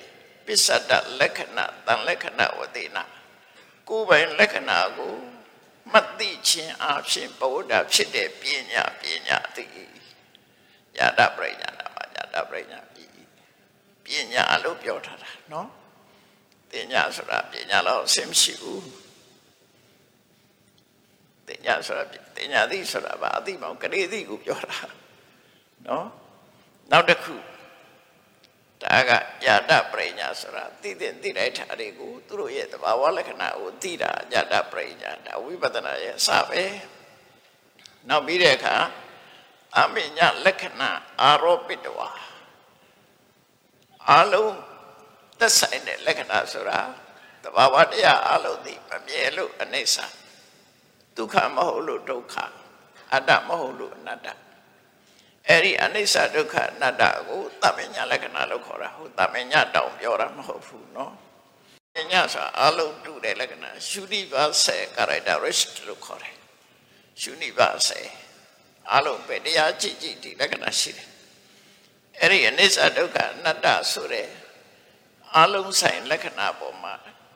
[0.46, 3.04] ပစ္စတလက္ခဏာတန်လက္ခဏာဝတိနာ
[3.89, 5.14] ကိုယ်ပိုင်လက္ခဏာကို
[5.91, 9.65] မသိခြင်းအဖြစ်ဘဝဒဖြစ်တဲ့ပညာပညာသိ
[10.95, 13.05] ညာတပရိညာနာမှာညာတပရိညာပြီ
[14.03, 15.67] ပညာလို့ပြောထားတာနော်
[16.69, 18.86] ပညာဆိုတာပညာတော့ဆင်းမရှိဘူး
[21.47, 22.03] ပညာဆိုတာ
[22.36, 24.77] ပညာသိဆိုတာဘာအသိမောင်ကလေးသိကိုပြောတာ
[25.88, 26.05] နော်
[26.91, 27.36] နောက်တစ်ခု
[28.84, 29.11] ဒါက
[29.45, 36.63] ယာတပရိညာဆိုတာသိတဲ့သိလိုက်တာတွေကိုသူတို့ရဲ့သဘာဝလက္ခဏာကိုသိတာယာတပရိညာဒါဝိပဿနာရဲ့အစပဲ
[38.09, 38.75] နောက်ပြီးတဲ့အခါ
[39.79, 40.89] အမိညာလက္ခဏာ
[41.21, 42.09] အာရောပိတဝါ
[44.09, 44.55] အလုံး
[45.39, 46.79] သက်ဆိုင်တဲ့လက္ခဏာဆိုတာ
[47.43, 49.97] သဘာဝတရားအလုံးသိမမြဲလို့အနိစ္စ
[51.17, 52.36] ဒုက္ခမဟုတ်လို့ဒုက္ခ
[53.13, 54.27] အတ္တမဟုတ်လို့အနတ္တ
[55.49, 61.11] အဲ့ဒီအနိစ္စဒုက္ခအနတ္တကိုတမညာလက္ခဏာလို့ခေါ်တာဟုတ်တမညာတောင်ပြောတာမဟုတ်ဘူးเนาะ
[61.95, 63.70] ပညာဆိုအလုံးတူတဲ့လက္ခဏာ
[64.03, 66.36] universal characteristic လို့ခေါ်တယ်
[67.34, 68.05] universal
[68.95, 71.09] အလုံးပဲတရားကြည့်ကြည့်ဒီလက္ခဏာရှိတယ်
[72.20, 74.28] အဲ့ဒီအနိစ္စဒုက္ခအနတ္တဆိုတဲ့
[75.36, 76.95] အလုံးဆိုင်လက္ခဏာပေါ်မှာ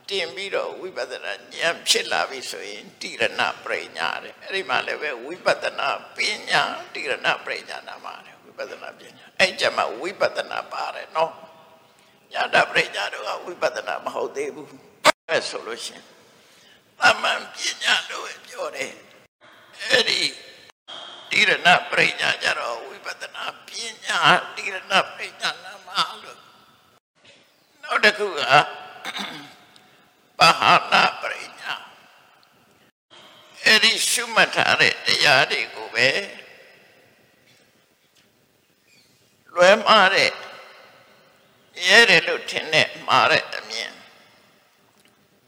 [0.10, 6.18] တင်ပြီးတော့ဝိပဿနာဉာဏ်ဖြစ်လာပြီဆိုရင်တိရဏပရိညာတဲ့အဲ့ဒီမှာလည်းပဲဝိပဿနာပ
[6.50, 11.34] ညာတိရဏပရိညာနာမှာတယ်ဝိပပဿနာပညာအဲ့ကြမှာဝိပဿနာပါတယ်နော်
[12.34, 14.70] ညာတပရိညာတို့ကဝိပဿနာမဟုတ်သေးဘူး
[15.30, 16.04] အဲ့ဆိုလို့ရှင်
[17.00, 18.94] သမန်ပညာလို့ပြောတယ်
[19.90, 20.22] အဲ့ဒီ
[21.32, 23.70] တိရဏပရိညာကြတော့ဝိပဿနာပ
[24.06, 24.20] ညာ
[24.56, 25.90] တိရဏပရိညာနာမ
[26.24, 26.40] လို့
[27.84, 28.42] နောက်တစ်ခုက
[30.40, 31.74] ပဟာနာပရိညာ
[33.64, 36.10] အဲ့ဒီရှုမှတ်ထားတဲ့တရားတွေကိုပဲ
[39.54, 40.32] လွဲမှားတဲ့
[41.88, 43.92] ရဲတယ်လို့ထင်တဲ့မှားတဲ့အမြင်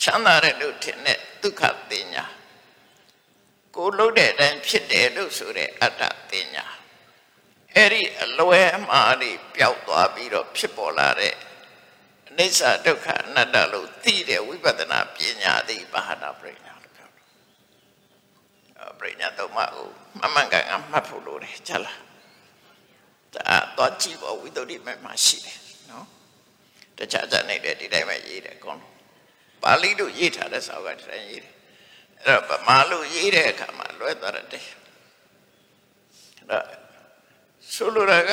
[0.02, 2.26] ချမ်းသာတယ်လို့ထင်တဲ့ဒုက္ခပညာ
[3.76, 6.66] ကိုလုံးတဲ့အတိုင်းဖြစ်တယ်လို့ဆိုတဲ့အတ္တပညာ
[7.76, 11.49] အဲ့ဒီအလွဲအမှားတွေပျောက်သွားပြီးတော့ဖြစ်ပေါ်လာတဲ့အ
[12.40, 22.00] နိစ္စဒုက္ခအနတ္တလို့သိတဲ့ဝိပဿနာပညာသည်ဘာဟာနာပရိညာလို့ပြောတယ်။ပရိညာတော့မဟုတ်မမှန်ကန်အမှတ်ဖို့လိုတယ်ကြလား။
[23.36, 25.60] ဒါတော့ကြည့်ဖို့ဝိသုဒ္ဓိမဲ့မှာရှိတယ်
[25.90, 26.06] နော်။
[26.98, 28.76] တခြားခြားနေတဲ့ဒီတိုင်းပဲရေးတယ်ကော။
[29.64, 31.54] ပါဠိလိုရေးထားတဲ့စာအုပ်ကဒီတိုင်းရေးတယ်။
[32.26, 36.66] အဲ့တော့ဗမာလိုရေးတဲ့အခါမှာလွဲသွားတယ်။အဲ့တော့
[37.74, 38.32] ဆိုလိုတာက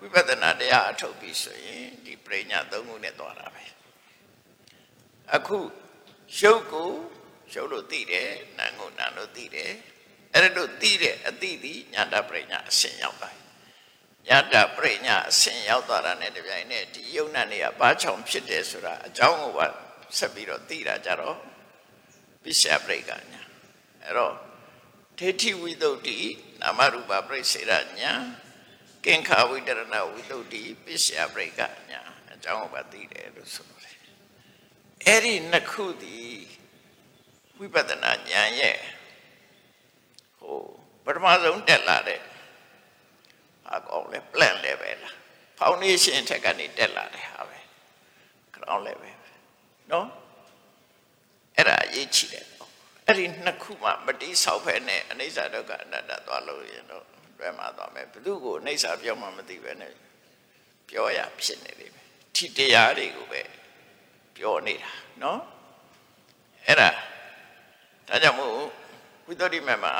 [0.00, 3.64] ဝိပဿနာတရားအထုတ်ပြီးဆိုရင်ဒီပရိညာသုံးခုနဲ့သွားတာပဲ
[5.34, 5.58] အခု
[6.40, 6.90] ရုပ်ကို
[7.54, 9.72] ရုပ်လို့သိတယ်နာမ်ကိုနာမ်လို့သိတယ်
[10.34, 13.36] အဲ့ဒါလို့သိတဲ့အသိသည်ညာတပရိညာအစဉ်ရောက်သွား
[14.28, 19.66] ညာတပရိညာအစဉ်ရောက်သွားတာနဲ့တပြိုင်နက်ဒီယုံနာနေကဘာချောင်ဖြစ်တယ်ဆိုတာအကြောင်းကိုပါ
[20.18, 21.36] ဆက်ပြီးတော့သိတာကြတော့
[22.42, 23.42] ပိစ္ဆပရိကညာ
[24.02, 24.34] အဲ့တော့
[25.18, 26.18] ဒိဋ္ဌိဝိသုဒ္ဓိ
[26.60, 28.12] နာမရူပပရိစေရညာ
[29.04, 32.00] ကင်္ခာဝိတရဏဝိတုဒ္ဓိပိစ္ဆယပရိကညာ
[32.32, 33.96] အကြောင်းကိုပါသိတယ်လို့ဆိုတယ်
[35.06, 36.34] အဲ့ဒီနှစ်ခုသည်
[37.58, 38.78] ဝိပဿနာဉာဏ်ရဲ့
[40.38, 40.56] ဟို
[41.04, 42.20] ပထမဆုံးတက်လာတဲ့
[43.66, 45.14] ဟာကောင်းလဲ plan level လား
[45.60, 47.58] foundation ထက်ကနေတက်လာတဲ့ဟာပဲ
[48.54, 49.12] ground level
[49.90, 50.06] နော်
[51.56, 52.46] အဲ့ဒါအရေးကြီးတယ်
[53.06, 57.06] အဲ့ဒီနှစ်ခုမှမတိဆောက်ဖဲနဲ့အနိစ္စဒုက္ခအနတ္တသွားလို့ရင်တော့
[57.40, 59.92] တွဲမှာသွားမယ်ဘသူကိုအိဋ္ဌာပြောမှမသိပဲနဲ့
[60.88, 62.00] ပြောရဖြစ်နေတယ်ပဲ
[62.34, 63.42] ထိတရားတွေကိုပဲ
[64.36, 65.40] ပြောနေတာနော်
[66.66, 66.90] အဲ့ဒါ
[68.08, 68.54] ဒါကြောင့်မို့
[69.26, 69.92] ဝိသုဒ္ဓိမမှာ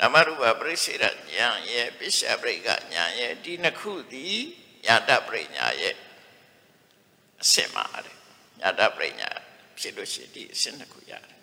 [0.00, 4.38] နမရူပပရိစေရဉာဏ်ရဲ့ပိစ္ဆပရိကဉာဏ်ရဲ့ဒီနှစ်ခုသည်
[4.86, 5.96] ညာတပရိညာရဲ့
[7.42, 8.16] အစင်မှာတဲ့
[8.60, 9.30] ညာတပရိညာ
[9.78, 11.41] ဖြစ်လို့ရှိရင်ဒီအစင်နှစ်ခုရတယ်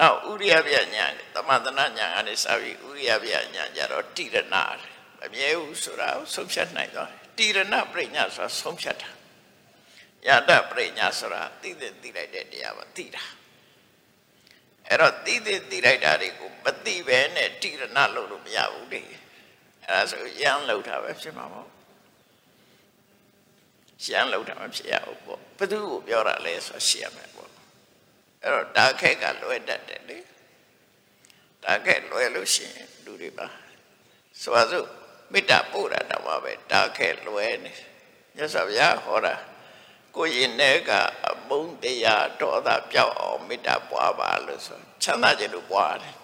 [0.00, 4.56] နောက်ဥရိယပြညာသမသနာညာကနေစပြီးဥရိယပြညာကြတော့တိရဏမ
[5.32, 9.10] မြဲဘူးဆိုတာကိုဆုံးဖြတ်နိုင်သွားတယ်တိရဏပရိညာဆိုတာဆုံးဖြတ်တာ
[10.26, 13.24] ယတပရိညာဆိုတာသိသိသိလိုက်တဲ့တရားပါသိတာ
[14.88, 19.18] အဲ့တော့သိသိသိလိုက်တာတွေကိုမသိပဲနဲ့တိရဏလို့လို့မရဘူးလေအဲ့
[19.88, 21.68] ဒါဆိုရမ်းလောက်တာပဲဖြစ်မှာပေါ့
[24.06, 27.39] ရမ်းလောက်တာမဖြစ်ရဘူးပေါ့ဘသူကိုပြောတာလဲဆိုရှင်းရမယ်ပေါ့
[28.42, 30.18] အဲ့တော့တာခက်ကလွယ်တတ်တယ်လေ
[31.64, 33.46] တာခက်လွယ်လို့ရှိရင်လူတွေပါ
[34.40, 34.86] ဆိုပါစို့
[35.32, 37.72] မေတ္တာပို့တာတော့ပဲတာခက်လွယ်နေ
[38.34, 39.34] မြတ်စွာဘုရားဟောတာ
[40.16, 40.90] ကိုရင်ထဲက
[41.28, 46.16] အမုန်းတရားဒေါသပြောက်အောင်မေတ္တာပွားပါလို့ဆိုချမ်းသာခြင်းလို့ပွားတယ်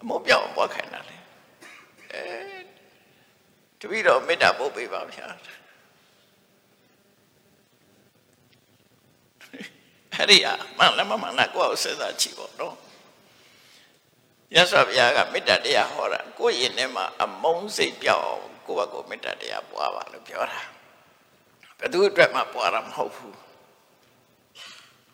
[0.00, 1.16] အမုန်းပြောက်အောင်ပွားခိုင်းတာလေ
[2.12, 2.24] အဲ
[3.80, 5.26] တပည့်တော်မေတ္တာပို့ပေးပါဗျာ
[10.14, 12.74] အဲ့ဒီအမှန်လည်းမမှန်လားကိုယ့်ကိုစဉ်းစားကြည့်ပေါ့နော်
[14.54, 20.60] ရသော်ဘုရားကမေတ္တာတရားဟောတာကိုယ့်ရင်ထဲမှာအမုန်းစိတ်ပြောင်းကိုယ့်ဘက်ကိုမေတ္တာတရားပွားပါလို့ပြောတာ
[21.78, 23.36] ဘယ်သူအတွက်မှပွားတာမဟုတ်ဘူး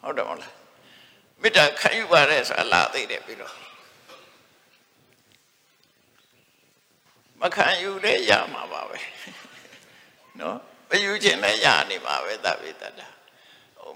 [0.02, 0.54] ဟုတ်တယ်မဟုတ်လား
[1.40, 3.54] မေတ္တာခံယူပါတဲ့ဆိုတာလာသိတယ်ပြီးတော့
[7.40, 8.98] မခံယူတဲ့ရမှာပါပဲ
[10.40, 10.56] နော်
[10.88, 13.19] မယူခြင်းလည်းရနေမှာပဲသဗ္ဗေတ္တာဟို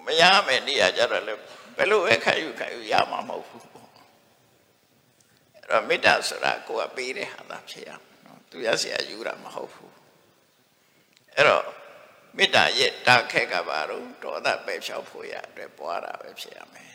[0.06, 1.34] မရမယ်နေရာကြတော့လေ
[1.76, 9.92] ဘယ်လိုပဲခံယူခံယူရမှာမဟုတ်ဘူးပေါ့အဲ့တော့မေတ္တာဆိုတာကိုယ်ကပေးတဲ့ဟာသာဖြစ်ရမယ်နော်သူရစရာယူတာမဟုတ်ဘူး
[11.34, 11.64] အဲ့တော့
[12.36, 16.90] မေတ္တာရဲ့တာခက်ကပါတော့ဒေါသပဲဖြောက်ဖို့ရအတွက်ပွားတာပဲဖြစ်ရမယ်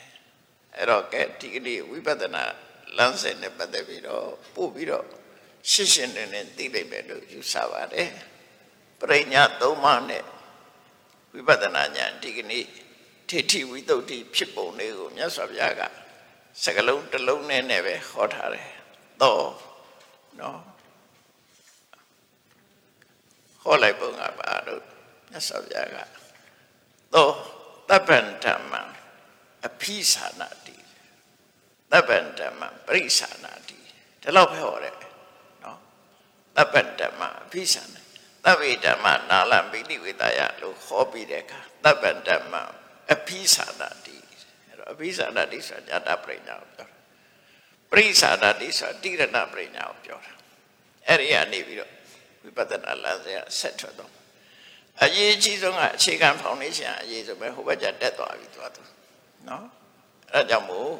[0.76, 2.44] အဲ့တော့ကဲဒီကနေ့ဝိပဿနာ
[2.98, 5.06] လမ်းစဉ်နဲ့ပတ်သက်ပြီးတော့ပို့ပြီးတော့
[5.72, 8.10] ရှင်းရှင်းလင်းလင်းသိလိမ့်မယ်လို့ယူဆပါတယ်
[8.99, 10.23] ပရိညာသုံးပါးနဲ့
[11.34, 12.65] ဝိပဿနာဉာဏ်ဒီကနေ့
[13.30, 15.81] ထေထိဝိတုဒ္ဓိဖြစ်ပုံလေးကိုမြတ်စွာဘုရားက
[16.64, 18.69] စကလုံးတစ်လုံးနဲ့နဲ့ပဲဟောထားတယ်
[19.22, 19.45] တော့
[20.39, 20.60] နော်
[23.61, 24.81] ဟောလိုက်ပုံကပါတော့
[25.30, 25.97] မြတ်စွာဘုရားက
[27.14, 27.34] တော့
[27.89, 28.73] တပ္ပံဓမ္မ
[29.65, 30.76] အဖိသာနာတိ
[31.91, 33.77] တပ္ပံဓမ္မပရိသနာတိ
[34.22, 34.95] ဒီလောက်ပဲဟောတယ်
[36.57, 38.01] တပ္ပဓမ္မအဘိသနာ
[38.45, 42.56] သဗ္ဗေဓမ္မနာလပိဋိဝေဒယလို့ဟောပြီးတဲ့အခါတပ္ပဓမ္မ
[43.14, 44.15] အဘိသနာတိ
[44.68, 46.99] အဲ့တော့အဘိသနာတိဆိုတာညတာပရိညာကိုပြောတာ
[47.91, 50.31] ပရိသနာတိဆိုတာတိရဏပရိညာကိုပြောတာ
[51.07, 51.91] အဲ့ဒီကနေပြီးတော့
[52.44, 54.11] ဝိပဿနာလမ်းစဉ်ဆက်ထွက်တော့
[55.03, 58.81] အရေးကြီးဆုံးကအခြေခံဖောင်ဒေးရှင်းအရေးဆုံးပဲဟိုဘက်ကျတက်သွားပြီသွားသူ
[59.48, 59.65] နော်
[60.34, 60.91] အဲ့ဒါကြောင့်မို့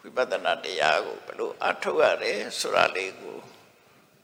[0.00, 3.36] ဝိပဿနာတရားကိုဘယ်လိုအထောက်ရတယ်ဆိုတာလေးကို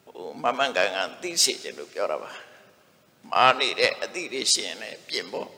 [0.06, 2.32] ဟိုမမှန်ကန်ကန်သိစေခြင်းလို့ပြောတာပါ
[3.30, 5.48] မာနေတဲ့အသည့်တွေရှင်လည်းပြင်ဖို့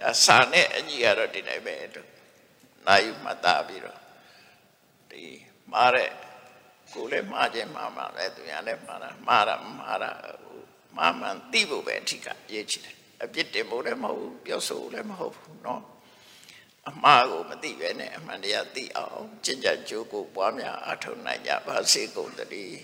[0.00, 2.08] ဒါစာနဲ့အညီကတော့ဒီတိုင်းပဲလို့
[2.86, 4.00] နိုင်မှတ်သားပြီးတော့
[5.10, 5.22] ဒီ
[5.72, 6.10] မာတဲ့
[6.92, 10.10] ကိုယ်လည်းမှားခြင်းမှားမှာပဲသူရလည်းမှားတာမှားတာမှားတာ
[10.96, 15.80] မှားမှန်သိဖို့ပဲအထီးကရေးချင်တယ်အပြစ်တင်ဖို့လည်းမဟုတ်ဘူးပြောဆိုလည်းမဟုတ်ဘူးเนาะ
[16.88, 22.78] အမှားကိုမသိပဲနဲ့အမှန်တရားသိအောင်ကျင့်ကြံကြိုးကိုပွားများအထောက်နိုင်ကြပါစေကုန်သတည်း